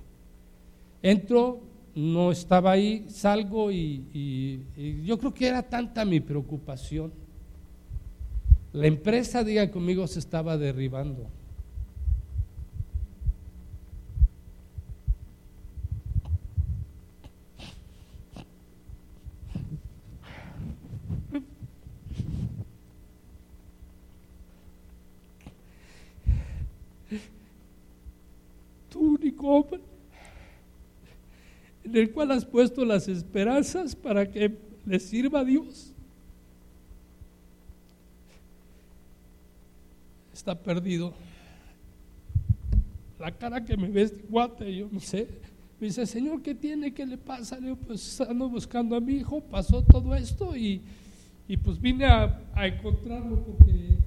Entro, 1.02 1.60
no 1.94 2.32
estaba 2.32 2.72
ahí, 2.72 3.06
salgo 3.08 3.70
y, 3.70 4.64
yo 5.04 5.18
creo 5.18 5.32
que 5.32 5.46
era 5.46 5.62
tanta 5.62 6.04
mi 6.04 6.20
preocupación. 6.20 7.12
La 8.72 8.88
empresa, 8.88 9.44
diga 9.44 9.70
conmigo, 9.70 10.06
se 10.08 10.18
estaba 10.18 10.56
derribando. 10.58 11.28
Tu 28.90 28.98
único 28.98 29.48
hombre 29.48 29.80
en 31.94 32.00
el 32.00 32.10
cual 32.10 32.32
has 32.32 32.44
puesto 32.44 32.84
las 32.84 33.06
esperanzas 33.06 33.94
para 33.94 34.28
que 34.28 34.58
le 34.84 34.98
sirva 34.98 35.40
a 35.40 35.44
Dios. 35.44 35.92
Está 40.32 40.60
perdido. 40.60 41.14
La 43.20 43.30
cara 43.30 43.64
que 43.64 43.76
me 43.76 43.88
ves 43.88 44.16
de 44.16 44.22
guate, 44.22 44.74
yo 44.74 44.88
no 44.90 44.98
sé. 44.98 45.28
Me 45.78 45.86
dice, 45.86 46.04
Señor, 46.04 46.42
¿qué 46.42 46.52
tiene? 46.56 46.92
¿Qué 46.92 47.06
le 47.06 47.16
pasa? 47.16 47.60
Le 47.60 47.68
digo, 47.68 47.76
pues 47.76 48.20
ando 48.22 48.48
buscando 48.48 48.96
a 48.96 49.00
mi 49.00 49.14
hijo, 49.14 49.40
pasó 49.40 49.80
todo 49.80 50.16
esto 50.16 50.56
y, 50.56 50.82
pues 51.62 51.80
vine 51.80 52.06
a, 52.06 52.42
a 52.54 52.66
encontrarlo 52.66 53.40
porque 53.40 53.98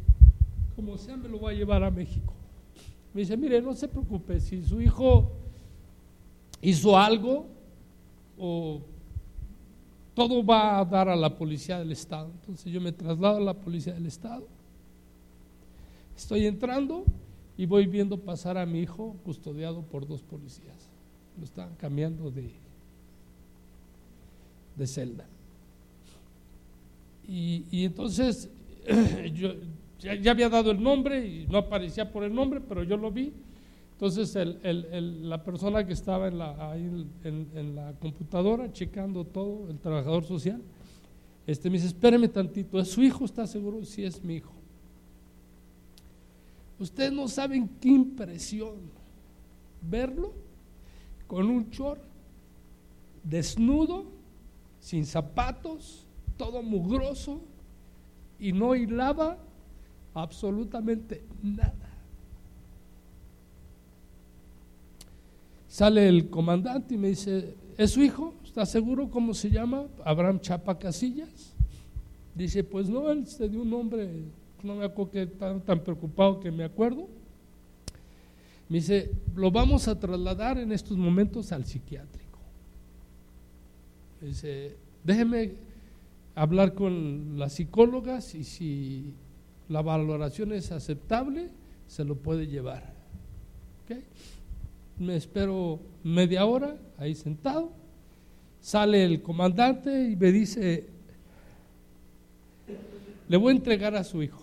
como 0.75 0.97
sea 0.97 1.15
me 1.15 1.29
lo 1.29 1.39
voy 1.39 1.53
a 1.55 1.57
llevar 1.57 1.85
a 1.85 1.89
México. 1.89 2.33
Me 3.13 3.21
dice, 3.21 3.37
mire, 3.37 3.61
no 3.61 3.73
se 3.73 3.87
preocupe, 3.87 4.41
si 4.41 4.61
su 4.61 4.81
hijo 4.81 5.31
hizo 6.61 6.97
algo, 6.97 7.55
o 8.37 8.81
todo 10.13 10.43
va 10.43 10.79
a 10.79 10.85
dar 10.85 11.09
a 11.09 11.15
la 11.15 11.35
policía 11.35 11.79
del 11.79 11.91
Estado. 11.91 12.31
Entonces 12.41 12.71
yo 12.71 12.81
me 12.81 12.91
traslado 12.91 13.37
a 13.37 13.41
la 13.41 13.53
policía 13.53 13.93
del 13.93 14.07
Estado. 14.07 14.47
Estoy 16.15 16.47
entrando 16.47 17.05
y 17.57 17.65
voy 17.65 17.85
viendo 17.85 18.19
pasar 18.19 18.57
a 18.57 18.65
mi 18.65 18.79
hijo 18.79 19.15
custodiado 19.23 19.83
por 19.83 20.07
dos 20.07 20.23
policías. 20.23 20.89
Lo 21.37 21.43
están 21.43 21.75
cambiando 21.75 22.31
de, 22.31 22.51
de 24.75 24.87
celda. 24.87 25.27
Y, 27.27 27.83
entonces 27.83 28.49
yo 29.33 29.53
ya, 29.99 30.31
había 30.31 30.49
dado 30.49 30.71
el 30.71 30.81
nombre 30.81 31.25
y 31.27 31.47
no 31.47 31.57
aparecía 31.57 32.11
por 32.11 32.23
el 32.23 32.33
nombre, 32.33 32.61
pero 32.61 32.83
yo 32.83 32.95
lo 32.95 33.11
vi 33.11 33.33
entonces 33.99 34.37
la 34.61 35.43
persona 35.43 35.83
que 35.83 35.93
estaba 35.93 36.27
en 36.27 36.37
la, 36.37 36.71
ahí 36.71 37.07
en, 37.23 37.75
la 37.75 37.93
computadora 37.93 38.71
checando 38.71 39.25
todo, 39.25 39.71
el 39.71 39.79
trabajador 39.79 40.23
social, 40.23 40.61
este, 41.47 41.67
me 41.71 41.77
dice, 41.77 41.87
espéreme 41.87 42.27
tantito, 42.27 42.79
¿es 42.79 42.91
su 42.91 43.01
hijo? 43.01 43.25
¿Está 43.25 43.47
seguro? 43.47 43.83
Sí, 43.83 44.03
es 44.03 44.23
mi 44.23 44.35
hijo. 44.35 44.53
Ustedes 46.77 47.11
no 47.11 47.27
saben 47.27 47.67
qué 47.81 47.89
impresión 47.89 48.75
verlo 49.81 50.31
con 51.25 51.49
un 51.49 51.67
short 51.71 52.03
desnudo, 53.23 54.05
sin 54.79 55.07
zapatos, 55.07 56.05
todo 56.37 56.61
mugroso 56.61 57.41
y 58.39 58.51
no 58.51 58.75
hilaba 58.75 59.39
absolutamente 60.13 61.23
nada. 61.41 61.86
Sale 65.77 66.07
el 66.07 66.31
comandante 66.31 66.95
y 66.95 66.97
me 66.97 67.09
dice, 67.09 67.53
¿es 67.77 67.91
su 67.91 68.01
hijo? 68.01 68.33
¿Está 68.43 68.65
seguro 68.65 69.11
cómo 69.11 69.35
se 69.35 69.51
llama? 69.51 69.85
Abraham 70.03 70.39
Chapa 70.39 70.79
Casillas. 70.79 71.53
Dice, 72.33 72.63
pues 72.63 72.89
no, 72.89 73.11
él 73.11 73.27
se 73.27 73.47
dio 73.47 73.61
un 73.61 73.69
nombre, 73.69 74.09
no 74.63 74.73
me 74.73 74.85
acuerdo 74.85 75.11
que 75.11 75.27
tan, 75.27 75.61
tan 75.61 75.83
preocupado 75.83 76.39
que 76.39 76.49
me 76.49 76.63
acuerdo. 76.63 77.07
Me 78.69 78.77
dice, 78.77 79.11
lo 79.35 79.51
vamos 79.51 79.87
a 79.87 79.99
trasladar 79.99 80.57
en 80.57 80.71
estos 80.71 80.97
momentos 80.97 81.51
al 81.51 81.63
psiquiátrico. 81.63 82.39
dice, 84.19 84.77
déjeme 85.03 85.57
hablar 86.33 86.73
con 86.73 87.37
las 87.37 87.53
psicólogas 87.53 88.33
y 88.33 88.43
si 88.43 89.13
la 89.69 89.83
valoración 89.83 90.53
es 90.53 90.71
aceptable, 90.71 91.51
se 91.85 92.03
lo 92.03 92.15
puede 92.15 92.47
llevar. 92.47 92.95
¿Okay? 93.83 94.03
Me 94.99 95.15
espero 95.15 95.79
media 96.03 96.45
hora 96.45 96.75
ahí 96.97 97.15
sentado, 97.15 97.71
sale 98.59 99.03
el 99.03 99.21
comandante 99.21 100.09
y 100.09 100.15
me 100.15 100.31
dice, 100.31 100.87
le 103.27 103.37
voy 103.37 103.53
a 103.53 103.55
entregar 103.55 103.95
a 103.95 104.03
su 104.03 104.23
hijo, 104.23 104.41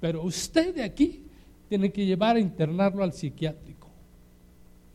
pero 0.00 0.22
usted 0.22 0.74
de 0.74 0.82
aquí 0.82 1.22
tiene 1.68 1.90
que 1.90 2.04
llevar 2.04 2.36
a 2.36 2.40
internarlo 2.40 3.02
al 3.02 3.12
psiquiátrico. 3.12 3.88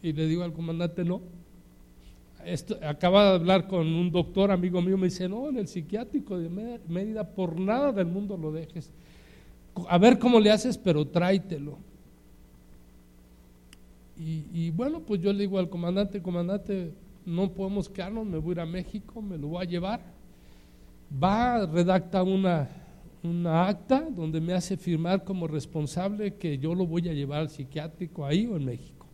Y 0.02 0.14
le 0.14 0.28
digo 0.28 0.44
al 0.44 0.54
comandante, 0.54 1.04
no. 1.04 1.22
Esto, 2.46 2.78
acaba 2.84 3.24
de 3.24 3.36
hablar 3.36 3.68
con 3.68 3.88
un 3.88 4.12
doctor, 4.12 4.52
amigo 4.52 4.82
mío, 4.82 4.98
me 4.98 5.08
dice, 5.08 5.28
no, 5.28 5.50
en 5.50 5.58
el 5.58 5.68
psiquiátrico 5.68 6.38
de 6.38 6.50
Mérida, 6.88 7.28
por 7.28 7.60
nada 7.60 7.92
del 7.92 8.06
mundo 8.06 8.38
lo 8.38 8.52
dejes. 8.52 8.92
A 9.90 9.98
ver 9.98 10.18
cómo 10.18 10.40
le 10.40 10.52
haces, 10.52 10.78
pero 10.78 11.06
tráitelo. 11.08 11.78
Y, 14.20 14.72
bueno, 14.72 15.02
pues 15.02 15.22
yo 15.22 15.32
le 15.32 15.42
digo 15.42 15.60
al 15.60 15.70
comandante, 15.70 16.22
comandante, 16.22 16.92
no 17.26 17.52
podemos 17.52 17.88
quedarnos, 17.88 18.26
me 18.26 18.40
voy 18.40 18.52
a 18.52 18.54
ir 18.54 18.60
a 18.62 18.66
México, 18.66 19.22
me 19.22 19.38
lo 19.38 19.50
voy 19.50 19.64
a 19.64 19.70
llevar. 19.70 20.02
Va, 21.24 21.66
redacta 21.68 22.24
una, 22.24 22.68
una 23.22 23.68
acta 23.68 24.08
donde 24.10 24.42
me 24.42 24.54
hace 24.54 24.76
firmar 24.76 25.24
como 25.24 25.48
responsable 25.48 26.34
que 26.34 26.58
yo 26.58 26.74
lo 26.74 26.88
voy 26.88 27.08
a 27.08 27.14
llevar 27.14 27.42
al 27.42 27.50
psiquiátrico 27.50 28.26
ahí 28.26 28.48
o 28.48 28.58
en 28.58 28.66
México. 28.66 29.06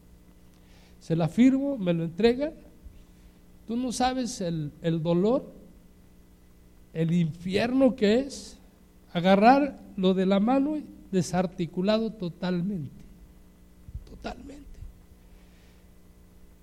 Se 1.00 1.18
la 1.18 1.28
firmo, 1.28 1.78
me 1.78 1.94
lo 1.94 2.06
entregan. 2.06 2.54
Tú 3.68 3.76
no 3.76 3.92
sabes 3.92 4.40
el, 4.40 4.72
el 4.82 5.04
dolor, 5.04 5.52
el 6.94 7.12
infierno 7.12 7.94
que 7.94 8.20
es 8.20 8.58
agarrar 9.12 9.82
lo 9.98 10.14
de 10.14 10.26
la 10.26 10.40
mano 10.40 10.78
desarticulado 11.12 12.12
totalmente, 12.14 13.04
totalmente 14.10 14.63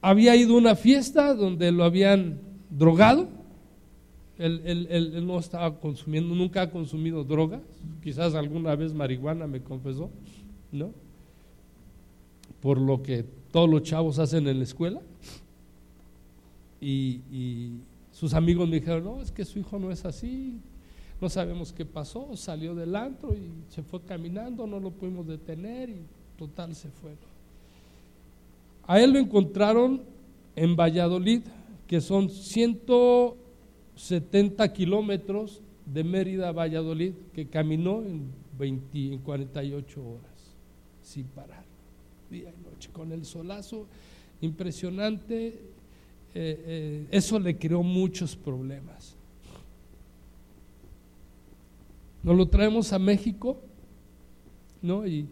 había 0.03 0.37
ido 0.37 0.55
a 0.55 0.59
una 0.59 0.75
fiesta 0.75 1.35
donde 1.35 1.73
lo 1.73 1.85
habían 1.85 2.39
drogado. 2.71 3.29
Él, 4.39 5.27
no 5.27 5.39
estaba 5.39 5.79
consumiendo, 5.79 6.35
nunca 6.35 6.63
ha 6.63 6.71
consumido 6.71 7.25
drogas, 7.25 7.61
quizás 8.03 8.35
alguna 8.35 8.75
vez 8.75 8.95
marihuana 8.95 9.47
me 9.47 9.61
confesó, 9.61 10.09
¿no? 10.73 10.93
Por 12.63 12.79
lo 12.79 13.03
que 13.03 13.27
todos 13.53 13.69
los 13.69 13.83
chavos 13.83 14.19
hacen 14.19 14.49
en 14.49 14.59
la 14.59 14.65
escuela. 14.65 15.01
Y, 16.81 17.21
sus 18.13 18.35
amigos 18.35 18.69
me 18.69 18.81
dijeron, 18.81 19.05
no, 19.05 19.23
es 19.23 19.31
que 19.31 19.47
su 19.47 19.59
hijo 19.61 19.79
no 19.79 19.91
es 19.91 20.05
así, 20.05 20.59
no 21.23 21.31
sabemos 21.31 21.73
qué 21.73 21.87
pasó, 21.87 22.37
salió 22.37 22.75
del 22.75 22.95
antro 22.95 23.35
y 23.35 23.49
se 23.71 23.83
fue 23.83 24.03
caminando, 24.03 24.67
no 24.67 24.79
lo 24.79 24.91
pudimos 24.91 25.27
detener 25.27 25.89
y 25.89 26.03
total 26.37 26.75
se 26.75 26.91
fue. 26.91 27.13
A 28.91 29.01
él 29.01 29.13
lo 29.13 29.21
encontraron 29.21 30.03
en 30.57 30.75
Valladolid, 30.75 31.43
que 31.87 32.01
son 32.01 32.29
170 32.29 34.73
kilómetros 34.73 35.63
de 35.87 36.03
Mérida 36.03 36.49
a 36.49 36.53
Valladolid, 36.53 37.13
que 37.33 37.47
caminó 37.47 38.03
en, 38.03 38.33
20, 38.59 39.21
48 39.25 40.05
horas, 40.05 40.57
sin 41.03 41.27
parar, 41.27 41.65
día 42.33 42.51
y 42.51 42.55
noche, 42.69 42.91
con 42.93 43.13
el 43.13 43.25
solazo 43.25 43.87
impresionante. 44.41 45.47
Eh, 45.47 45.55
eh, 46.35 47.07
eso 47.13 47.39
le 47.39 47.57
creó 47.57 47.85
muchos 47.85 48.35
problemas. 48.35 49.15
Nos 52.25 52.37
lo 52.37 52.49
traemos 52.49 52.93
a 52.93 52.99
México, 52.99 53.57
¿no? 54.83 55.07
Y 55.07 55.29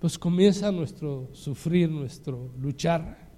pues 0.00 0.18
comienza 0.18 0.70
nuestro 0.70 1.28
sufrir, 1.32 1.90
nuestro 1.90 2.50
luchar. 2.60 3.28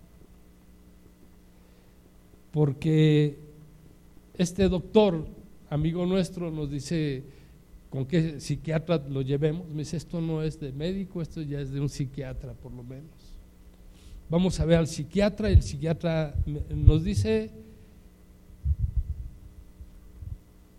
Porque 2.51 3.39
este 4.35 4.69
doctor, 4.69 5.27
amigo 5.71 6.05
nuestro, 6.05 6.51
nos 6.51 6.71
dice 6.71 7.25
con 7.89 8.07
qué 8.07 8.41
psiquiatra 8.41 8.99
lo 9.09 9.23
llevemos. 9.23 9.69
Me 9.69 9.79
dice, 9.79 9.97
esto 9.97 10.21
no 10.21 10.43
es 10.43 10.61
de 10.61 10.73
médico, 10.73 11.23
esto 11.23 11.43
ya 11.43 11.61
es 11.61 11.71
de 11.71 11.81
un 11.81 11.89
psiquiatra 11.89 12.53
por 12.55 12.73
lo 12.73 12.83
menos. 12.83 13.35
Vamos 14.29 14.61
a 14.61 14.65
ver 14.65 14.79
al 14.79 14.87
psiquiatra 14.87 15.51
y 15.51 15.55
el 15.55 15.63
psiquiatra 15.63 16.35
nos 16.47 17.03
dice, 17.03 17.51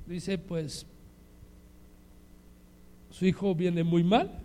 dice 0.07 0.37
pues, 0.37 0.85
su 3.09 3.25
hijo 3.25 3.53
viene 3.53 3.83
muy 3.83 4.05
mal, 4.05 4.40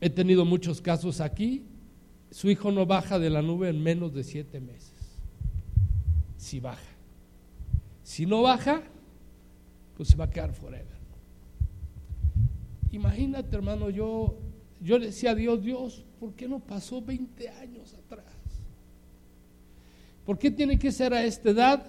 He 0.00 0.10
tenido 0.10 0.44
muchos 0.44 0.80
casos 0.80 1.20
aquí 1.20 1.64
su 2.30 2.50
hijo 2.50 2.70
no 2.70 2.86
baja 2.86 3.18
de 3.18 3.30
la 3.30 3.42
nube 3.42 3.68
en 3.68 3.82
menos 3.82 4.12
de 4.12 4.22
siete 4.22 4.60
meses. 4.60 4.92
Si 6.36 6.60
baja. 6.60 6.82
Si 8.02 8.26
no 8.26 8.42
baja, 8.42 8.82
pues 9.96 10.10
se 10.10 10.16
va 10.16 10.24
a 10.24 10.30
quedar 10.30 10.52
forever. 10.52 10.98
Imagínate, 12.92 13.54
hermano, 13.54 13.90
yo, 13.90 14.38
yo 14.80 14.98
decía 14.98 15.32
a 15.32 15.34
Dios, 15.34 15.62
Dios, 15.62 16.04
¿por 16.20 16.34
qué 16.34 16.48
no 16.48 16.60
pasó 16.60 17.02
20 17.02 17.48
años 17.48 17.94
atrás? 17.94 18.24
¿Por 20.24 20.38
qué 20.38 20.50
tiene 20.50 20.78
que 20.78 20.92
ser 20.92 21.14
a 21.14 21.24
esta 21.24 21.50
edad 21.50 21.86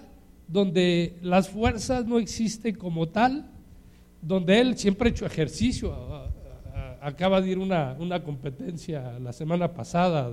donde 0.48 1.18
las 1.22 1.48
fuerzas 1.48 2.06
no 2.06 2.18
existen 2.18 2.74
como 2.74 3.08
tal? 3.08 3.50
Donde 4.22 4.60
él 4.60 4.76
siempre 4.76 5.08
ha 5.08 5.12
hecho 5.12 5.26
ejercicio. 5.26 5.94
Acaba 7.00 7.40
de 7.40 7.50
ir 7.50 7.58
una, 7.58 7.96
una 7.98 8.22
competencia 8.22 9.18
la 9.18 9.32
semana 9.32 9.72
pasada 9.72 10.30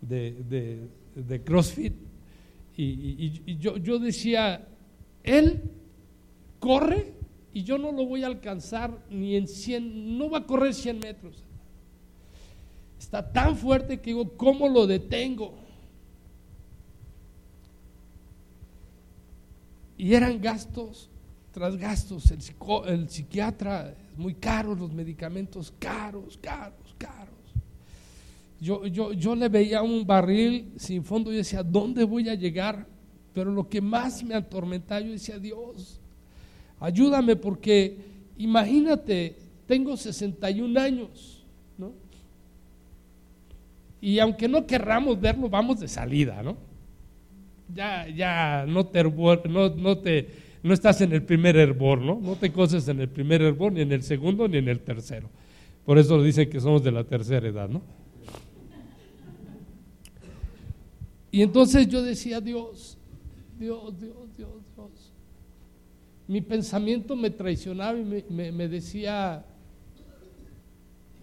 de, 0.00 0.88
de, 1.14 1.42
CrossFit. 1.42 1.94
Y, 2.76 3.42
y 3.44 3.58
yo, 3.58 3.76
yo 3.76 3.98
decía, 3.98 4.66
él 5.24 5.62
corre 6.60 7.14
y 7.52 7.64
yo 7.64 7.78
no 7.78 7.92
lo 7.92 8.06
voy 8.06 8.22
a 8.22 8.28
alcanzar 8.28 8.96
ni 9.10 9.36
en 9.36 9.48
100, 9.48 10.16
no 10.16 10.30
va 10.30 10.38
a 10.38 10.46
correr 10.46 10.74
100 10.74 11.00
metros. 11.00 11.44
Está 12.98 13.32
tan 13.32 13.56
fuerte 13.56 14.00
que 14.00 14.10
digo, 14.10 14.36
¿cómo 14.36 14.68
lo 14.68 14.86
detengo? 14.86 15.54
Y 19.96 20.14
eran 20.14 20.40
gastos 20.40 21.08
tras 21.52 21.76
gastos. 21.76 22.30
El, 22.30 22.38
el 22.86 23.08
psiquiatra 23.08 23.94
muy 24.18 24.34
caro, 24.34 24.74
los 24.74 24.92
medicamentos 24.92 25.72
caros, 25.78 26.36
caros, 26.42 26.94
caros. 26.98 27.28
Yo, 28.60 28.84
yo, 28.86 29.12
yo 29.12 29.36
le 29.36 29.48
veía 29.48 29.80
un 29.82 30.04
barril 30.04 30.72
sin 30.76 31.04
fondo 31.04 31.32
y 31.32 31.36
decía, 31.36 31.62
¿dónde 31.62 32.02
voy 32.02 32.28
a 32.28 32.34
llegar? 32.34 32.84
Pero 33.32 33.52
lo 33.52 33.68
que 33.68 33.80
más 33.80 34.24
me 34.24 34.34
atormentaba, 34.34 35.00
yo 35.00 35.12
decía, 35.12 35.38
Dios, 35.38 36.00
ayúdame 36.80 37.36
porque 37.36 37.96
imagínate, 38.36 39.36
tengo 39.66 39.96
61 39.96 40.80
años, 40.80 41.44
¿no? 41.78 41.92
Y 44.00 44.18
aunque 44.18 44.48
no 44.48 44.66
querramos 44.66 45.20
verlo, 45.20 45.48
vamos 45.48 45.78
de 45.78 45.86
salida, 45.86 46.42
¿no? 46.42 46.56
Ya, 47.72 48.08
ya 48.08 48.64
no 48.66 48.84
te, 48.86 49.04
no 49.04 49.98
te, 49.98 50.28
no 50.62 50.74
estás 50.74 51.00
en 51.00 51.12
el 51.12 51.22
primer 51.22 51.56
hervor, 51.56 52.00
¿no? 52.00 52.20
No 52.20 52.36
te 52.36 52.52
coces 52.52 52.88
en 52.88 53.00
el 53.00 53.08
primer 53.08 53.42
hervor, 53.42 53.72
ni 53.72 53.82
en 53.82 53.92
el 53.92 54.02
segundo, 54.02 54.48
ni 54.48 54.58
en 54.58 54.68
el 54.68 54.80
tercero. 54.80 55.30
Por 55.84 55.98
eso 55.98 56.22
dicen 56.22 56.50
que 56.50 56.60
somos 56.60 56.82
de 56.82 56.92
la 56.92 57.04
tercera 57.04 57.46
edad, 57.48 57.68
¿no? 57.68 57.82
Y 61.30 61.42
entonces 61.42 61.86
yo 61.88 62.02
decía, 62.02 62.40
Dios, 62.40 62.98
Dios, 63.58 63.98
Dios, 63.98 64.36
Dios, 64.36 64.50
Dios. 64.76 65.12
Mi 66.26 66.40
pensamiento 66.42 67.16
me 67.16 67.30
traicionaba 67.30 67.98
y 67.98 68.04
me, 68.04 68.68
decía, 68.68 69.44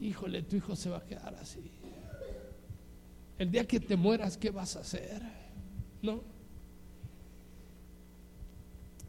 híjole, 0.01 0.41
tu 0.41 0.55
hijo 0.55 0.75
se 0.75 0.89
va 0.89 0.97
a 0.97 1.05
quedar 1.05 1.35
así. 1.35 1.71
El 3.37 3.51
día 3.51 3.67
que 3.67 3.79
te 3.79 3.95
mueras, 3.95 4.37
¿qué 4.37 4.49
vas 4.49 4.75
a 4.75 4.79
hacer? 4.79 5.21
¿No? 6.01 6.23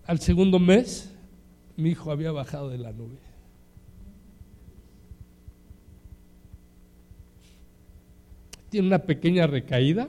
Al 0.07 0.21
segundo 0.21 0.61
mes, 0.61 1.13
mi 1.77 1.91
hijo 1.91 2.13
había 2.13 2.31
bajado 2.31 2.71
de 2.71 2.79
la 2.79 2.93
nube. 2.93 3.19
Tiene 8.71 8.87
una 8.87 9.01
pequeña 9.01 9.49
recaída. 9.49 10.09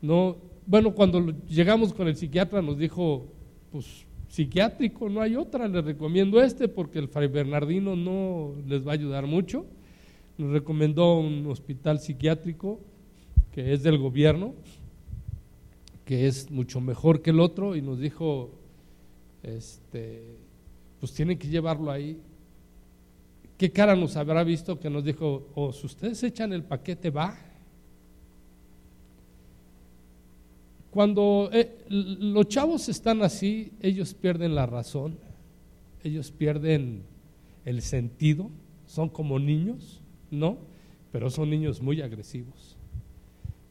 No, 0.00 0.36
bueno, 0.66 0.94
cuando 0.94 1.34
llegamos 1.46 1.92
con 1.92 2.08
el 2.08 2.16
psiquiatra 2.16 2.62
nos 2.62 2.78
dijo, 2.78 3.26
pues 3.70 4.06
psiquiátrico, 4.28 5.08
no 5.08 5.20
hay 5.20 5.36
otra, 5.36 5.68
les 5.68 5.84
recomiendo 5.84 6.42
este 6.42 6.68
porque 6.68 6.98
el 6.98 7.08
Fray 7.08 7.28
Bernardino 7.28 7.94
no 7.94 8.54
les 8.66 8.86
va 8.86 8.92
a 8.92 8.94
ayudar 8.94 9.26
mucho. 9.26 9.66
Nos 10.38 10.50
recomendó 10.50 11.18
un 11.18 11.46
hospital 11.46 12.00
psiquiátrico 12.00 12.80
que 13.52 13.72
es 13.72 13.82
del 13.82 13.98
gobierno, 13.98 14.54
que 16.06 16.28
es 16.28 16.50
mucho 16.52 16.80
mejor 16.80 17.20
que 17.20 17.30
el 17.30 17.40
otro, 17.40 17.74
y 17.74 17.82
nos 17.82 17.98
dijo, 17.98 18.52
este, 19.42 20.38
pues 21.00 21.12
tienen 21.12 21.36
que 21.36 21.48
llevarlo 21.48 21.90
ahí. 21.90 22.18
¿Qué 23.58 23.72
cara 23.72 23.96
nos 23.96 24.16
habrá 24.16 24.44
visto 24.44 24.78
que 24.78 24.88
nos 24.88 25.04
dijo, 25.04 25.48
o 25.56 25.72
si 25.72 25.84
ustedes 25.84 26.22
echan 26.22 26.52
el 26.52 26.62
paquete, 26.62 27.10
va? 27.10 27.36
Cuando 30.92 31.50
eh, 31.52 31.84
los 31.88 32.46
chavos 32.46 32.88
están 32.88 33.22
así, 33.22 33.72
ellos 33.82 34.14
pierden 34.14 34.54
la 34.54 34.64
razón, 34.64 35.18
ellos 36.04 36.30
pierden 36.30 37.02
el 37.64 37.82
sentido, 37.82 38.48
son 38.86 39.08
como 39.08 39.40
niños, 39.40 40.00
¿no? 40.30 40.58
Pero 41.10 41.30
son 41.30 41.50
niños 41.50 41.82
muy 41.82 42.00
agresivos. 42.00 42.76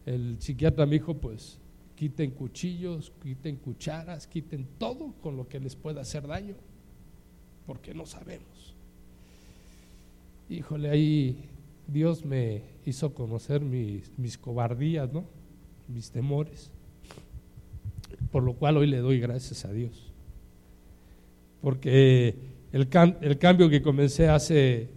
El 0.05 0.35
psiquiatra 0.41 0.85
me 0.85 0.95
dijo, 0.95 1.13
pues 1.13 1.59
quiten 1.95 2.31
cuchillos, 2.31 3.11
quiten 3.21 3.57
cucharas, 3.57 4.27
quiten 4.27 4.67
todo 4.77 5.13
con 5.21 5.37
lo 5.37 5.47
que 5.47 5.59
les 5.59 5.75
pueda 5.75 6.01
hacer 6.01 6.27
daño, 6.27 6.55
porque 7.65 7.93
no 7.93 8.05
sabemos. 8.05 8.75
Híjole, 10.49 10.89
ahí 10.89 11.49
Dios 11.87 12.23
me 12.25 12.61
hizo 12.85 13.13
conocer 13.13 13.61
mis, 13.61 14.11
mis 14.17 14.37
cobardías, 14.37 15.11
¿no? 15.11 15.25
Mis 15.87 16.11
temores 16.11 16.71
por 18.31 18.43
lo 18.43 18.53
cual 18.55 18.77
hoy 18.77 18.87
le 18.87 18.97
doy 18.97 19.19
gracias 19.19 19.65
a 19.65 19.71
Dios. 19.71 20.11
Porque 21.61 22.35
el, 22.71 22.89
el 23.21 23.37
cambio 23.37 23.69
que 23.69 23.81
comencé 23.81 24.27
hace 24.27 24.89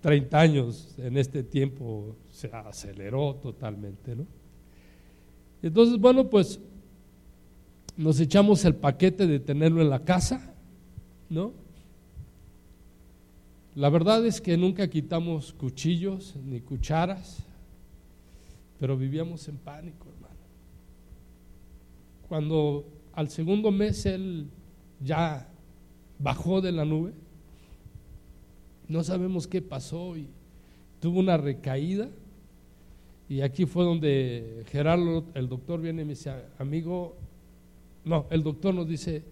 30 0.00 0.40
años, 0.40 0.94
en 0.98 1.16
este 1.16 1.42
tiempo 1.42 2.16
se 2.30 2.48
aceleró 2.52 3.34
totalmente, 3.36 4.16
¿no? 4.16 4.26
Entonces, 5.64 5.98
bueno, 5.98 6.30
pues 6.30 6.60
nos 7.96 8.20
echamos 8.20 8.64
el 8.64 8.76
paquete 8.76 9.26
de 9.26 9.40
tenerlo 9.40 9.82
en 9.82 9.90
la 9.90 10.04
casa, 10.04 10.54
¿no? 11.28 11.52
La 13.74 13.88
verdad 13.88 14.24
es 14.24 14.40
que 14.40 14.56
nunca 14.56 14.88
quitamos 14.88 15.52
cuchillos 15.52 16.36
ni 16.44 16.60
cucharas, 16.60 17.38
pero 18.78 18.96
vivíamos 18.96 19.48
en 19.48 19.56
pánico 19.56 20.14
cuando 22.28 22.84
al 23.12 23.28
segundo 23.28 23.70
mes 23.70 24.06
él 24.06 24.48
ya 25.00 25.48
bajó 26.18 26.60
de 26.60 26.72
la 26.72 26.84
nube, 26.84 27.12
no 28.88 29.04
sabemos 29.04 29.46
qué 29.46 29.62
pasó 29.62 30.16
y 30.16 30.28
tuvo 31.00 31.20
una 31.20 31.36
recaída. 31.36 32.08
Y 33.28 33.40
aquí 33.40 33.64
fue 33.66 33.84
donde 33.84 34.64
Gerardo, 34.68 35.24
el 35.34 35.48
doctor, 35.48 35.80
viene 35.80 36.02
y 36.02 36.04
me 36.04 36.12
dice, 36.12 36.32
amigo, 36.58 37.16
no, 38.04 38.26
el 38.30 38.42
doctor 38.42 38.74
nos 38.74 38.86
dice, 38.86 39.22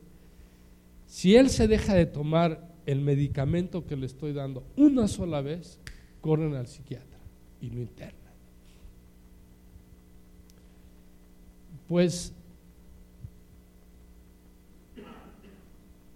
si 1.07 1.36
él 1.36 1.51
se 1.51 1.68
deja 1.68 1.95
de 1.95 2.07
tomar 2.07 2.72
el 2.86 3.01
medicamento 3.01 3.86
que 3.86 3.97
le 3.97 4.07
estoy 4.07 4.32
dando 4.32 4.64
una 4.76 5.09
sola 5.09 5.43
vez, 5.43 5.78
corren 6.20 6.55
al 6.55 6.66
psiquiatra 6.66 7.18
y 7.61 7.70
lo 7.70 7.80
internan. 7.80 8.32
Pues 11.86 12.32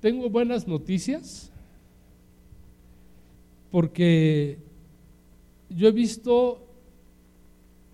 tengo 0.01 0.31
buenas 0.31 0.67
noticias 0.67 1.51
porque 3.71 4.59
yo 5.69 5.89
he 5.89 5.93
visto 5.93 6.66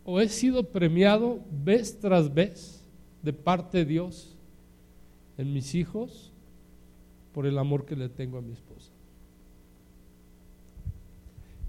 o 0.05 0.21
he 0.21 0.29
sido 0.29 0.65
premiado 0.65 1.41
vez 1.51 1.99
tras 1.99 2.33
vez 2.33 2.83
de 3.23 3.33
parte 3.33 3.79
de 3.79 3.85
Dios 3.85 4.37
en 5.39 5.53
mis 5.53 5.75
hijos 5.75 6.33
por 7.33 7.47
el 7.47 7.59
amor 7.59 7.85
que 7.87 7.97
le 7.97 8.09
tengo 8.09 8.39
a 8.39 8.43
mi 8.43 8.53
esposa. 8.53 8.91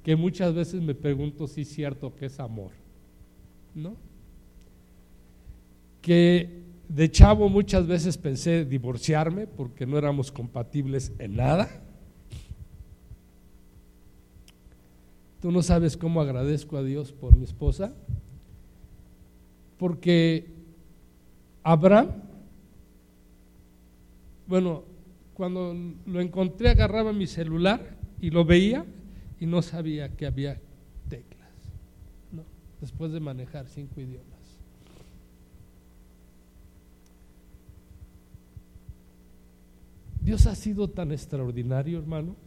Que 0.03 0.15
muchas 0.15 0.53
veces 0.53 0.81
me 0.81 0.95
pregunto 0.95 1.47
si 1.47 1.61
es 1.61 1.69
cierto 1.69 2.13
que 2.15 2.25
es 2.25 2.39
amor, 2.39 2.71
¿no? 3.73 3.95
Que 6.01 6.63
de 6.89 7.09
chavo 7.09 7.47
muchas 7.47 7.87
veces 7.87 8.17
pensé 8.17 8.65
divorciarme 8.65 9.47
porque 9.47 9.85
no 9.85 9.97
éramos 9.97 10.31
compatibles 10.31 11.13
en 11.19 11.37
nada. 11.37 11.69
Tú 15.43 15.51
no 15.51 15.61
sabes 15.61 15.97
cómo 15.97 16.21
agradezco 16.21 16.77
a 16.77 16.83
Dios 16.83 17.11
por 17.11 17.35
mi 17.35 17.43
esposa, 17.43 17.93
porque 19.77 20.47
Abraham, 21.63 22.11
bueno, 24.47 24.85
cuando 25.33 25.75
lo 26.05 26.21
encontré 26.21 26.69
agarraba 26.69 27.11
mi 27.11 27.27
celular 27.27 27.97
y 28.21 28.29
lo 28.29 28.45
veía 28.45 28.85
y 29.37 29.45
no 29.45 29.61
sabía 29.61 30.15
que 30.15 30.25
había 30.25 30.61
teclas. 31.09 31.51
después 32.79 33.11
de 33.11 33.19
manejar 33.19 33.67
cinco 33.67 33.99
idiomas. 33.99 34.61
Dios 40.21 40.45
ha 40.45 40.55
sido 40.55 40.89
tan 40.89 41.11
extraordinario, 41.11 41.99
hermano, 41.99 42.37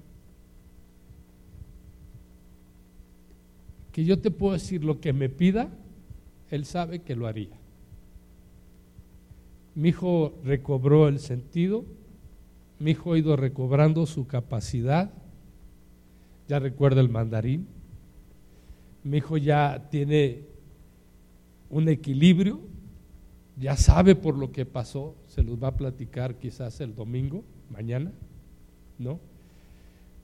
que 3.96 4.04
yo 4.04 4.18
te 4.18 4.30
puedo 4.30 4.52
decir 4.52 4.84
lo 4.84 5.00
que 5.00 5.14
me 5.14 5.30
pida, 5.30 5.70
Él 6.50 6.66
sabe 6.66 6.98
que 6.98 7.16
lo 7.16 7.26
haría. 7.26 7.56
Mi 9.74 9.88
hijo 9.88 10.34
recobró 10.44 11.08
el 11.08 11.18
sentido, 11.18 11.86
mi 12.78 12.90
hijo 12.90 13.14
ha 13.14 13.18
ido 13.18 13.36
recobrando 13.36 14.04
su 14.04 14.26
capacidad, 14.26 15.14
ya 16.46 16.58
recuerda 16.58 17.00
el 17.00 17.08
mandarín, 17.08 17.68
mi 19.02 19.16
hijo 19.16 19.38
ya 19.38 19.88
tiene 19.90 20.42
un 21.70 21.88
equilibrio, 21.88 22.60
ya 23.56 23.78
sabe 23.78 24.14
por 24.14 24.36
lo 24.36 24.52
que 24.52 24.66
pasó, 24.66 25.16
se 25.26 25.42
los 25.42 25.56
va 25.56 25.68
a 25.68 25.76
platicar 25.78 26.34
quizás 26.34 26.82
el 26.82 26.94
domingo 26.94 27.44
mañana, 27.70 28.12
¿no? 28.98 29.20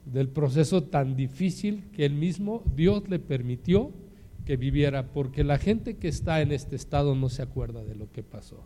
Del 0.05 0.29
proceso 0.29 0.83
tan 0.83 1.15
difícil 1.15 1.85
que 1.93 2.05
él 2.05 2.13
mismo, 2.13 2.63
Dios 2.75 3.07
le 3.09 3.19
permitió 3.19 3.91
que 4.45 4.57
viviera, 4.57 5.07
porque 5.13 5.43
la 5.43 5.57
gente 5.57 5.95
que 5.95 6.07
está 6.07 6.41
en 6.41 6.51
este 6.51 6.75
estado 6.75 7.15
no 7.15 7.29
se 7.29 7.41
acuerda 7.41 7.83
de 7.83 7.95
lo 7.95 8.11
que 8.11 8.23
pasó. 8.23 8.63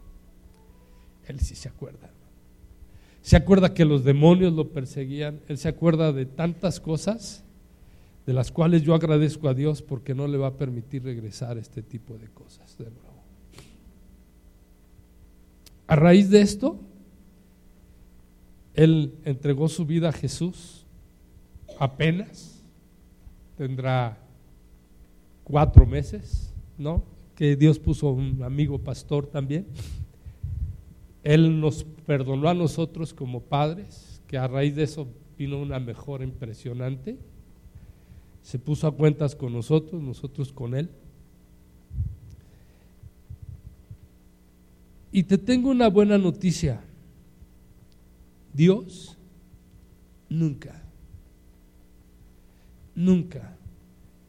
Él 1.27 1.39
sí 1.39 1.55
se 1.55 1.69
acuerda. 1.69 2.09
Se 3.21 3.35
acuerda 3.35 3.73
que 3.73 3.85
los 3.85 4.03
demonios 4.03 4.53
lo 4.53 4.69
perseguían, 4.69 5.41
él 5.47 5.57
se 5.57 5.67
acuerda 5.67 6.13
de 6.13 6.25
tantas 6.25 6.79
cosas 6.79 7.43
de 8.25 8.33
las 8.33 8.51
cuales 8.51 8.83
yo 8.83 8.93
agradezco 8.93 9.47
a 9.49 9.53
Dios 9.53 9.81
porque 9.81 10.15
no 10.15 10.27
le 10.27 10.37
va 10.37 10.47
a 10.47 10.57
permitir 10.57 11.03
regresar 11.03 11.57
este 11.57 11.81
tipo 11.81 12.17
de 12.17 12.27
cosas 12.27 12.77
de 12.77 12.85
nuevo. 12.85 13.23
A 15.87 15.95
raíz 15.95 16.29
de 16.29 16.41
esto, 16.41 16.79
él 18.73 19.13
entregó 19.23 19.69
su 19.69 19.85
vida 19.85 20.09
a 20.09 20.13
Jesús 20.13 20.85
apenas, 21.79 22.63
tendrá 23.57 24.17
cuatro 25.43 25.85
meses, 25.85 26.53
¿no? 26.77 27.03
Que 27.35 27.55
Dios 27.55 27.79
puso 27.79 28.09
un 28.09 28.43
amigo 28.43 28.79
pastor 28.79 29.27
también. 29.27 29.67
Él 31.23 31.59
nos 31.59 31.83
perdonó 32.05 32.49
a 32.49 32.53
nosotros 32.53 33.13
como 33.13 33.41
padres, 33.41 34.21
que 34.27 34.37
a 34.37 34.47
raíz 34.47 34.75
de 34.75 34.83
eso 34.83 35.07
vino 35.37 35.61
una 35.61 35.79
mejora 35.79 36.23
impresionante. 36.23 37.17
Se 38.41 38.59
puso 38.59 38.87
a 38.87 38.95
cuentas 38.95 39.35
con 39.35 39.53
nosotros, 39.53 40.01
nosotros 40.01 40.53
con 40.53 40.73
Él. 40.73 40.89
Y 45.11 45.23
te 45.23 45.37
tengo 45.37 45.69
una 45.69 45.89
buena 45.89 46.17
noticia. 46.17 46.81
Dios 48.53 49.17
nunca, 50.29 50.83
nunca 52.97 53.55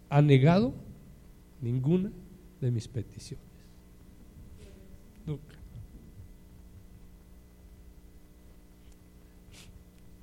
ha 0.09 0.23
negado 0.23 0.73
ninguna 1.61 2.12
de 2.61 2.71
mis 2.71 2.87
peticiones. 2.87 3.45
Nunca. 5.27 5.57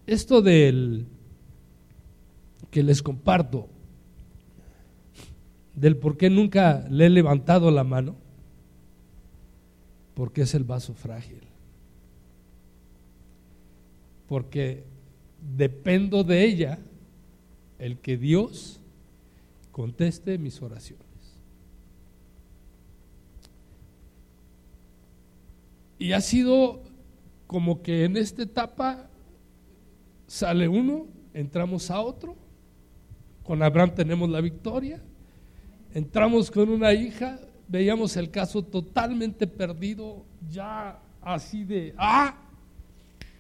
Esto 0.07 0.41
del 0.41 1.07
que 2.71 2.83
les 2.83 3.03
comparto, 3.03 3.67
del 5.75 5.97
por 5.97 6.15
qué 6.15 6.29
nunca 6.29 6.87
le 6.89 7.07
he 7.07 7.09
levantado 7.09 7.69
la 7.69 7.83
mano, 7.83 8.15
porque 10.13 10.43
es 10.43 10.53
el 10.53 10.63
vaso 10.63 10.93
frágil 10.93 11.41
porque 14.27 14.83
dependo 15.55 16.23
de 16.23 16.43
ella 16.45 16.79
el 17.79 17.97
que 17.99 18.17
Dios 18.17 18.79
conteste 19.71 20.37
mis 20.37 20.61
oraciones. 20.61 21.05
Y 25.97 26.11
ha 26.11 26.21
sido 26.21 26.81
como 27.47 27.81
que 27.81 28.05
en 28.05 28.17
esta 28.17 28.43
etapa 28.43 29.09
sale 30.27 30.67
uno, 30.67 31.07
entramos 31.33 31.91
a 31.91 31.99
otro, 32.01 32.35
con 33.43 33.61
Abraham 33.61 33.93
tenemos 33.95 34.29
la 34.29 34.41
victoria, 34.41 35.01
entramos 35.93 36.49
con 36.49 36.69
una 36.69 36.93
hija, 36.93 37.39
veíamos 37.67 38.17
el 38.17 38.31
caso 38.31 38.63
totalmente 38.63 39.47
perdido, 39.47 40.25
ya 40.49 40.99
así 41.21 41.63
de, 41.63 41.93
ah, 41.97 42.35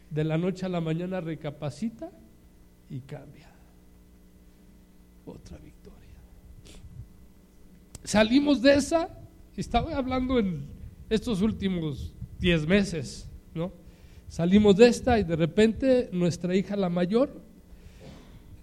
de 0.09 0.23
la 0.23 0.37
noche 0.37 0.65
a 0.65 0.69
la 0.69 0.81
mañana 0.81 1.21
recapacita 1.21 2.11
y 2.89 2.99
cambia. 3.01 3.54
Otra 5.25 5.57
victoria. 5.57 5.99
Salimos 8.03 8.61
de 8.61 8.75
esa, 8.75 9.09
estaba 9.57 9.97
hablando 9.97 10.37
en 10.37 10.67
estos 11.09 11.41
últimos 11.41 12.13
10 12.39 12.67
meses, 12.67 13.29
¿no? 13.53 13.71
Salimos 14.27 14.75
de 14.75 14.87
esta 14.87 15.19
y 15.19 15.23
de 15.23 15.35
repente 15.35 16.09
nuestra 16.11 16.55
hija 16.55 16.75
la 16.75 16.89
mayor 16.89 17.41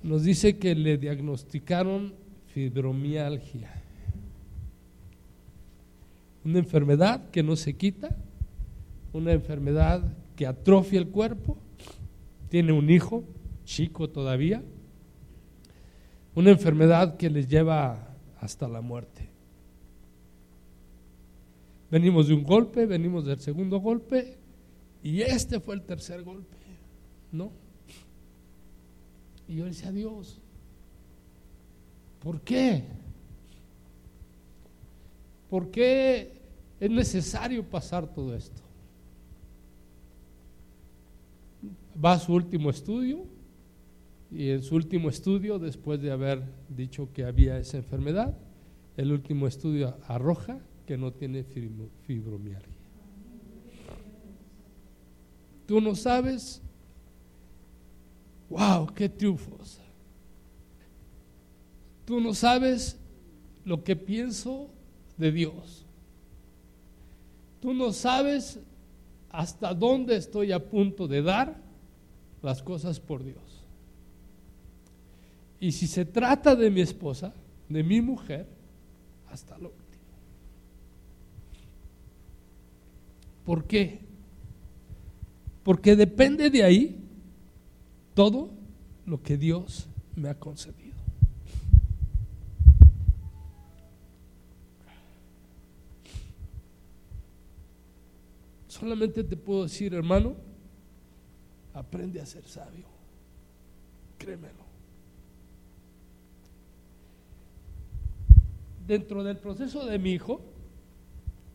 nos 0.03 0.25
dice 0.25 0.59
que 0.59 0.75
le 0.75 0.99
diagnosticaron 0.99 2.15
fibromialgia. 2.47 3.73
Una 6.45 6.59
enfermedad 6.59 7.31
que 7.31 7.43
no 7.43 7.57
se 7.57 7.75
quita, 7.75 8.17
una 9.13 9.33
enfermedad 9.33 10.03
que 10.37 10.47
atrofia 10.47 10.99
el 10.99 11.09
cuerpo, 11.09 11.57
tiene 12.49 12.73
un 12.73 12.91
hijo, 12.91 13.25
chico 13.65 14.11
todavía, 14.11 14.63
una 16.35 16.51
enfermedad 16.51 17.17
que 17.17 17.31
les 17.31 17.49
lleva 17.49 18.17
hasta 18.41 18.69
la 18.69 18.81
muerte. 18.81 19.29
Venimos 21.91 22.29
de 22.29 22.35
un 22.35 22.43
golpe, 22.43 22.87
venimos 22.87 23.27
del 23.27 23.39
segundo 23.41 23.79
golpe 23.79 24.39
y 25.03 25.21
este 25.21 25.61
fue 25.61 25.75
el 25.75 25.83
tercer 25.83 26.23
golpe, 26.23 26.57
¿no? 27.31 27.53
Y 29.47 29.57
yo 29.57 29.67
decía, 29.67 29.93
Dios, 29.93 30.41
¿por 32.23 32.41
qué? 32.41 32.85
¿Por 35.51 35.71
qué 35.71 36.41
es 36.81 36.91
necesario 36.91 37.63
pasar 37.63 38.07
todo 38.07 38.35
esto? 38.35 38.63
va 42.03 42.13
a 42.13 42.19
su 42.19 42.33
último 42.33 42.71
estudio 42.71 43.25
y 44.35 44.51
en 44.51 44.63
su 44.63 44.77
último 44.77 45.11
estudio, 45.11 45.59
después 45.59 46.01
de 46.01 46.11
haber 46.11 46.43
dicho 46.69 47.13
que 47.13 47.25
había 47.25 47.59
esa 47.59 47.77
enfermedad, 47.77 48.35
el 48.97 49.13
último 49.13 49.47
estudio 49.47 49.99
arroja 50.07 50.59
que 50.87 50.97
no 50.97 51.13
tiene 51.13 51.45
fibromialgia. 51.45 52.73
Tú 55.67 55.81
no 55.81 55.95
sabes, 55.95 56.63
wow, 58.49 58.87
qué 58.95 59.09
triunfos. 59.09 59.81
Tú 62.07 62.21
no 62.21 62.35
sabes 62.35 62.99
lo 63.65 63.85
que 63.85 63.97
pienso 63.97 64.71
de 65.19 65.31
Dios. 65.31 65.85
Tú 67.61 67.75
no 67.75 67.93
sabes 67.93 68.59
hasta 69.31 69.73
dónde 69.75 70.17
estoy 70.17 70.53
a 70.53 70.71
punto 70.71 71.07
de 71.07 71.23
dar 71.23 71.63
las 72.43 72.63
cosas 72.63 72.99
por 72.99 73.23
Dios. 73.23 73.52
Y 75.63 75.71
si 75.71 75.87
se 75.87 76.05
trata 76.05 76.57
de 76.57 76.73
mi 76.73 76.81
esposa, 76.81 77.33
de 77.69 77.85
mi 77.85 78.01
mujer, 78.01 78.49
hasta 79.31 79.57
lo 79.59 79.69
último. 79.69 80.03
¿Por 83.47 83.65
qué? 83.69 84.01
Porque 85.63 85.95
depende 85.95 86.51
de 86.51 86.65
ahí 86.65 87.01
todo 88.13 88.51
lo 89.07 89.23
que 89.23 89.37
Dios 89.37 89.87
me 90.17 90.31
ha 90.31 90.35
concedido. 90.35 90.97
Solamente 98.67 99.23
te 99.23 99.37
puedo 99.37 99.63
decir, 99.63 99.95
hermano, 99.95 100.35
aprende 101.73 102.21
a 102.21 102.27
ser 102.27 102.43
sabio. 102.49 102.87
Créemelo. 104.19 104.72
Dentro 108.93 109.25
del 109.25 109.39
proceso 109.39 109.87
de 109.87 109.99
mi 109.99 110.11
hijo, 110.11 110.43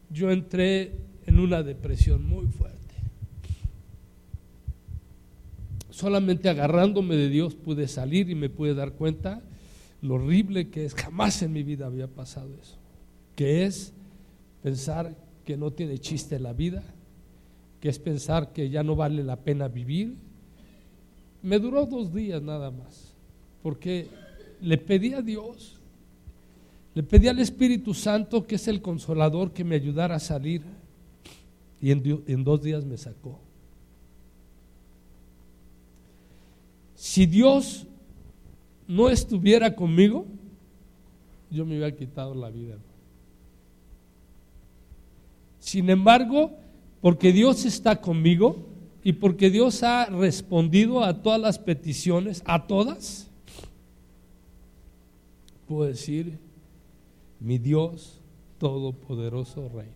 yo 0.09 0.31
entré 0.31 0.93
en 1.27 1.38
una 1.39 1.61
depresión 1.61 2.27
muy 2.27 2.47
fuerte. 2.47 2.95
Solamente 5.91 6.49
agarrándome 6.49 7.15
de 7.15 7.29
Dios 7.29 7.53
pude 7.53 7.88
salir 7.88 8.31
y 8.31 8.33
me 8.33 8.49
pude 8.49 8.73
dar 8.73 8.93
cuenta 8.93 9.43
lo 10.01 10.15
horrible 10.15 10.71
que 10.71 10.85
es. 10.85 10.95
Jamás 10.95 11.43
en 11.43 11.53
mi 11.53 11.61
vida 11.61 11.85
había 11.85 12.07
pasado 12.07 12.49
eso. 12.59 12.79
que 13.35 13.65
es 13.65 13.93
pensar 14.63 15.15
que 15.45 15.57
no 15.57 15.69
tiene 15.69 15.99
chiste 15.99 16.39
la 16.39 16.53
vida, 16.53 16.83
que 17.79 17.89
es 17.89 17.99
pensar 17.99 18.51
que 18.51 18.71
ya 18.71 18.81
no 18.81 18.95
vale 18.95 19.23
la 19.23 19.35
pena 19.35 19.67
vivir. 19.67 20.15
Me 21.43 21.59
duró 21.59 21.85
dos 21.85 22.11
días 22.11 22.41
nada 22.41 22.71
más, 22.71 23.13
porque 23.61 24.07
le 24.59 24.79
pedí 24.79 25.13
a 25.13 25.21
Dios, 25.21 25.76
le 26.97 27.03
pedí 27.03 27.27
al 27.27 27.37
Espíritu 27.37 27.93
Santo, 27.93 28.47
que 28.47 28.55
es 28.55 28.67
el 28.67 28.81
consolador, 28.81 29.53
que 29.53 29.63
me 29.63 29.75
ayudara 29.75 30.15
a 30.15 30.19
salir, 30.19 30.63
y 31.79 31.91
en, 31.91 32.43
dos 32.43 32.63
días 32.63 32.85
me 32.85 32.97
sacó. 32.97 33.39
Si 36.95 37.27
Dios 37.27 37.85
no 38.87 39.11
estuviera 39.11 39.75
conmigo, 39.75 40.25
yo 41.51 41.67
me 41.67 41.77
hubiera 41.77 41.95
quitado 41.95 42.33
la 42.33 42.49
vida. 42.49 42.79
Sin 45.59 45.91
embargo, 45.91 46.57
porque 46.99 47.31
Dios 47.31 47.63
está 47.65 48.01
conmigo 48.01 48.65
y 49.03 49.13
porque 49.13 49.51
Dios 49.51 49.83
ha 49.83 50.05
respondido 50.05 51.03
a 51.03 51.21
todas 51.21 51.39
las 51.39 51.59
peticiones, 51.59 52.41
a 52.43 52.65
todas, 52.65 53.29
puedo 55.67 55.87
decir, 55.87 56.46
mi 57.39 57.57
Dios 57.57 58.21
Todopoderoso 58.57 59.69
reina. 59.69 59.93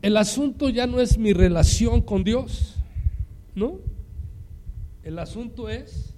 El 0.00 0.16
asunto 0.16 0.68
ya 0.68 0.86
no 0.86 1.00
es 1.00 1.18
mi 1.18 1.32
relación 1.32 2.00
con 2.00 2.24
Dios, 2.24 2.76
¿no? 3.54 3.78
El 5.02 5.18
asunto 5.18 5.68
es 5.68 6.14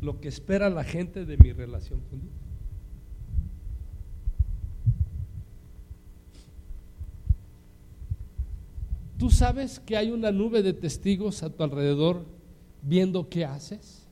lo 0.00 0.20
que 0.20 0.28
espera 0.28 0.70
la 0.70 0.84
gente 0.84 1.24
de 1.24 1.36
mi 1.36 1.52
relación 1.52 2.00
con 2.10 2.20
Dios. 2.20 2.32
¿Tú 9.18 9.30
sabes 9.30 9.78
que 9.80 9.96
hay 9.96 10.10
una 10.10 10.32
nube 10.32 10.62
de 10.62 10.72
testigos 10.72 11.42
a 11.42 11.50
tu 11.50 11.62
alrededor 11.62 12.24
viendo 12.82 13.28
qué 13.28 13.44
haces? 13.44 14.03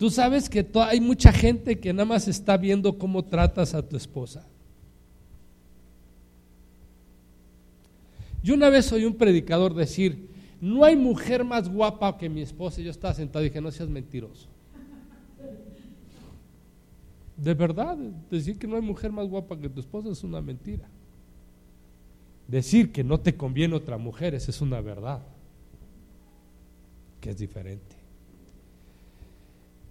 ¿Tú 0.00 0.08
sabes 0.08 0.48
que 0.48 0.66
hay 0.76 0.98
mucha 0.98 1.30
gente 1.30 1.78
que 1.78 1.92
nada 1.92 2.06
más 2.06 2.26
está 2.26 2.56
viendo 2.56 2.96
cómo 2.96 3.22
tratas 3.22 3.74
a 3.74 3.86
tu 3.86 3.98
esposa? 3.98 4.46
Yo 8.42 8.54
una 8.54 8.70
vez 8.70 8.90
oí 8.92 9.04
un 9.04 9.12
predicador 9.12 9.74
decir, 9.74 10.30
no 10.58 10.84
hay 10.86 10.96
mujer 10.96 11.44
más 11.44 11.68
guapa 11.68 12.16
que 12.16 12.30
mi 12.30 12.40
esposa. 12.40 12.80
Y 12.80 12.84
yo 12.84 12.90
estaba 12.90 13.12
sentado 13.12 13.44
y 13.44 13.50
dije, 13.50 13.60
no 13.60 13.70
seas 13.70 13.90
mentiroso. 13.90 14.48
De 17.36 17.52
verdad, 17.52 17.98
decir 18.30 18.58
que 18.58 18.66
no 18.66 18.76
hay 18.76 18.82
mujer 18.82 19.12
más 19.12 19.28
guapa 19.28 19.60
que 19.60 19.68
tu 19.68 19.80
esposa 19.80 20.08
es 20.08 20.24
una 20.24 20.40
mentira. 20.40 20.88
Decir 22.48 22.90
que 22.90 23.04
no 23.04 23.20
te 23.20 23.36
conviene 23.36 23.74
otra 23.74 23.98
mujer, 23.98 24.34
esa 24.34 24.50
es 24.50 24.62
una 24.62 24.80
verdad, 24.80 25.20
que 27.20 27.28
es 27.28 27.36
diferente. 27.36 27.99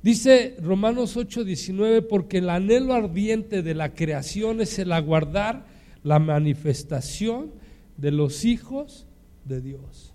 Dice 0.02 0.56
Romanos 0.62 1.18
8:19, 1.18 2.02
porque 2.02 2.38
el 2.38 2.50
anhelo 2.50 2.94
ardiente 2.94 3.62
de 3.62 3.76
la 3.76 3.94
creación 3.94 4.62
es 4.62 4.80
el 4.80 4.92
aguardar 4.94 5.66
la 6.04 6.20
manifestación 6.20 7.52
de 7.98 8.12
los 8.12 8.46
hijos 8.46 9.06
de 9.44 9.62
Dios. 9.62 10.14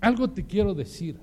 Algo 0.00 0.30
te 0.30 0.44
quiero 0.44 0.74
decir. 0.74 1.18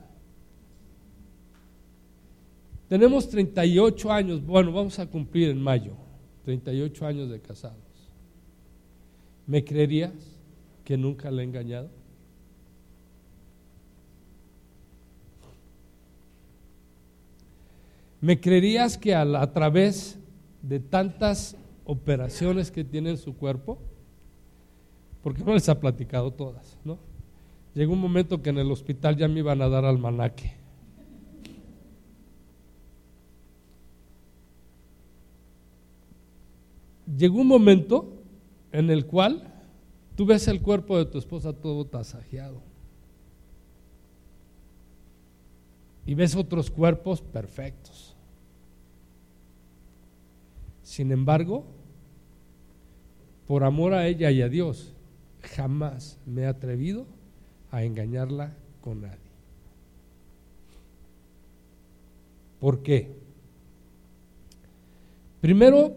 Tenemos 2.90 3.30
38 3.30 4.12
años, 4.12 4.46
bueno, 4.46 4.74
vamos 4.74 5.00
a 5.00 5.06
cumplir 5.06 5.50
en 5.50 5.62
mayo, 5.62 5.94
38 6.44 7.06
años 7.06 7.30
de 7.30 7.40
casados. 7.40 7.78
¿Me 9.48 9.64
creerías 9.64 10.12
que 10.84 10.98
nunca 10.98 11.32
le 11.32 11.42
he 11.42 11.46
engañado? 11.46 12.01
¿Me 18.22 18.40
creerías 18.40 19.00
que 19.00 19.16
a, 19.16 19.52
través 19.52 20.20
de 20.62 20.80
tantas 20.80 21.58
operaciones 21.86 22.70
que 22.70 22.84
tiene 22.84 23.10
en 23.10 23.18
su 23.18 23.36
cuerpo, 23.36 23.80
porque 25.24 25.44
no 25.44 25.56
les 25.56 25.68
ha 25.70 25.80
platicado 25.80 26.32
todas, 26.32 26.78
¿no? 26.86 27.00
Llegó 27.74 27.94
un 27.94 28.00
momento 28.00 28.44
que 28.44 28.52
en 28.52 28.60
el 28.60 28.72
hospital 28.72 29.18
ya 29.18 29.28
me 29.28 29.40
iban 29.40 29.60
a 29.64 29.70
dar 29.70 29.86
almanaque. 29.86 30.54
Llegó 37.18 37.42
un 37.42 37.48
momento 37.48 38.22
en 38.72 38.92
el 38.92 39.08
cual 39.08 39.52
tú 40.16 40.28
ves 40.28 40.48
el 40.48 40.62
cuerpo 40.62 40.98
de 40.98 41.06
tu 41.06 41.18
esposa 41.18 41.54
todo 41.54 41.86
tasajeado. 41.86 42.62
Y 46.06 46.14
ves 46.14 46.36
otros 46.36 46.70
cuerpos 46.70 47.22
perfectos. 47.22 48.11
Sin 50.92 51.14
embargo, 51.14 51.64
por 53.48 53.64
amor 53.64 53.94
a 53.94 54.08
ella 54.08 54.30
y 54.30 54.42
a 54.42 54.50
Dios, 54.50 54.94
jamás 55.42 56.20
me 56.26 56.42
he 56.42 56.46
atrevido 56.48 57.06
a 57.72 57.86
engañarla 57.86 58.58
con 58.82 59.00
nadie. 59.00 59.32
¿Por 62.60 62.84
qué? 62.84 63.16
Primero, 65.40 65.94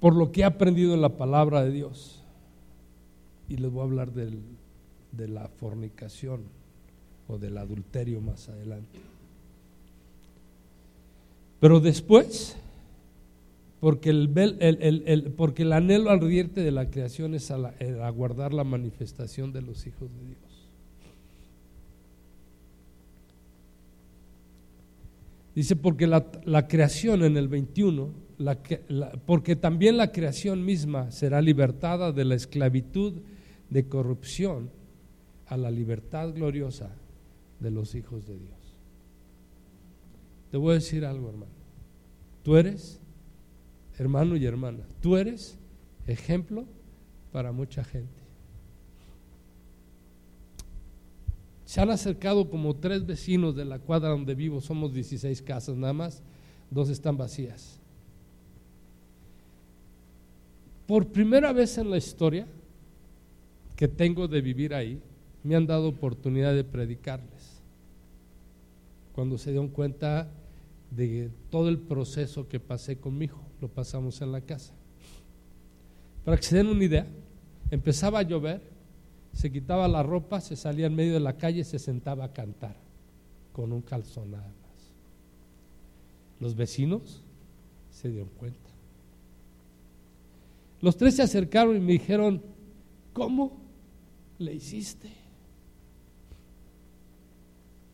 por 0.00 0.14
lo 0.16 0.32
que 0.32 0.40
he 0.40 0.44
aprendido 0.44 0.94
en 0.94 1.02
la 1.02 1.18
palabra 1.18 1.62
de 1.62 1.72
Dios. 1.72 2.22
Y 3.50 3.58
les 3.58 3.70
voy 3.70 3.82
a 3.82 3.84
hablar 3.84 4.12
de 4.12 5.28
la 5.28 5.48
fornicación 5.48 6.40
o 7.28 7.36
del 7.36 7.58
adulterio 7.58 8.22
más 8.22 8.48
adelante. 8.48 8.98
Pero 11.60 11.80
después, 11.80 12.56
porque 13.80 14.10
el, 14.10 14.30
el, 14.60 15.32
porque 15.36 15.62
el 15.62 15.72
anhelo 15.72 16.10
ardiente 16.10 16.62
de 16.62 16.70
la 16.70 16.90
creación 16.90 17.34
es 17.34 17.50
aguardar 17.50 18.54
la 18.54 18.64
manifestación 18.64 19.52
de 19.52 19.62
los 19.62 19.86
hijos 19.86 20.10
de 20.12 20.26
Dios. 20.28 20.46
Dice, 25.56 25.74
porque 25.74 26.06
la, 26.06 26.68
creación 26.68 27.24
en 27.24 27.38
el 27.38 27.48
21, 27.48 28.10
porque 29.24 29.56
también 29.56 29.96
la 29.96 30.12
creación 30.12 30.62
misma 30.62 31.10
será 31.10 31.40
libertada 31.40 32.12
de 32.12 32.26
la 32.26 32.34
esclavitud 32.34 33.14
de 33.70 33.88
corrupción 33.88 34.70
a 35.46 35.56
la 35.56 35.70
libertad 35.70 36.34
gloriosa 36.34 36.90
de 37.58 37.70
los 37.70 37.94
hijos 37.94 38.26
de 38.26 38.38
Dios. 38.38 38.58
Te 40.50 40.58
voy 40.58 40.72
a 40.72 40.74
decir 40.74 41.06
algo, 41.06 41.30
hermano. 41.30 41.52
Tú 42.42 42.58
eres, 42.58 43.00
hermano 43.98 44.36
y 44.36 44.44
hermana, 44.44 44.84
tú 45.00 45.16
eres 45.16 45.58
ejemplo 46.06 46.64
para 47.32 47.52
mucha 47.52 47.84
gente. 47.84 48.26
Se 51.64 51.80
han 51.80 51.90
acercado 51.90 52.48
como 52.48 52.76
tres 52.76 53.04
vecinos 53.04 53.56
de 53.56 53.64
la 53.64 53.78
cuadra 53.78 54.10
donde 54.10 54.34
vivo, 54.34 54.60
somos 54.60 54.92
16 54.92 55.42
casas 55.42 55.76
nada 55.76 55.92
más, 55.92 56.22
dos 56.70 56.88
están 56.88 57.16
vacías. 57.16 57.78
Por 60.86 61.08
primera 61.08 61.52
vez 61.52 61.76
en 61.78 61.90
la 61.90 61.96
historia 61.96 62.46
que 63.74 63.88
tengo 63.88 64.28
de 64.28 64.40
vivir 64.40 64.72
ahí, 64.72 65.00
me 65.42 65.56
han 65.56 65.66
dado 65.66 65.88
oportunidad 65.88 66.54
de 66.54 66.64
predicarles. 66.64 67.60
Cuando 69.12 69.36
se 69.36 69.50
dieron 69.50 69.68
cuenta 69.68 70.28
de 70.90 71.30
todo 71.50 71.68
el 71.68 71.78
proceso 71.78 72.48
que 72.48 72.60
pasé 72.60 72.96
con 72.96 73.18
mi 73.18 73.26
hijo, 73.26 73.45
pasamos 73.68 74.20
en 74.22 74.32
la 74.32 74.40
casa. 74.40 74.72
Para 76.24 76.36
que 76.36 76.42
se 76.42 76.56
den 76.56 76.66
una 76.66 76.84
idea, 76.84 77.06
empezaba 77.70 78.20
a 78.20 78.22
llover 78.22 78.76
se 79.36 79.52
quitaba 79.52 79.86
la 79.86 80.02
ropa, 80.02 80.40
se 80.40 80.56
salía 80.56 80.86
en 80.86 80.94
medio 80.94 81.12
de 81.12 81.20
la 81.20 81.36
calle 81.36 81.60
y 81.60 81.64
se 81.64 81.78
sentaba 81.78 82.24
a 82.24 82.32
cantar 82.32 82.74
con 83.52 83.70
un 83.70 83.82
calzón 83.82 84.30
nada 84.30 84.48
más. 84.48 84.94
Los 86.40 86.56
vecinos 86.56 87.22
se 87.90 88.08
dieron 88.08 88.30
cuenta. 88.30 88.70
Los 90.80 90.96
tres 90.96 91.16
se 91.16 91.22
acercaron 91.22 91.76
y 91.76 91.80
me 91.80 91.92
dijeron, 91.92 92.42
¿cómo 93.12 93.58
le 94.38 94.54
hiciste? 94.54 95.10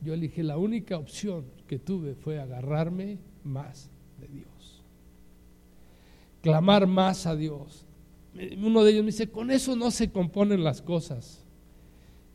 Yo 0.00 0.14
elegí 0.14 0.44
la 0.44 0.58
única 0.58 0.96
opción 0.96 1.44
que 1.66 1.80
tuve 1.80 2.14
fue 2.14 2.40
agarrarme 2.40 3.18
más 3.42 3.90
de 4.20 4.28
Dios, 4.28 4.51
clamar 6.43 6.86
más 6.86 7.26
a 7.26 7.36
Dios, 7.36 7.86
uno 8.59 8.82
de 8.82 8.93
ellos 8.93 9.05
me 9.05 9.11
dice, 9.11 9.30
con 9.30 9.51
eso 9.51 9.76
no 9.76 9.90
se 9.90 10.11
componen 10.11 10.64
las 10.64 10.82
cosas. 10.82 11.45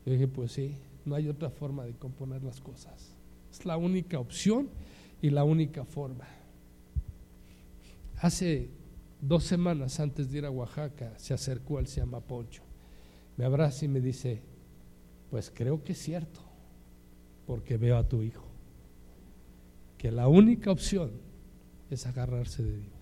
Yo 0.06 0.14
dije, 0.14 0.28
pues 0.28 0.52
sí, 0.52 0.76
no 1.06 1.16
hay 1.16 1.28
otra 1.28 1.50
forma 1.50 1.86
de 1.86 1.94
componer 1.94 2.44
las 2.44 2.62
cosas. 2.62 3.16
Es 3.52 3.66
la 3.66 3.78
única 3.78 4.20
opción 4.20 4.70
y 5.22 5.30
la 5.30 5.44
única 5.44 5.86
forma. 5.86 6.28
Hace 8.18 8.70
dos 9.22 9.44
semanas 9.44 10.00
antes 10.00 10.32
de 10.32 10.40
ir 10.40 10.46
a 10.46 10.52
Oaxaca 10.52 11.14
se 11.18 11.34
acercó 11.34 11.78
al 11.78 11.88
se 11.88 12.02
llama 12.02 12.22
Poncho. 12.22 12.64
Me 13.36 13.46
abraza 13.46 13.86
y 13.86 13.88
me 13.88 14.02
dice, 14.02 14.42
pues 15.30 15.52
creo 15.54 15.84
que 15.84 15.94
es 15.94 16.00
cierto, 16.00 16.40
porque 17.46 17.78
veo 17.78 17.98
a 17.98 18.08
tu 18.08 18.24
hijo, 18.24 18.46
que 19.98 20.12
la 20.12 20.28
única 20.28 20.72
opción 20.72 21.12
es 21.90 22.06
agarrarse 22.08 22.64
de 22.64 22.78
Dios. 22.78 22.97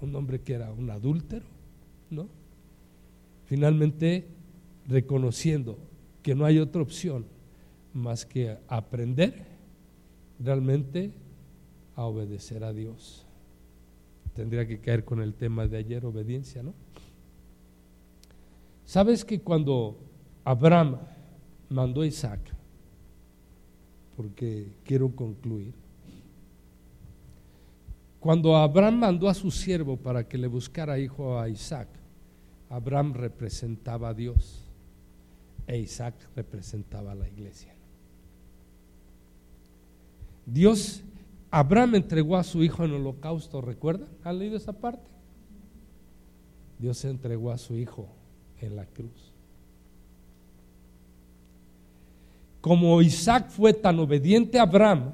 Un 0.00 0.14
hombre 0.14 0.40
que 0.40 0.54
era 0.54 0.72
un 0.72 0.90
adúltero, 0.90 1.46
¿no? 2.10 2.28
Finalmente 3.46 4.28
reconociendo 4.86 5.78
que 6.22 6.34
no 6.34 6.44
hay 6.44 6.58
otra 6.58 6.82
opción 6.82 7.26
más 7.94 8.26
que 8.26 8.58
aprender 8.68 9.46
realmente 10.38 11.12
a 11.94 12.04
obedecer 12.04 12.62
a 12.62 12.72
Dios. 12.72 13.24
Tendría 14.34 14.66
que 14.66 14.80
caer 14.80 15.04
con 15.04 15.22
el 15.22 15.34
tema 15.34 15.66
de 15.66 15.78
ayer, 15.78 16.04
obediencia, 16.04 16.62
¿no? 16.62 16.74
¿Sabes 18.84 19.24
que 19.24 19.40
cuando 19.40 19.98
Abraham 20.44 20.98
mandó 21.68 22.02
a 22.02 22.06
Isaac, 22.06 22.40
porque 24.16 24.72
quiero 24.84 25.14
concluir, 25.14 25.74
cuando 28.26 28.56
Abraham 28.56 28.98
mandó 28.98 29.28
a 29.28 29.34
su 29.34 29.52
siervo 29.52 29.96
para 29.96 30.26
que 30.26 30.36
le 30.36 30.48
buscara 30.48 30.98
hijo 30.98 31.38
a 31.38 31.48
Isaac, 31.48 31.86
Abraham 32.68 33.12
representaba 33.14 34.08
a 34.08 34.14
Dios 34.14 34.64
e 35.64 35.78
Isaac 35.78 36.16
representaba 36.34 37.12
a 37.12 37.14
la 37.14 37.28
iglesia. 37.28 37.72
Dios, 40.44 41.04
Abraham 41.52 41.94
entregó 41.94 42.36
a 42.36 42.42
su 42.42 42.64
hijo 42.64 42.84
en 42.84 42.94
holocausto, 42.94 43.60
¿recuerdan? 43.60 44.08
¿Han 44.24 44.40
leído 44.40 44.56
esa 44.56 44.72
parte? 44.72 45.08
Dios 46.80 47.04
entregó 47.04 47.52
a 47.52 47.58
su 47.58 47.78
hijo 47.78 48.08
en 48.60 48.74
la 48.74 48.86
cruz. 48.86 49.32
Como 52.60 53.00
Isaac 53.02 53.50
fue 53.50 53.72
tan 53.72 54.00
obediente 54.00 54.58
a 54.58 54.62
Abraham, 54.62 55.12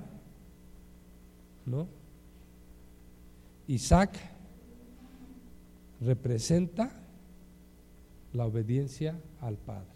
¿no? 1.67 2.01
Isaac 3.73 4.19
representa 6.03 6.93
la 8.35 8.45
obediencia 8.45 9.19
al 9.41 9.57
Padre. 9.57 9.89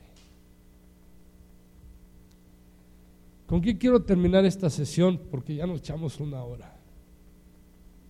¿Con 3.47 3.61
qué 3.61 3.77
quiero 3.77 4.03
terminar 4.03 4.47
esta 4.47 4.70
sesión? 4.70 5.20
Porque 5.31 5.57
ya 5.57 5.66
nos 5.66 5.81
echamos 5.81 6.18
una 6.20 6.43
hora. 6.43 6.74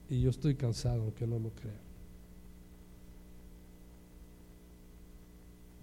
Y 0.08 0.20
yo 0.20 0.30
estoy 0.30 0.54
cansado, 0.54 1.02
aunque 1.02 1.26
no 1.26 1.40
lo 1.40 1.50
crean. 1.50 1.80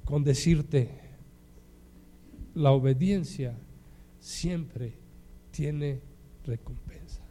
Con 0.05 0.23
decirte, 0.23 0.89
la 2.55 2.71
obediencia 2.71 3.53
siempre 4.21 4.93
tiene 5.51 5.99
recompensa. 6.45 7.22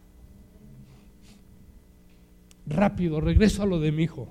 Rápido, 2.66 3.20
regreso 3.20 3.62
a 3.62 3.66
lo 3.66 3.80
de 3.80 3.92
mi 3.92 4.04
hijo. 4.04 4.28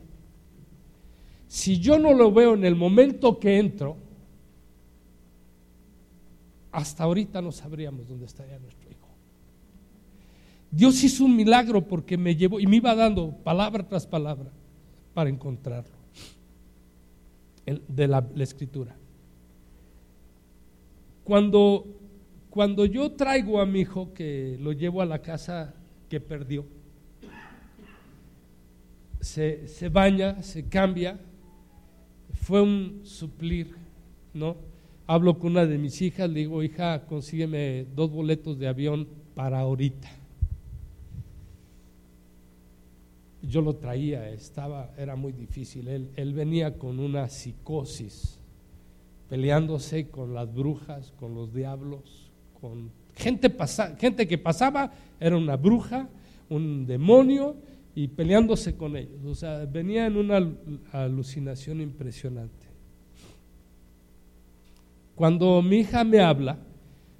Si 1.48 1.80
yo 1.80 2.00
no 2.00 2.14
lo 2.14 2.32
veo 2.32 2.54
en 2.54 2.64
el 2.64 2.76
momento 2.76 3.40
que 3.40 3.58
entro, 3.60 3.98
hasta 6.72 7.04
ahorita 7.04 7.42
no 7.42 7.52
sabríamos 7.52 8.08
dónde 8.08 8.26
estaría 8.26 8.58
nuestro 8.58 8.90
hijo. 8.90 9.08
Dios 10.72 11.04
hizo 11.04 11.26
un 11.26 11.36
milagro 11.36 11.86
porque 11.86 12.18
me 12.18 12.36
llevó 12.36 12.60
y 12.60 12.68
me 12.68 12.78
iba 12.78 12.96
dando 12.96 13.32
palabra 13.44 13.86
tras 13.86 14.08
palabra 14.08 14.50
para 15.14 15.30
encontrarlo 15.30 16.02
de 17.66 18.08
la, 18.08 18.26
escritura. 18.38 18.96
Cuando, 21.24 21.86
cuando 22.50 22.86
yo 22.86 23.12
traigo 23.12 23.60
a 23.60 23.66
mi 23.66 23.82
hijo 23.82 24.14
que 24.14 24.58
lo 24.60 24.72
llevo 24.72 25.02
a 25.02 25.06
la 25.06 25.22
casa 25.22 25.74
que 26.10 26.20
perdió, 26.20 26.66
se, 29.22 29.68
se 29.68 29.90
baña, 29.90 30.44
se 30.44 30.68
cambia, 30.68 31.20
fue 32.34 32.62
un 32.62 33.02
suplir, 33.04 33.76
¿no? 34.34 34.58
hablo 35.14 35.38
con 35.38 35.52
una 35.52 35.66
de 35.66 35.78
mis 35.78 36.02
hijas, 36.02 36.30
le 36.30 36.40
digo, 36.40 36.64
hija, 36.64 37.06
consígueme 37.06 37.86
dos 37.96 38.10
boletos 38.10 38.58
de 38.58 38.70
avión 38.70 39.10
para 39.36 39.60
ahorita. 39.60 40.10
Yo 43.42 43.62
lo 43.62 43.76
traía, 43.76 44.30
estaba, 44.30 44.94
era 44.98 45.18
muy 45.18 45.34
difícil. 45.34 45.90
Él, 46.16 46.34
venía 46.34 46.78
con 46.78 46.98
una 47.00 47.28
psicosis, 47.28 48.40
peleándose 49.28 50.08
con 50.08 50.34
las 50.34 50.54
brujas, 50.54 51.12
con 51.20 51.36
los 51.36 51.54
diablos, 51.54 52.32
con 52.62 52.90
gente, 53.14 53.50
pasa, 53.50 53.98
gente 53.98 54.30
que 54.30 54.38
pasaba, 54.38 54.94
era 55.20 55.36
una 55.36 55.58
bruja, 55.58 56.08
un 56.50 56.86
demonio, 56.86 57.58
y 57.96 58.08
peleándose 58.08 58.76
con 58.76 58.96
ellos. 58.96 59.24
O 59.26 59.36
sea, 59.36 59.66
venía 59.66 60.06
en 60.06 60.18
una 60.18 60.48
alucinación 60.92 61.82
impresionante. 61.82 62.68
Cuando 65.16 65.62
mi 65.62 65.78
hija 65.80 66.04
me 66.04 66.20
habla, 66.20 66.58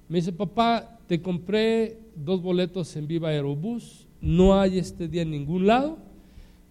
me 0.08 0.18
dice, 0.18 0.32
papá, 0.32 0.98
te 1.06 1.20
compré 1.20 1.98
dos 2.16 2.42
boletos 2.42 2.96
en 2.96 3.06
Viva 3.06 3.28
Aerobús, 3.28 4.06
no 4.20 4.58
hay 4.58 4.78
este 4.78 5.08
día 5.08 5.22
en 5.22 5.30
ningún 5.30 5.66
lado, 5.66 5.98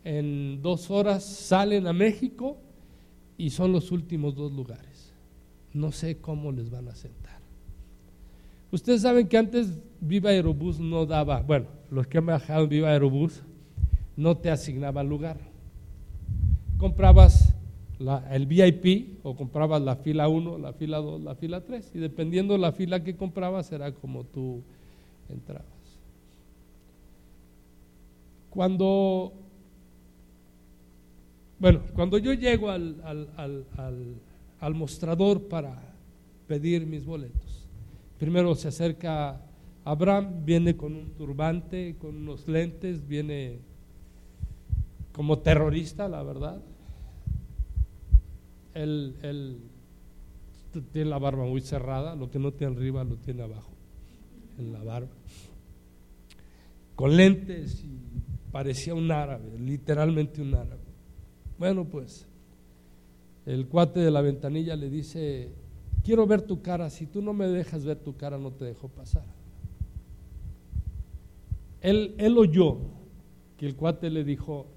en 0.03 0.61
dos 0.61 0.89
horas 0.89 1.23
salen 1.23 1.87
a 1.87 1.93
México 1.93 2.57
y 3.37 3.51
son 3.51 3.71
los 3.71 3.91
últimos 3.91 4.35
dos 4.35 4.51
lugares. 4.51 5.13
No 5.73 5.91
sé 5.91 6.17
cómo 6.17 6.51
les 6.51 6.69
van 6.69 6.87
a 6.87 6.95
sentar. 6.95 7.39
Ustedes 8.71 9.01
saben 9.01 9.27
que 9.27 9.37
antes 9.37 9.79
Viva 9.99 10.31
Aerobús 10.31 10.79
no 10.79 11.05
daba, 11.05 11.41
bueno, 11.41 11.67
los 11.89 12.07
que 12.07 12.17
han 12.17 12.25
viajado 12.25 12.67
Viva 12.67 12.89
Aerobús 12.89 13.43
no 14.21 14.37
te 14.37 14.51
asignaban 14.51 15.09
lugar. 15.09 15.37
Comprabas 16.77 17.53
el 18.31 18.45
VIP 18.45 19.19
o 19.23 19.35
comprabas 19.35 19.81
la 19.81 19.95
fila 19.95 20.27
1, 20.27 20.59
la 20.59 20.73
fila 20.73 20.97
2, 20.97 21.21
la 21.21 21.35
fila 21.35 21.61
3 21.61 21.91
y 21.95 21.99
dependiendo 21.99 22.57
la 22.57 22.71
fila 22.71 23.03
que 23.03 23.15
comprabas 23.15 23.71
era 23.71 23.91
como 23.91 24.23
tú 24.23 24.61
entrabas. 25.27 25.65
Cuando, 28.51 29.33
bueno, 31.59 31.81
cuando 31.93 32.17
yo 32.17 32.33
llego 32.33 32.69
al, 32.69 33.01
al, 33.03 34.15
al 34.59 34.75
mostrador 34.75 35.47
para 35.47 35.81
pedir 36.47 36.85
mis 36.85 37.05
boletos, 37.05 37.65
primero 38.19 38.53
se 38.55 38.67
acerca 38.67 39.41
Abraham, 39.83 40.43
viene 40.45 40.75
con 40.75 40.95
un 40.95 41.11
turbante, 41.11 41.95
con 41.97 42.17
unos 42.17 42.47
lentes, 42.47 43.07
viene 43.07 43.70
como 45.11 45.39
terrorista, 45.39 46.07
la 46.07 46.23
verdad 46.23 46.61
él, 48.73 49.57
tiene 50.91 51.09
la 51.09 51.19
barba 51.19 51.45
muy 51.45 51.61
cerrada, 51.61 52.15
lo 52.15 52.29
que 52.29 52.39
no 52.39 52.51
tiene 52.53 52.75
arriba 52.75 53.03
lo 53.03 53.17
tiene 53.17 53.43
abajo, 53.43 53.71
en 54.57 54.71
la 54.71 54.83
barba. 54.83 55.11
Con 56.95 57.15
lentes 57.15 57.83
y 57.83 57.99
parecía 58.51 58.93
un 58.93 59.11
árabe, 59.11 59.57
literalmente 59.59 60.41
un 60.41 60.55
árabe. 60.55 60.81
Bueno, 61.57 61.85
pues 61.85 62.25
el 63.45 63.67
cuate 63.67 63.99
de 63.99 64.11
la 64.11 64.21
ventanilla 64.21 64.75
le 64.75 64.89
dice, 64.89 65.51
quiero 66.03 66.25
ver 66.25 66.43
tu 66.43 66.61
cara, 66.61 66.89
si 66.89 67.05
tú 67.05 67.21
no 67.21 67.33
me 67.33 67.47
dejas 67.47 67.85
ver 67.85 67.97
tu 67.97 68.15
cara 68.15 68.37
no 68.37 68.51
te 68.51 68.65
dejo 68.65 68.87
pasar. 68.87 69.25
Él, 71.81 72.13
él 72.19 72.37
oyó 72.37 72.77
que 73.57 73.65
el 73.65 73.75
cuate 73.75 74.09
le 74.09 74.23
dijo, 74.23 74.67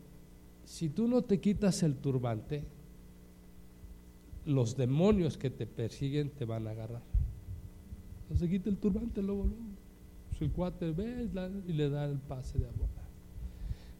si 0.65 0.89
tú 0.89 1.09
no 1.09 1.23
te 1.23 1.41
quitas 1.41 1.82
el 1.82 1.97
turbante, 1.97 2.65
los 4.47 4.77
demonios 4.77 5.39
que 5.39 5.51
te 5.51 5.66
persiguen 5.66 6.31
te 6.31 6.45
van 6.45 6.66
a 6.66 6.70
agarrar. 6.70 7.03
Entonces 8.23 8.49
quita 8.49 8.70
el 8.70 8.77
turbante 8.77 9.23
luego, 9.23 9.45
luego. 9.45 9.62
Pues 10.31 10.43
el 10.43 10.51
cuate 10.51 10.91
ve 10.91 11.28
y 11.66 11.73
le 11.73 11.89
da 11.89 12.05
el 12.07 12.19
pase 12.19 12.59
de 12.59 12.66
abordar. 12.66 13.05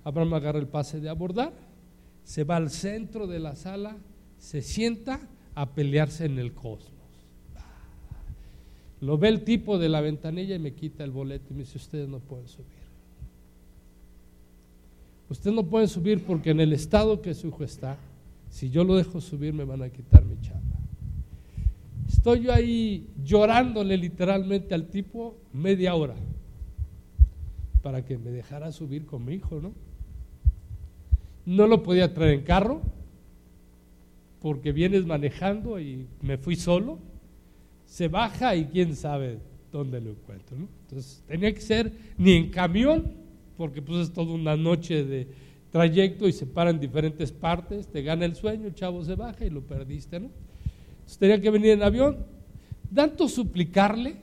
Abraham 0.05 0.35
agarra 0.35 0.59
el 0.59 0.69
pase 0.69 1.01
de 1.01 1.09
abordar, 1.09 1.53
se 2.25 2.45
va 2.45 2.57
al 2.57 2.71
centro 2.71 3.27
de 3.27 3.39
la 3.39 3.57
sala, 3.57 3.97
se 4.39 4.61
sienta 4.61 5.21
a 5.55 5.75
pelearse 5.75 6.27
en 6.27 6.39
el 6.39 6.53
cosmos. 6.53 6.93
Lo 9.01 9.19
ve 9.19 9.29
el 9.29 9.45
tipo 9.45 9.79
de 9.79 9.89
la 9.89 10.01
ventanilla 10.01 10.57
y 10.57 10.59
me 10.59 10.75
quita 10.75 11.05
el 11.05 11.11
boleto 11.11 11.53
y 11.53 11.55
me 11.55 11.61
dice, 11.61 11.79
ustedes 11.79 12.09
no 12.09 12.21
pueden 12.21 12.49
subir. 12.49 12.84
Ustedes 15.29 15.55
no 15.55 15.65
pueden 15.65 15.89
subir 15.89 16.23
porque 16.25 16.51
en 16.51 16.61
el 16.61 16.73
estado 16.73 17.23
que 17.23 17.35
su 17.35 17.49
hijo 17.49 17.65
está, 17.65 17.97
si 18.51 18.71
yo 18.71 18.85
lo 18.85 18.97
dejo 18.97 19.21
subir 19.21 19.53
me 19.53 19.65
van 19.65 19.83
a 19.83 19.89
quitar 19.89 20.25
mi 20.25 20.41
chamba. 20.41 20.77
Estoy 22.09 22.43
yo 22.43 22.53
ahí 22.53 23.09
llorándole 23.25 23.97
literalmente 23.97 24.75
al 24.75 24.89
tipo 24.89 25.37
media 25.53 25.95
hora 25.95 26.15
para 27.83 28.05
que 28.05 28.19
me 28.19 28.31
dejara 28.31 28.73
subir 28.73 29.07
con 29.07 29.25
mi 29.25 29.35
hijo, 29.35 29.61
¿no? 29.61 29.73
No 31.47 31.67
lo 31.67 31.83
podía 31.83 32.15
traer 32.15 32.35
en 32.35 32.43
carro 32.43 32.83
porque 34.41 34.73
vienes 34.73 35.07
manejando 35.07 35.81
y 35.81 36.07
me 36.23 36.39
fui 36.39 36.57
solo. 36.57 36.99
Se 37.87 38.09
baja 38.09 38.55
y 38.57 38.67
quién 38.67 38.95
sabe 38.95 39.39
dónde 39.73 40.01
lo 40.01 40.11
encuentro, 40.11 40.57
¿no? 40.57 40.69
Entonces 40.83 41.23
tenía 41.27 41.53
que 41.53 41.61
ser 41.61 41.93
ni 42.17 42.33
en 42.33 42.51
camión, 42.51 43.13
porque 43.57 43.83
pues 43.83 44.09
es 44.09 44.13
toda 44.13 44.33
una 44.33 44.57
noche 44.57 45.05
de 45.05 45.29
trayecto 45.71 46.29
y 46.29 46.33
se 46.33 46.47
para 46.47 46.71
en 46.71 46.79
diferentes 46.79 47.33
partes, 47.33 47.89
te 47.89 48.03
gana 48.03 48.25
el 48.25 48.37
sueño, 48.37 48.69
el 48.69 48.75
chavo 48.75 49.05
se 49.05 49.17
baja 49.17 49.45
y 49.45 49.51
lo 49.51 49.63
perdiste, 49.63 50.21
¿no? 50.21 50.31
Entonces 50.95 51.19
tenía 51.19 51.41
que 51.41 51.51
venir 51.51 51.71
en 51.71 51.83
avión. 51.83 52.19
Tanto 52.95 53.29
suplicarle 53.29 54.17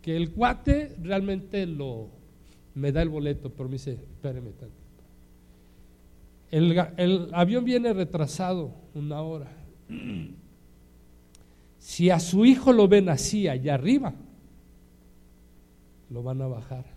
que 0.00 0.16
el 0.16 0.30
cuate 0.30 0.96
realmente 1.02 1.66
lo 1.66 2.08
me 2.74 2.90
da 2.90 3.02
el 3.02 3.08
boleto, 3.08 3.50
pero 3.50 3.68
me 3.68 3.74
dice, 3.74 3.92
espéreme 3.92 4.50
tanto. 4.52 4.74
El, 6.50 6.74
el 6.96 7.28
avión 7.32 7.64
viene 7.64 7.92
retrasado 7.92 8.72
una 8.94 9.20
hora. 9.20 9.52
Si 11.78 12.08
a 12.08 12.18
su 12.18 12.46
hijo 12.46 12.72
lo 12.72 12.88
ven 12.88 13.10
así 13.10 13.46
allá 13.46 13.74
arriba, 13.74 14.14
lo 16.08 16.22
van 16.22 16.40
a 16.40 16.46
bajar 16.46 16.93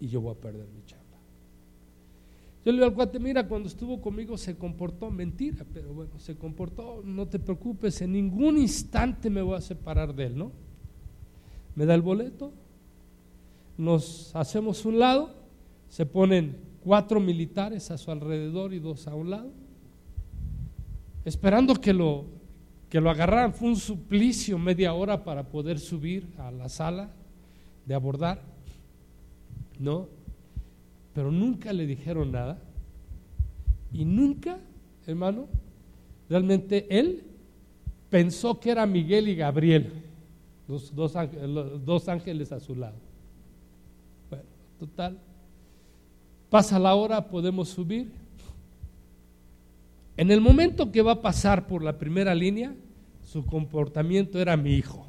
y 0.00 0.08
yo 0.08 0.20
voy 0.20 0.32
a 0.32 0.40
perder 0.40 0.66
mi 0.68 0.84
chamba. 0.84 1.04
Yo 2.64 2.72
le 2.72 2.78
digo 2.78 2.86
al 2.86 2.94
cuate, 2.94 3.18
mira, 3.18 3.46
cuando 3.46 3.68
estuvo 3.68 4.00
conmigo 4.00 4.38
se 4.38 4.56
comportó, 4.56 5.10
mentira, 5.10 5.66
pero 5.72 5.92
bueno, 5.92 6.18
se 6.18 6.36
comportó, 6.36 7.02
no 7.04 7.26
te 7.26 7.38
preocupes, 7.38 8.00
en 8.00 8.12
ningún 8.12 8.56
instante 8.56 9.28
me 9.28 9.42
voy 9.42 9.56
a 9.56 9.60
separar 9.60 10.14
de 10.14 10.26
él, 10.26 10.38
¿no? 10.38 10.50
Me 11.74 11.84
da 11.84 11.94
el 11.94 12.00
boleto, 12.00 12.52
nos 13.76 14.34
hacemos 14.34 14.86
un 14.86 14.98
lado, 14.98 15.34
se 15.88 16.06
ponen 16.06 16.56
cuatro 16.82 17.20
militares 17.20 17.90
a 17.90 17.98
su 17.98 18.10
alrededor 18.10 18.72
y 18.72 18.78
dos 18.78 19.08
a 19.08 19.14
un 19.14 19.30
lado, 19.30 19.52
esperando 21.24 21.74
que 21.74 21.92
lo, 21.92 22.26
que 22.88 23.00
lo 23.00 23.10
agarraran. 23.10 23.52
Fue 23.52 23.68
un 23.68 23.76
suplicio 23.76 24.58
media 24.58 24.94
hora 24.94 25.24
para 25.24 25.48
poder 25.48 25.78
subir 25.78 26.28
a 26.38 26.50
la 26.50 26.68
sala 26.68 27.10
de 27.84 27.94
abordar, 27.94 28.53
¿no? 29.78 30.08
Pero 31.14 31.30
nunca 31.30 31.72
le 31.72 31.86
dijeron 31.86 32.32
nada 32.32 32.58
y 33.92 34.04
nunca, 34.04 34.58
hermano, 35.06 35.46
realmente 36.28 36.86
él 36.90 37.22
pensó 38.10 38.58
que 38.58 38.70
era 38.70 38.86
Miguel 38.86 39.28
y 39.28 39.36
Gabriel, 39.36 39.92
los 40.66 40.94
dos, 40.94 41.14
dos 41.84 42.08
ángeles 42.08 42.50
a 42.52 42.60
su 42.60 42.74
lado. 42.74 42.96
Bueno, 44.30 44.44
total, 44.78 45.18
pasa 46.50 46.78
la 46.78 46.94
hora, 46.94 47.28
podemos 47.28 47.68
subir. 47.68 48.10
En 50.16 50.30
el 50.30 50.40
momento 50.40 50.90
que 50.92 51.02
va 51.02 51.12
a 51.12 51.22
pasar 51.22 51.66
por 51.66 51.82
la 51.82 51.98
primera 51.98 52.34
línea, 52.34 52.74
su 53.22 53.44
comportamiento 53.44 54.40
era 54.40 54.56
mi 54.56 54.74
hijo. 54.74 55.03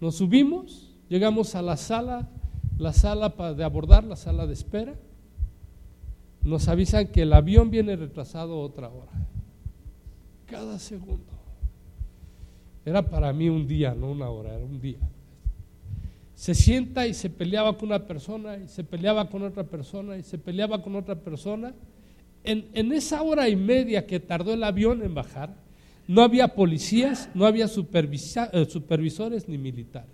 Nos 0.00 0.16
subimos, 0.16 0.90
llegamos 1.08 1.54
a 1.54 1.62
la 1.62 1.76
sala, 1.76 2.28
la 2.78 2.92
sala 2.94 3.28
de 3.54 3.64
abordar, 3.64 4.04
la 4.04 4.16
sala 4.16 4.46
de 4.46 4.54
espera. 4.54 4.94
Nos 6.42 6.68
avisan 6.68 7.08
que 7.08 7.22
el 7.22 7.32
avión 7.34 7.70
viene 7.70 7.96
retrasado 7.96 8.58
otra 8.58 8.88
hora. 8.88 9.12
Cada 10.46 10.78
segundo. 10.78 11.40
Era 12.84 13.02
para 13.02 13.30
mí 13.34 13.50
un 13.50 13.66
día, 13.66 13.94
no 13.94 14.10
una 14.10 14.30
hora, 14.30 14.54
era 14.54 14.64
un 14.64 14.80
día. 14.80 14.98
Se 16.34 16.54
sienta 16.54 17.06
y 17.06 17.12
se 17.12 17.28
peleaba 17.28 17.76
con 17.76 17.90
una 17.90 18.06
persona, 18.06 18.56
y 18.56 18.68
se 18.68 18.82
peleaba 18.82 19.28
con 19.28 19.42
otra 19.42 19.64
persona, 19.64 20.16
y 20.16 20.22
se 20.22 20.38
peleaba 20.38 20.82
con 20.82 20.96
otra 20.96 21.16
persona. 21.16 21.74
En, 22.42 22.70
en 22.72 22.90
esa 22.92 23.20
hora 23.22 23.50
y 23.50 23.56
media 23.56 24.06
que 24.06 24.18
tardó 24.18 24.54
el 24.54 24.64
avión 24.64 25.02
en 25.02 25.14
bajar, 25.14 25.54
no 26.10 26.22
había 26.22 26.48
policías, 26.48 27.30
no 27.34 27.46
había 27.46 27.66
eh, 27.66 28.66
supervisores 28.68 29.48
ni 29.48 29.56
militares. 29.58 30.10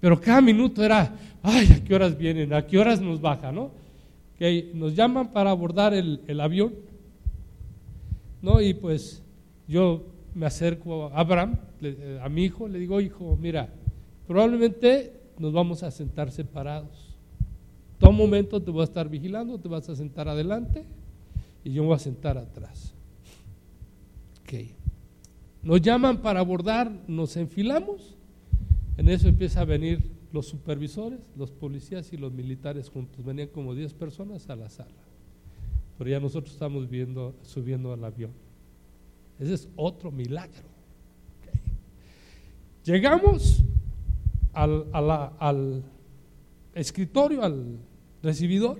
Pero 0.00 0.18
cada 0.18 0.40
minuto 0.40 0.82
era, 0.82 1.14
ay, 1.42 1.72
¿a 1.72 1.84
qué 1.84 1.94
horas 1.94 2.16
vienen? 2.16 2.54
¿A 2.54 2.66
qué 2.66 2.78
horas 2.78 2.98
nos 3.02 3.20
baja? 3.20 3.52
¿no? 3.52 3.70
Que 4.38 4.70
nos 4.72 4.96
llaman 4.96 5.30
para 5.30 5.50
abordar 5.50 5.92
el, 5.92 6.40
avión. 6.40 6.72
¿no? 8.40 8.62
Y 8.62 8.72
pues 8.72 9.22
yo 9.68 10.06
me 10.34 10.46
acerco 10.46 11.08
a 11.08 11.20
Abraham, 11.20 11.58
a 12.22 12.30
mi 12.30 12.44
hijo, 12.44 12.66
le 12.66 12.78
digo, 12.78 12.98
hijo, 13.02 13.36
mira, 13.38 13.68
probablemente 14.26 15.12
nos 15.38 15.52
vamos 15.52 15.82
a 15.82 15.90
sentar 15.90 16.30
separados. 16.30 17.14
Todo 17.98 18.12
momento 18.12 18.58
te 18.62 18.70
voy 18.70 18.80
a 18.80 18.84
estar 18.84 19.06
vigilando, 19.06 19.58
te 19.58 19.68
vas 19.68 19.86
a 19.90 19.94
sentar 19.94 20.30
adelante 20.30 20.86
y 21.64 21.72
yo 21.72 21.82
me 21.82 21.88
voy 21.88 21.96
a 21.96 22.00
sentar 22.00 22.38
atrás. 22.38 22.94
Okay. 24.42 24.74
Nos 25.62 25.80
llaman 25.80 26.22
para 26.22 26.40
abordar, 26.40 26.90
nos 27.06 27.36
enfilamos, 27.36 28.16
en 28.96 29.08
eso 29.08 29.28
empieza 29.28 29.60
a 29.60 29.64
venir 29.64 30.10
los 30.32 30.46
supervisores, 30.46 31.20
los 31.36 31.50
policías 31.50 32.12
y 32.12 32.16
los 32.16 32.32
militares 32.32 32.88
juntos. 32.88 33.24
Venían 33.24 33.48
como 33.48 33.74
10 33.74 33.94
personas 33.94 34.48
a 34.48 34.56
la 34.56 34.68
sala. 34.70 34.90
Pero 35.98 36.10
ya 36.10 36.20
nosotros 36.20 36.52
estamos 36.52 36.88
viendo, 36.88 37.34
subiendo 37.42 37.92
al 37.92 38.04
avión. 38.04 38.32
Ese 39.38 39.54
es 39.54 39.68
otro 39.76 40.10
milagro. 40.10 40.68
Llegamos 42.84 43.62
al, 44.52 44.86
al 44.92 45.82
escritorio, 46.74 47.42
al 47.42 47.78
recibidor, 48.22 48.78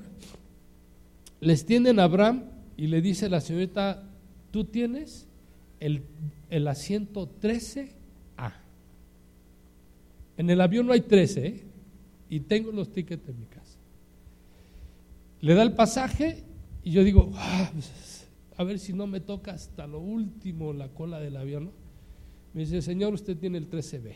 les 1.41 1.65
tienden 1.65 1.99
a 1.99 2.05
Abraham 2.05 2.45
y 2.81 2.87
le 2.87 3.03
dice 3.03 3.29
la 3.29 3.43
señorita, 3.43 4.03
tú 4.51 4.65
tienes 4.65 5.29
el, 5.81 6.03
el 6.49 6.67
asiento 6.67 7.31
13A. 7.43 8.55
En 10.39 10.49
el 10.49 10.59
avión 10.63 10.87
no 10.87 10.95
hay 10.95 11.03
13, 11.03 11.47
¿eh? 11.47 11.61
y 12.31 12.41
tengo 12.41 12.73
los 12.73 12.91
tickets 12.91 13.29
en 13.29 13.39
mi 13.39 13.45
casa. 13.45 13.77
Le 15.43 15.53
da 15.53 15.63
el 15.63 15.75
pasaje 15.75 16.43
y 16.83 16.93
yo 16.93 17.05
digo, 17.05 17.31
ah, 17.35 17.69
pues, 17.71 18.27
a 18.57 18.65
ver 18.65 18.79
si 18.79 18.95
no 18.95 19.07
me 19.07 19.21
toca 19.21 19.53
hasta 19.53 19.87
lo 19.87 19.99
último 20.01 20.73
la 20.73 20.89
cola 20.89 21.21
del 21.21 21.37
avión. 21.37 21.73
Me 22.55 22.63
dice, 22.63 22.81
señor, 22.81 23.13
usted 23.13 23.37
tiene 23.37 23.59
el 23.59 23.69
13B. 23.69 24.15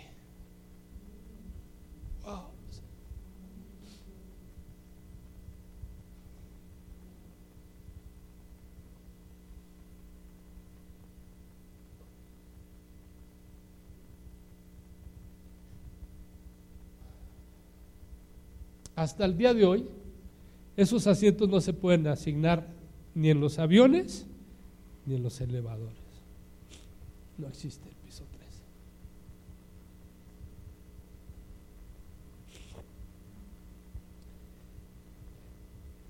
Hasta 18.96 19.24
el 19.24 19.36
día 19.36 19.54
de 19.54 19.64
hoy, 19.64 19.86
esos 20.76 21.06
asientos 21.06 21.48
no 21.48 21.60
se 21.60 21.72
pueden 21.72 22.06
asignar 22.06 22.66
ni 23.14 23.30
en 23.30 23.40
los 23.40 23.58
aviones 23.58 24.26
ni 25.06 25.14
en 25.14 25.22
los 25.22 25.40
elevadores. 25.40 26.02
No 27.38 27.48
existe 27.48 27.88
el 27.88 27.94
piso 27.96 28.24
3. 28.30 28.48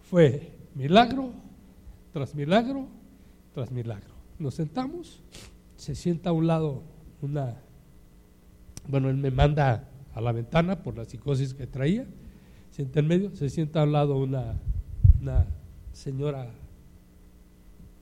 Fue 0.02 0.52
milagro 0.74 1.30
tras 2.12 2.34
milagro 2.34 2.86
tras 3.54 3.70
milagro. 3.70 4.14
Nos 4.38 4.54
sentamos, 4.54 5.22
se 5.76 5.94
sienta 5.94 6.30
a 6.30 6.32
un 6.32 6.46
lado 6.46 6.82
una, 7.22 7.56
bueno, 8.88 9.08
él 9.08 9.16
me 9.16 9.30
manda 9.30 9.88
a 10.12 10.20
la 10.20 10.32
ventana 10.32 10.82
por 10.82 10.96
la 10.96 11.04
psicosis 11.04 11.54
que 11.54 11.66
traía 11.66 12.06
sienta 12.74 12.98
en 12.98 13.06
medio, 13.06 13.30
se 13.36 13.48
sienta 13.50 13.82
al 13.82 13.92
lado 13.92 14.18
una, 14.18 14.56
una 15.20 15.46
señora 15.92 16.50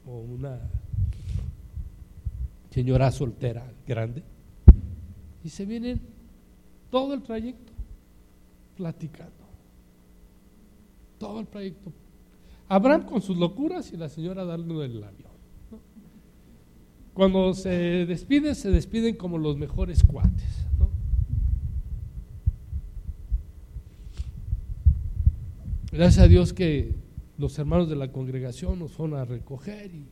o 0.07 0.19
una 0.19 0.59
señora 2.71 3.11
soltera 3.11 3.71
grande 3.87 4.23
y 5.45 5.51
se 5.51 5.67
vienen 5.67 6.01
todo 6.91 7.13
el 7.13 7.23
trayecto 7.23 7.71
platicando. 8.75 9.45
Todo 11.19 11.41
el 11.41 11.49
trayecto. 11.49 11.93
Abraham 12.67 13.05
con 13.05 13.21
sus 13.21 13.37
locuras 13.37 13.93
y 13.93 13.99
la 13.99 14.09
señora 14.09 14.47
dando 14.47 14.83
el 14.83 15.05
avión. 15.05 15.33
Cuando 17.13 17.53
se 17.53 18.07
despiden, 18.07 18.55
se 18.55 18.71
despiden 18.71 19.17
como 19.17 19.37
los 19.37 19.59
mejores 19.59 20.03
cuates. 20.03 20.67
Gracias 25.93 26.25
a 26.25 26.29
Dios 26.29 26.55
que 26.55 26.95
los 27.37 27.59
hermanos 27.59 27.87
de 27.87 27.97
la 27.97 28.11
congregación 28.11 28.79
nos 28.79 28.93
fueron 28.93 29.19
a 29.19 29.27
recoger 29.27 29.95
y 29.95 30.07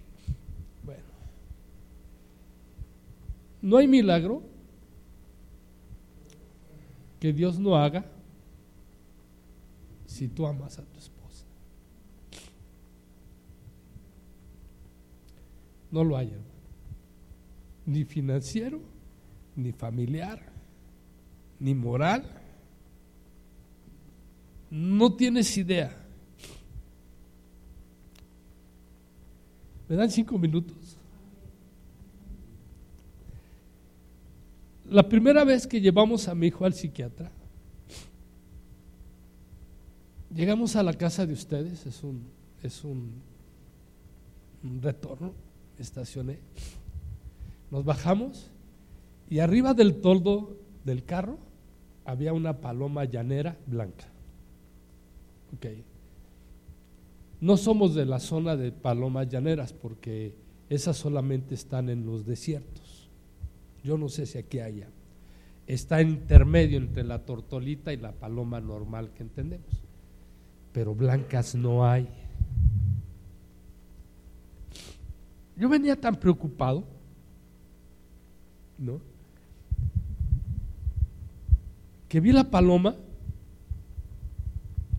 bueno, 0.85 1.02
no 3.62 3.78
hay 3.78 3.89
milagro 3.89 4.43
que 7.19 7.32
Dios 7.32 7.59
no 7.59 7.77
haga 7.77 8.05
si 10.05 10.28
tú 10.28 10.47
amas 10.47 10.78
a 10.78 10.85
tu 10.85 10.98
esposa. 10.98 11.47
No 15.90 16.05
lo 16.05 16.15
hay, 16.19 16.27
hermano. 16.27 16.44
Ni 17.86 18.05
financiero, 18.05 18.81
ni 19.57 19.73
familiar, 19.73 20.40
ni 21.59 21.74
moral. 21.74 22.39
No 24.70 25.12
tienes 25.14 25.56
idea. 25.56 25.97
¿Me 29.88 29.97
dan 29.97 30.10
cinco 30.10 30.38
minutos? 30.38 30.97
La 34.88 35.09
primera 35.09 35.44
vez 35.44 35.66
que 35.66 35.80
llevamos 35.80 36.28
a 36.28 36.34
mi 36.34 36.47
hijo 36.48 36.64
al 36.64 36.74
psiquiatra, 36.74 37.30
llegamos 40.32 40.76
a 40.76 40.82
la 40.82 40.92
casa 40.94 41.26
de 41.26 41.32
ustedes, 41.32 41.86
es 41.86 42.02
un, 42.02 42.24
es 42.62 42.84
un, 42.84 43.12
un 44.62 44.82
retorno, 44.82 45.32
estacioné, 45.78 46.38
nos 47.70 47.84
bajamos 47.84 48.51
y 49.28 49.38
arriba 49.38 49.74
del 49.74 50.01
toldo 50.01 50.56
del 50.84 51.05
carro 51.05 51.38
había 52.05 52.32
una 52.32 52.60
paloma 52.60 53.05
llanera 53.05 53.56
blanca. 53.66 54.06
Okay. 55.56 55.85
No 57.40 57.56
somos 57.56 57.94
de 57.94 58.05
la 58.05 58.20
zona 58.20 58.56
de 58.56 58.70
palomas 58.70 59.28
llaneras 59.28 59.72
porque 59.72 60.35
esas 60.68 60.97
solamente 60.97 61.55
están 61.55 61.89
en 61.89 62.05
los 62.05 62.27
desiertos. 62.27 63.09
Yo 63.82 63.97
no 63.97 64.09
sé 64.09 64.27
si 64.27 64.39
aquí 64.39 64.60
haya. 64.60 64.89
Está 65.66 66.02
intermedio 66.02 66.78
entre 66.78 67.05
la 67.05 67.24
tortolita 67.24 67.93
y 67.93 67.97
la 67.97 68.12
paloma 68.12 68.60
normal 68.60 69.10
que 69.12 69.22
entendemos. 69.22 69.82
Pero 70.72 70.94
blancas 70.94 71.55
no 71.55 71.86
hay. 71.86 72.09
Yo 75.56 75.68
venía 75.68 75.94
tan 75.94 76.16
preocupado, 76.16 76.85
¿no? 78.78 79.01
Que 82.09 82.20
vi 82.20 82.32
la 82.32 82.51
paloma 82.51 82.97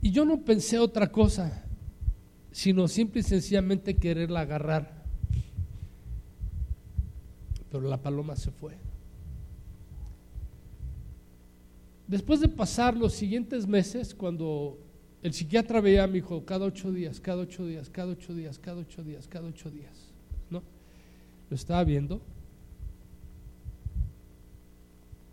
y 0.01 0.11
yo 0.11 0.25
no 0.25 0.41
pensé 0.41 0.79
otra 0.79 1.11
cosa, 1.11 1.63
sino 2.51 2.87
simple 2.87 3.21
y 3.21 3.23
sencillamente 3.23 3.95
quererla 3.95 4.41
agarrar. 4.41 5.03
Pero 7.69 7.87
la 7.87 8.01
paloma 8.01 8.35
se 8.35 8.51
fue. 8.51 8.75
Después 12.07 12.41
de 12.41 12.49
pasar 12.49 12.97
los 12.97 13.13
siguientes 13.13 13.67
meses, 13.67 14.13
cuando 14.13 14.77
el 15.23 15.33
psiquiatra 15.33 15.79
veía 15.79 16.03
a 16.03 16.07
mi 16.07 16.17
hijo 16.17 16.43
cada 16.45 16.65
ocho 16.65 16.91
días, 16.91 17.21
cada 17.21 17.43
ocho 17.43 17.65
días, 17.65 17.89
cada 17.89 18.11
ocho 18.11 18.33
días, 18.33 18.59
cada 18.59 18.81
ocho 18.81 19.03
días, 19.03 19.27
cada 19.27 19.47
ocho 19.47 19.69
días, 19.69 20.11
¿no? 20.49 20.61
Lo 21.49 21.55
estaba 21.55 21.83
viendo 21.83 22.21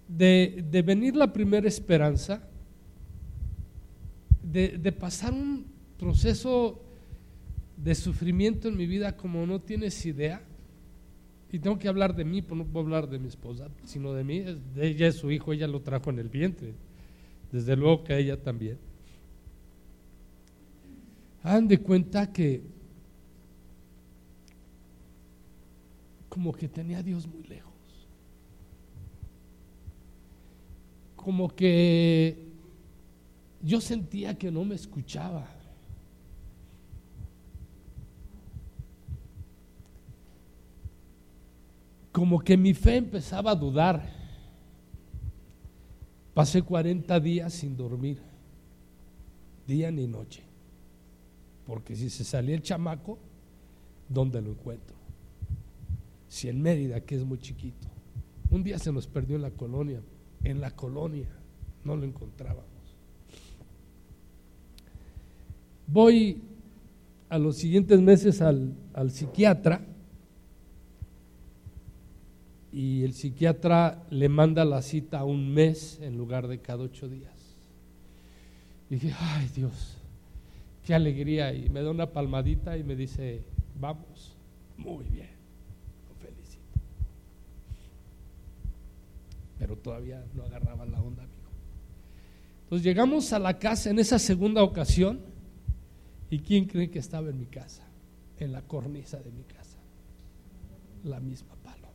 de, 0.09 0.82
venir 0.85 1.15
la 1.15 1.32
primera 1.32 1.69
esperanza, 1.69 2.48
de, 4.53 4.93
pasar 4.93 5.33
un 5.33 5.66
proceso 5.99 6.81
de 7.77 7.95
sufrimiento 7.95 8.69
en 8.69 8.77
mi 8.77 8.87
vida 8.87 9.16
como 9.16 9.47
no 9.47 9.61
tienes 9.61 10.05
idea, 10.07 10.43
y 11.51 11.59
tengo 11.59 11.79
que 11.79 11.89
hablar 11.89 12.15
de 12.15 12.25
mí, 12.25 12.43
pues 12.43 12.59
no 12.59 12.66
puedo 12.66 12.85
hablar 12.85 13.09
de 13.09 13.19
mi 13.19 13.29
esposa, 13.29 13.69
sino 13.85 14.12
de 14.12 14.25
mí, 14.25 14.41
de 14.41 14.87
ella 14.87 15.07
es 15.07 15.16
su 15.16 15.31
hijo, 15.31 15.53
ella 15.53 15.66
lo 15.66 15.81
trajo 15.81 16.11
en 16.11 16.19
el 16.19 16.29
vientre, 16.29 16.75
desde 17.51 17.77
luego 17.77 18.05
que 18.05 18.19
ella 18.19 18.43
también. 18.43 18.79
Hagan 21.43 21.69
de 21.69 21.79
cuenta 21.79 22.31
que 22.31 22.62
como 26.29 26.53
que 26.53 26.69
tenía 26.69 26.99
a 26.99 27.03
Dios 27.03 27.27
muy 27.27 27.43
lejos. 27.45 27.69
como 31.29 31.55
que 31.55 32.48
yo 33.62 33.80
sentía 33.80 34.39
que 34.39 34.51
no 34.51 34.64
me 34.64 34.74
escuchaba. 34.74 35.48
Como 42.12 42.40
que 42.40 42.56
mi 42.56 42.74
fe 42.74 42.97
empezaba 42.97 43.52
a 43.52 43.55
dudar. 43.55 44.10
Pasé 46.35 46.62
40 46.62 47.18
días 47.20 47.52
sin 47.52 47.76
dormir, 47.76 48.20
día 49.66 49.90
ni 49.90 50.06
noche. 50.06 50.43
Porque 51.66 51.97
si 51.97 52.09
se 52.10 52.24
salía 52.24 52.55
el 52.55 52.62
chamaco, 52.62 53.18
¿dónde 54.09 54.40
lo 54.40 54.51
encuentro? 54.51 54.97
Si 56.28 56.48
en 56.48 56.62
Mérida, 56.62 57.01
que 57.01 57.16
es 57.16 57.24
muy 57.24 57.39
chiquito. 57.39 57.89
Un 58.51 58.62
día 58.62 58.78
se 58.78 58.93
nos 58.93 59.06
perdió 59.06 59.36
en 59.36 59.43
la 59.43 59.51
colonia, 59.51 60.01
en 60.44 60.60
la 60.60 60.70
colonia, 60.70 61.28
no 61.85 61.97
lo 61.97 62.05
encontrábamos. 62.05 62.77
Voy 65.89 66.40
a 67.28 67.39
los 67.39 67.56
siguientes 67.56 68.01
meses 68.01 68.40
al, 68.40 68.74
psiquiatra 69.10 69.81
y 72.73 73.02
el 73.02 73.15
psiquiatra 73.15 74.05
le 74.10 74.28
manda 74.28 74.65
la 74.65 74.82
cita 74.82 75.20
a 75.20 75.24
un 75.24 75.52
mes 75.52 75.98
en 76.02 76.16
lugar 76.16 76.47
de 76.47 76.60
cada 76.60 76.85
ocho 76.85 77.09
días. 77.09 77.32
Y 78.90 78.94
dije, 78.94 79.15
ay 79.19 79.48
Dios, 79.55 79.97
qué 80.86 80.94
alegría. 80.94 81.52
Y 81.55 81.69
me 81.70 81.82
da 81.82 81.90
una 81.90 82.06
palmadita 82.06 82.77
y 82.77 82.85
me 82.85 82.94
dice, 82.94 83.43
vamos, 83.81 84.36
muy 84.77 85.05
bien. 85.06 85.39
pero 89.59 89.77
todavía 89.77 90.24
no 90.35 90.44
agarraba 90.44 90.86
la 90.86 91.01
onda, 91.01 91.24
amigo. 91.24 91.48
Entonces 92.65 92.85
llegamos 92.85 93.32
a 93.32 93.39
la 93.39 93.59
casa 93.59 93.90
en 93.90 93.98
esa 93.98 94.19
segunda 94.19 94.62
ocasión 94.62 95.20
y 96.30 96.40
¿quién 96.40 96.66
cree 96.66 96.90
que 96.90 96.98
estaba 96.98 97.30
en 97.30 97.38
mi 97.38 97.46
casa? 97.46 97.86
En 98.38 98.52
la 98.52 98.62
cornisa 98.62 99.18
de 99.18 99.30
mi 99.30 99.42
casa. 99.44 99.78
La 101.05 101.20
misma 101.20 101.55
paloma. 101.62 101.88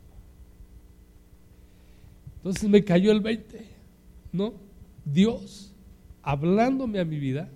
Entonces 2.36 2.68
me 2.68 2.84
cayó 2.84 3.12
el 3.12 3.20
20, 3.20 3.66
¿no? 4.32 4.54
Dios 5.04 5.72
hablándome 6.22 6.98
a 6.98 7.04
mi 7.04 7.18
vida, 7.18 7.48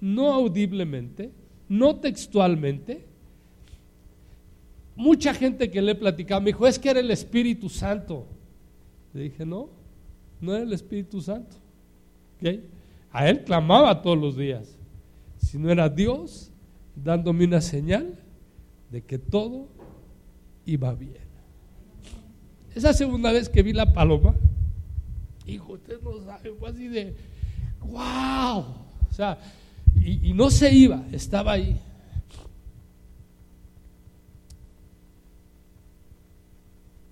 no 0.00 0.32
audiblemente, 0.32 1.32
no 1.68 1.96
textualmente. 1.96 3.04
Mucha 4.96 5.32
gente 5.32 5.70
que 5.70 5.80
le 5.80 5.92
he 5.92 5.94
platicado 5.94 6.40
me 6.40 6.48
dijo, 6.48 6.66
es 6.66 6.78
que 6.78 6.90
era 6.90 7.00
el 7.00 7.10
Espíritu 7.10 7.68
Santo. 7.68 8.26
Le 9.14 9.24
dije, 9.24 9.46
no, 9.46 9.70
no 10.40 10.54
era 10.54 10.64
el 10.64 10.72
Espíritu 10.72 11.20
Santo. 11.20 11.56
A 13.10 13.28
él 13.28 13.44
clamaba 13.44 14.02
todos 14.02 14.18
los 14.18 14.36
días. 14.36 14.77
Si 15.38 15.58
no 15.58 15.70
era 15.70 15.88
Dios 15.88 16.50
dándome 16.94 17.44
una 17.44 17.60
señal 17.60 18.18
de 18.90 19.02
que 19.02 19.18
todo 19.18 19.68
iba 20.66 20.94
bien. 20.94 21.28
Esa 22.74 22.92
segunda 22.92 23.32
vez 23.32 23.48
que 23.48 23.62
vi 23.62 23.72
la 23.72 23.92
paloma, 23.92 24.34
hijo, 25.46 25.72
usted 25.72 26.00
no 26.02 26.22
sabe, 26.24 26.52
fue 26.52 26.68
así 26.68 26.88
de, 26.88 27.16
wow. 27.80 28.60
O 29.10 29.12
sea, 29.12 29.38
y, 29.96 30.30
y 30.30 30.32
no 30.34 30.50
se 30.50 30.72
iba, 30.74 31.04
estaba 31.12 31.52
ahí. 31.52 31.80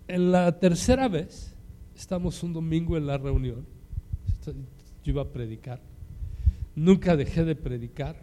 En 0.08 0.30
la 0.30 0.58
tercera 0.58 1.08
vez, 1.08 1.56
Estamos 1.96 2.42
un 2.42 2.52
domingo 2.52 2.96
en 2.96 3.06
la 3.06 3.16
reunión. 3.16 3.64
Yo 4.44 4.52
iba 5.04 5.22
a 5.22 5.28
predicar. 5.32 5.80
Nunca 6.76 7.16
dejé 7.16 7.44
de 7.44 7.56
predicar, 7.56 8.16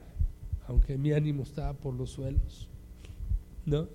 aunque 0.68 0.98
mi 0.98 1.12
ánimo 1.12 1.44
estaba 1.44 1.74
por 1.74 1.94
los 1.94 2.12
suelos. 2.12 2.70
¿No? 3.66 3.88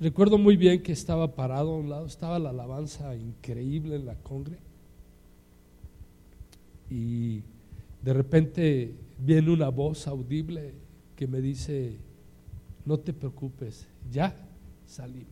Recuerdo 0.00 0.38
muy 0.38 0.56
bien 0.56 0.82
que 0.82 0.92
estaba 0.92 1.34
parado 1.34 1.74
a 1.74 1.78
un 1.78 1.90
lado, 1.90 2.06
estaba 2.06 2.38
la 2.38 2.50
alabanza 2.50 3.14
increíble 3.16 3.96
en 3.96 4.06
la 4.06 4.14
congre. 4.14 4.58
Y 6.90 7.42
de 8.02 8.12
repente 8.12 8.94
viene 9.18 9.50
una 9.50 9.68
voz 9.70 10.06
audible 10.06 10.74
que 11.16 11.26
me 11.26 11.40
dice, 11.40 11.96
no 12.84 12.98
te 12.98 13.12
preocupes, 13.12 13.88
ya 14.10 14.36
salimos. 14.86 15.28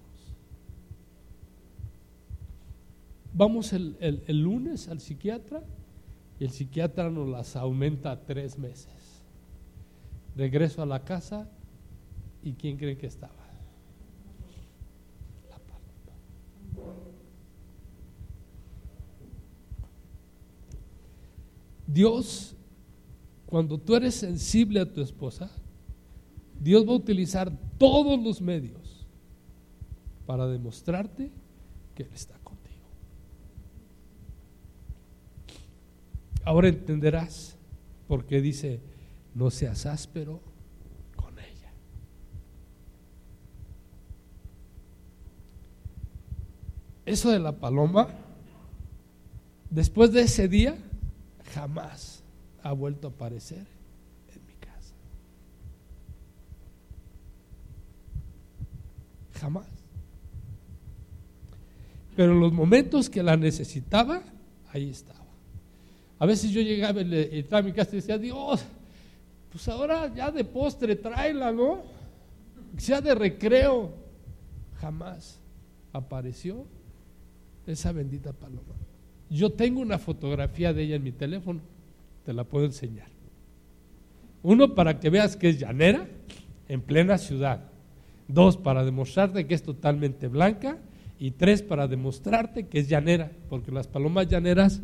Vamos 3.34 3.72
el, 3.72 3.96
lunes 4.28 4.88
al 4.88 5.00
psiquiatra 5.00 5.62
y 6.38 6.44
el 6.44 6.50
psiquiatra 6.50 7.10
nos 7.10 7.28
las 7.28 7.56
aumenta 7.56 8.24
tres 8.24 8.58
meses. 8.58 9.22
Regreso 10.36 10.82
a 10.82 10.86
la 10.86 11.04
casa 11.04 11.48
y 12.42 12.54
¿quién 12.54 12.76
cree 12.76 12.96
que 12.96 13.06
estaba? 13.06 13.34
La 15.48 15.58
paloma. 15.58 16.98
Dios, 21.86 22.56
cuando 23.46 23.78
tú 23.78 23.94
eres 23.94 24.14
sensible 24.14 24.80
a 24.80 24.90
tu 24.90 25.02
esposa, 25.02 25.50
Dios 26.58 26.86
va 26.86 26.92
a 26.92 26.96
utilizar 26.96 27.52
todos 27.76 28.22
los 28.22 28.40
medios 28.40 29.06
para 30.26 30.46
demostrarte 30.46 31.30
que 31.94 32.04
Él 32.04 32.10
está 32.14 32.38
contigo. 32.38 32.86
Ahora 36.44 36.68
entenderás 36.68 37.56
por 38.08 38.26
qué 38.26 38.40
dice, 38.40 38.80
no 39.34 39.50
seas 39.50 39.86
áspero 39.86 40.40
con 41.16 41.38
ella. 41.38 41.72
Eso 47.06 47.30
de 47.30 47.38
la 47.38 47.52
paloma, 47.52 48.08
después 49.70 50.12
de 50.12 50.22
ese 50.22 50.48
día, 50.48 50.76
jamás 51.54 52.22
ha 52.62 52.72
vuelto 52.72 53.08
a 53.08 53.10
aparecer 53.10 53.66
en 54.34 54.46
mi 54.46 54.54
casa. 54.54 54.94
Jamás. 59.40 59.66
Pero 62.16 62.32
en 62.32 62.40
los 62.40 62.52
momentos 62.52 63.08
que 63.08 63.22
la 63.22 63.36
necesitaba, 63.36 64.22
ahí 64.72 64.90
estaba. 64.90 65.21
A 66.22 66.26
veces 66.26 66.52
yo 66.52 66.60
llegaba 66.60 67.02
y 67.02 67.40
entraba 67.40 67.58
a 67.58 67.62
mi 67.64 67.72
casa 67.72 67.90
y 67.94 67.96
decía, 67.96 68.16
Dios, 68.16 68.64
pues 69.50 69.66
ahora 69.66 70.06
ya 70.14 70.30
de 70.30 70.44
postre 70.44 70.94
tráela, 70.94 71.50
¿no? 71.50 71.82
Sea 72.76 73.00
de 73.00 73.12
recreo. 73.12 73.92
Jamás 74.80 75.40
apareció 75.92 76.64
esa 77.66 77.90
bendita 77.90 78.32
paloma. 78.32 78.76
Yo 79.30 79.50
tengo 79.50 79.80
una 79.80 79.98
fotografía 79.98 80.72
de 80.72 80.84
ella 80.84 80.94
en 80.94 81.02
mi 81.02 81.10
teléfono, 81.10 81.58
te 82.24 82.32
la 82.32 82.44
puedo 82.44 82.66
enseñar. 82.66 83.08
Uno, 84.44 84.76
para 84.76 85.00
que 85.00 85.10
veas 85.10 85.34
que 85.34 85.48
es 85.48 85.58
llanera 85.58 86.06
en 86.68 86.82
plena 86.82 87.18
ciudad. 87.18 87.64
Dos, 88.28 88.56
para 88.56 88.84
demostrarte 88.84 89.48
que 89.48 89.54
es 89.54 89.64
totalmente 89.64 90.28
blanca. 90.28 90.78
Y 91.18 91.32
tres, 91.32 91.62
para 91.62 91.88
demostrarte 91.88 92.68
que 92.68 92.78
es 92.78 92.88
llanera, 92.88 93.32
porque 93.48 93.72
las 93.72 93.88
palomas 93.88 94.28
llaneras 94.28 94.82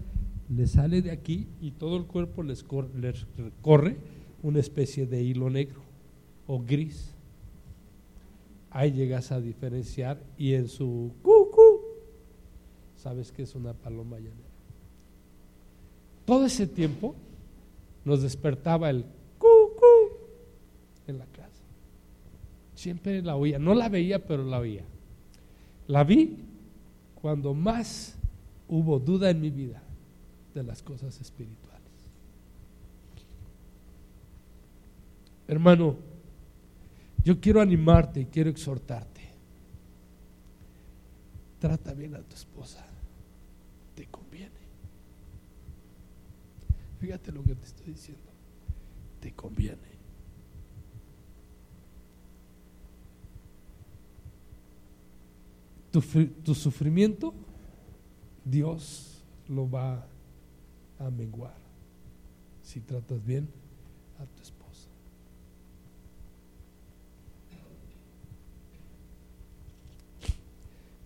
les 0.49 0.71
sale 0.73 1.03
de 1.03 1.11
aquí 1.11 1.47
y 1.61 1.73
todo 1.73 1.97
el 1.97 2.07
cuerpo 2.07 2.43
les 2.43 2.65
corre, 2.65 3.97
una 4.43 4.61
especie 4.61 5.07
de 5.07 5.23
hilo 5.23 5.51
negro 5.51 5.83
o 6.47 6.61
gris. 6.61 7.15
Ahí 8.71 8.93
llegas 8.93 9.33
a 9.33 9.41
diferenciar 9.41 10.23
y 10.37 10.55
en 10.55 10.69
su 10.69 11.13
cucu 11.23 11.81
sabes 12.97 13.33
que 13.33 13.43
es 13.43 13.55
una 13.55 13.75
paloma 13.75 14.17
llanera. 14.17 14.49
Todo 16.25 16.47
ese 16.47 16.67
tiempo 16.67 17.15
nos 18.05 18.23
despertaba 18.23 18.91
el 18.91 19.05
cucu 19.39 20.17
en 21.07 21.19
la 21.19 21.27
casa. 21.27 21.63
Siempre 22.75 23.23
la 23.23 23.37
oía, 23.37 23.59
no 23.59 23.75
la 23.75 23.89
veía, 23.89 24.25
pero 24.25 24.45
la 24.45 24.59
oía. 24.59 24.85
La 25.87 26.05
vi 26.05 26.37
cuando 27.21 27.55
más 27.55 28.17
hubo 28.69 28.99
duda 28.99 29.31
en 29.31 29.41
mi 29.41 29.51
vida 29.51 29.83
de 30.59 30.65
las 30.65 30.83
cosas 30.83 31.21
espirituales. 31.21 31.79
Hermano, 35.47 35.97
yo 37.25 37.41
quiero 37.41 37.61
animarte 37.61 38.21
y 38.21 38.27
quiero 38.27 38.51
exhortarte. 38.51 39.23
Trata 41.59 41.95
bien 41.95 42.15
a 42.15 42.21
tu 42.21 42.35
esposa. 42.35 42.87
Te 43.95 44.07
conviene. 44.07 44.59
Fíjate 47.01 47.33
lo 47.33 47.43
que 47.43 47.55
te 47.55 47.65
estoy 47.65 47.87
diciendo. 47.87 48.31
Te 49.21 49.33
conviene. 49.33 49.99
Tu, 55.91 56.55
sufrimiento, 56.55 57.35
Dios 58.45 59.25
lo 59.49 59.69
va 59.69 60.07
a 60.99 61.11
menguar 61.11 61.57
si 62.63 62.81
tratas 62.81 63.25
bien 63.25 63.49
a 64.19 64.27
tu 64.27 64.43
esposa. 64.43 64.89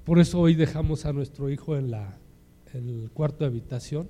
Por 0.04 0.18
eso 0.18 0.40
hoy 0.40 0.54
dejamos 0.54 1.06
a 1.06 1.12
nuestro 1.12 1.48
hijo 1.50 1.76
en, 1.76 1.90
la, 1.90 2.16
el 2.72 3.10
cuarto 3.14 3.44
de 3.44 3.46
habitación. 3.46 4.08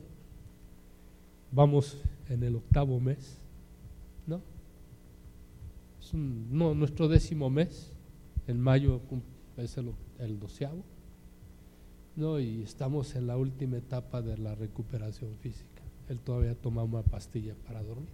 Vamos 1.51 1.99
en 2.31 2.43
el 2.43 2.57
octavo 2.57 2.99
mes, 2.99 3.37
¿no? 4.27 4.41
Es 6.01 6.15
no, 6.15 6.75
nuestro 6.75 7.09
décimo 7.09 7.51
mes. 7.51 7.91
En 8.47 8.59
mayo 8.59 9.01
es 9.59 9.77
el, 9.77 9.93
el 10.19 10.41
doceavo. 10.41 10.83
¿no? 12.17 12.41
Y 12.41 12.63
estamos 12.63 13.15
en 13.15 13.27
la 13.27 13.37
última 13.37 13.77
etapa 13.77 14.23
de 14.23 14.39
la 14.39 14.55
recuperación 14.55 15.35
física. 15.37 15.72
Él 16.13 16.21
todavía 16.21 16.55
toma 16.55 16.83
una 16.83 17.03
pastilla 17.03 17.55
para 17.67 17.83
dormir. 17.83 18.11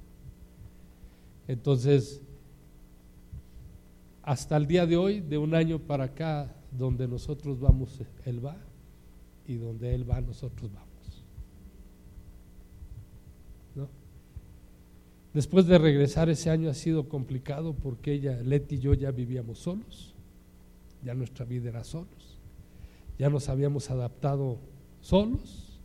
Entonces, 1.48 2.22
hasta 4.22 4.56
el 4.56 4.68
día 4.68 4.86
de 4.86 4.96
hoy, 4.96 5.20
de 5.20 5.36
un 5.36 5.52
año 5.52 5.80
para 5.80 6.04
acá, 6.04 6.54
donde 6.70 7.08
nosotros 7.08 7.58
vamos, 7.58 8.00
Él 8.24 8.44
va, 8.44 8.56
y 9.48 9.56
donde 9.56 9.96
Él 9.96 10.08
va, 10.08 10.20
nosotros 10.20 10.72
vamos. 10.72 11.24
¿No? 13.74 13.88
Después 15.34 15.66
de 15.66 15.76
regresar 15.76 16.28
ese 16.28 16.50
año 16.50 16.70
ha 16.70 16.74
sido 16.74 17.08
complicado 17.08 17.74
porque 17.74 18.12
ella, 18.12 18.40
Leti 18.42 18.76
y 18.76 18.78
yo 18.78 18.94
ya 18.94 19.10
vivíamos 19.10 19.58
solos, 19.58 20.14
ya 21.02 21.14
nuestra 21.14 21.44
vida 21.44 21.70
era 21.70 21.82
solos, 21.82 22.38
ya 23.18 23.28
nos 23.28 23.48
habíamos 23.48 23.90
adaptado 23.90 24.60
solos, 25.00 25.80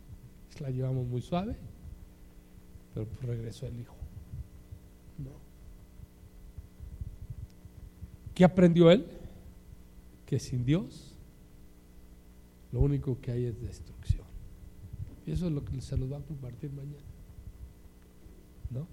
la 0.60 0.70
llevamos 0.70 1.08
muy 1.08 1.20
suave, 1.20 1.56
pero 2.94 3.06
pues 3.06 3.22
regresó 3.22 3.66
el 3.66 3.80
hijo. 3.80 3.96
No. 5.18 5.32
¿Qué 8.34 8.44
aprendió 8.44 8.90
él? 8.90 9.06
que 10.26 10.38
sin 10.38 10.64
Dios 10.64 11.12
lo 12.72 12.80
único 12.80 13.20
que 13.20 13.30
hay 13.30 13.44
es 13.44 13.60
destrucción. 13.60 14.24
Y 15.26 15.32
eso 15.32 15.46
es 15.46 15.52
lo 15.52 15.64
que 15.64 15.80
se 15.80 15.96
los 15.96 16.10
va 16.10 16.18
a 16.18 16.22
compartir 16.22 16.72
mañana. 16.72 17.04
¿No? 18.70 18.88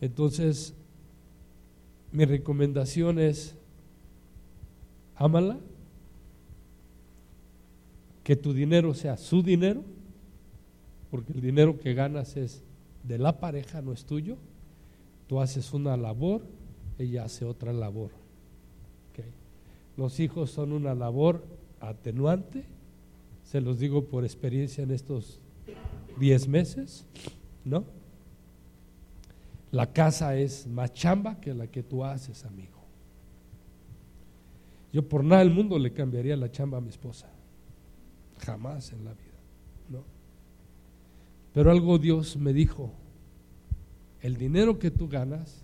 Entonces, 0.00 0.74
mi 2.12 2.24
recomendación 2.24 3.18
es, 3.18 3.54
ámala, 5.14 5.60
que 8.24 8.36
tu 8.36 8.54
dinero 8.54 8.94
sea 8.94 9.16
su 9.16 9.42
dinero, 9.42 9.84
porque 11.10 11.32
el 11.34 11.42
dinero 11.42 11.78
que 11.78 11.92
ganas 11.92 12.36
es 12.38 12.62
de 13.02 13.18
la 13.18 13.40
pareja, 13.40 13.82
no 13.82 13.92
es 13.92 14.04
tuyo. 14.04 14.36
Tú 15.26 15.40
haces 15.40 15.72
una 15.72 15.96
labor, 15.96 16.42
ella 16.98 17.24
hace 17.24 17.44
otra 17.44 17.72
labor. 17.72 18.10
Los 19.96 20.20
hijos 20.20 20.50
son 20.50 20.72
una 20.72 20.94
labor 20.94 21.44
atenuante, 21.80 22.64
se 23.44 23.60
los 23.60 23.78
digo 23.78 24.06
por 24.06 24.24
experiencia 24.24 24.82
en 24.82 24.90
estos 24.90 25.38
diez 26.18 26.48
meses, 26.48 27.04
¿no? 27.64 27.84
La 29.70 29.92
casa 29.92 30.36
es 30.36 30.66
más 30.66 30.92
chamba 30.92 31.40
que 31.40 31.54
la 31.54 31.66
que 31.66 31.82
tú 31.82 32.04
haces, 32.04 32.44
amigo. 32.44 32.78
Yo 34.92 35.08
por 35.08 35.24
nada 35.24 35.42
del 35.42 35.50
mundo 35.50 35.78
le 35.78 35.92
cambiaría 35.92 36.36
la 36.36 36.50
chamba 36.50 36.78
a 36.78 36.80
mi 36.80 36.90
esposa. 36.90 37.28
Jamás 38.38 38.92
en 38.92 39.04
la 39.04 39.14
vida. 39.14 39.31
Pero 41.52 41.70
algo 41.70 41.98
Dios 41.98 42.36
me 42.36 42.52
dijo, 42.52 42.92
el 44.20 44.36
dinero 44.36 44.78
que 44.78 44.90
tú 44.90 45.08
ganas, 45.08 45.62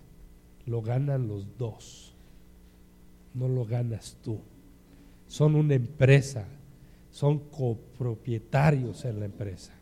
lo 0.65 0.81
ganan 0.81 1.27
los 1.27 1.57
dos 1.57 2.09
no 3.33 3.47
lo 3.47 3.65
ganas 3.65 4.17
tú. 4.23 4.39
Son 5.27 5.55
una 5.55 5.75
empresa, 5.75 6.45
son 7.11 7.39
copropietarios 7.39 9.05
en 9.05 9.19
la 9.19 9.25
empresa. 9.25 9.73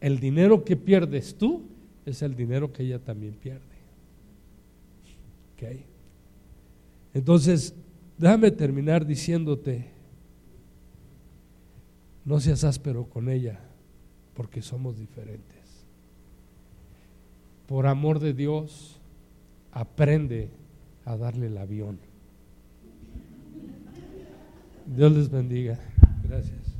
El 0.00 0.18
dinero 0.18 0.64
que 0.64 0.76
pierdes 0.76 1.36
tú 1.36 1.62
es 2.04 2.22
el 2.22 2.34
dinero 2.34 2.72
que 2.72 2.82
ella 2.82 2.98
también 2.98 3.34
pierde. 3.34 3.60
¿Okay? 5.54 5.84
Entonces, 7.14 7.74
déjame 8.18 8.50
terminar 8.50 9.06
diciéndote, 9.06 9.90
no 12.24 12.40
seas 12.40 12.64
áspero 12.64 13.04
con 13.04 13.28
ella, 13.28 13.60
porque 14.34 14.62
somos 14.62 14.98
diferentes. 14.98 15.86
Por 17.66 17.86
amor 17.86 18.18
de 18.18 18.34
Dios, 18.34 19.00
aprende 19.72 20.50
a 21.04 21.16
darle 21.16 21.46
el 21.46 21.58
avión. 21.58 21.98
Dios 24.86 25.12
les 25.12 25.30
bendiga. 25.30 25.78
Gracias. 26.24 26.71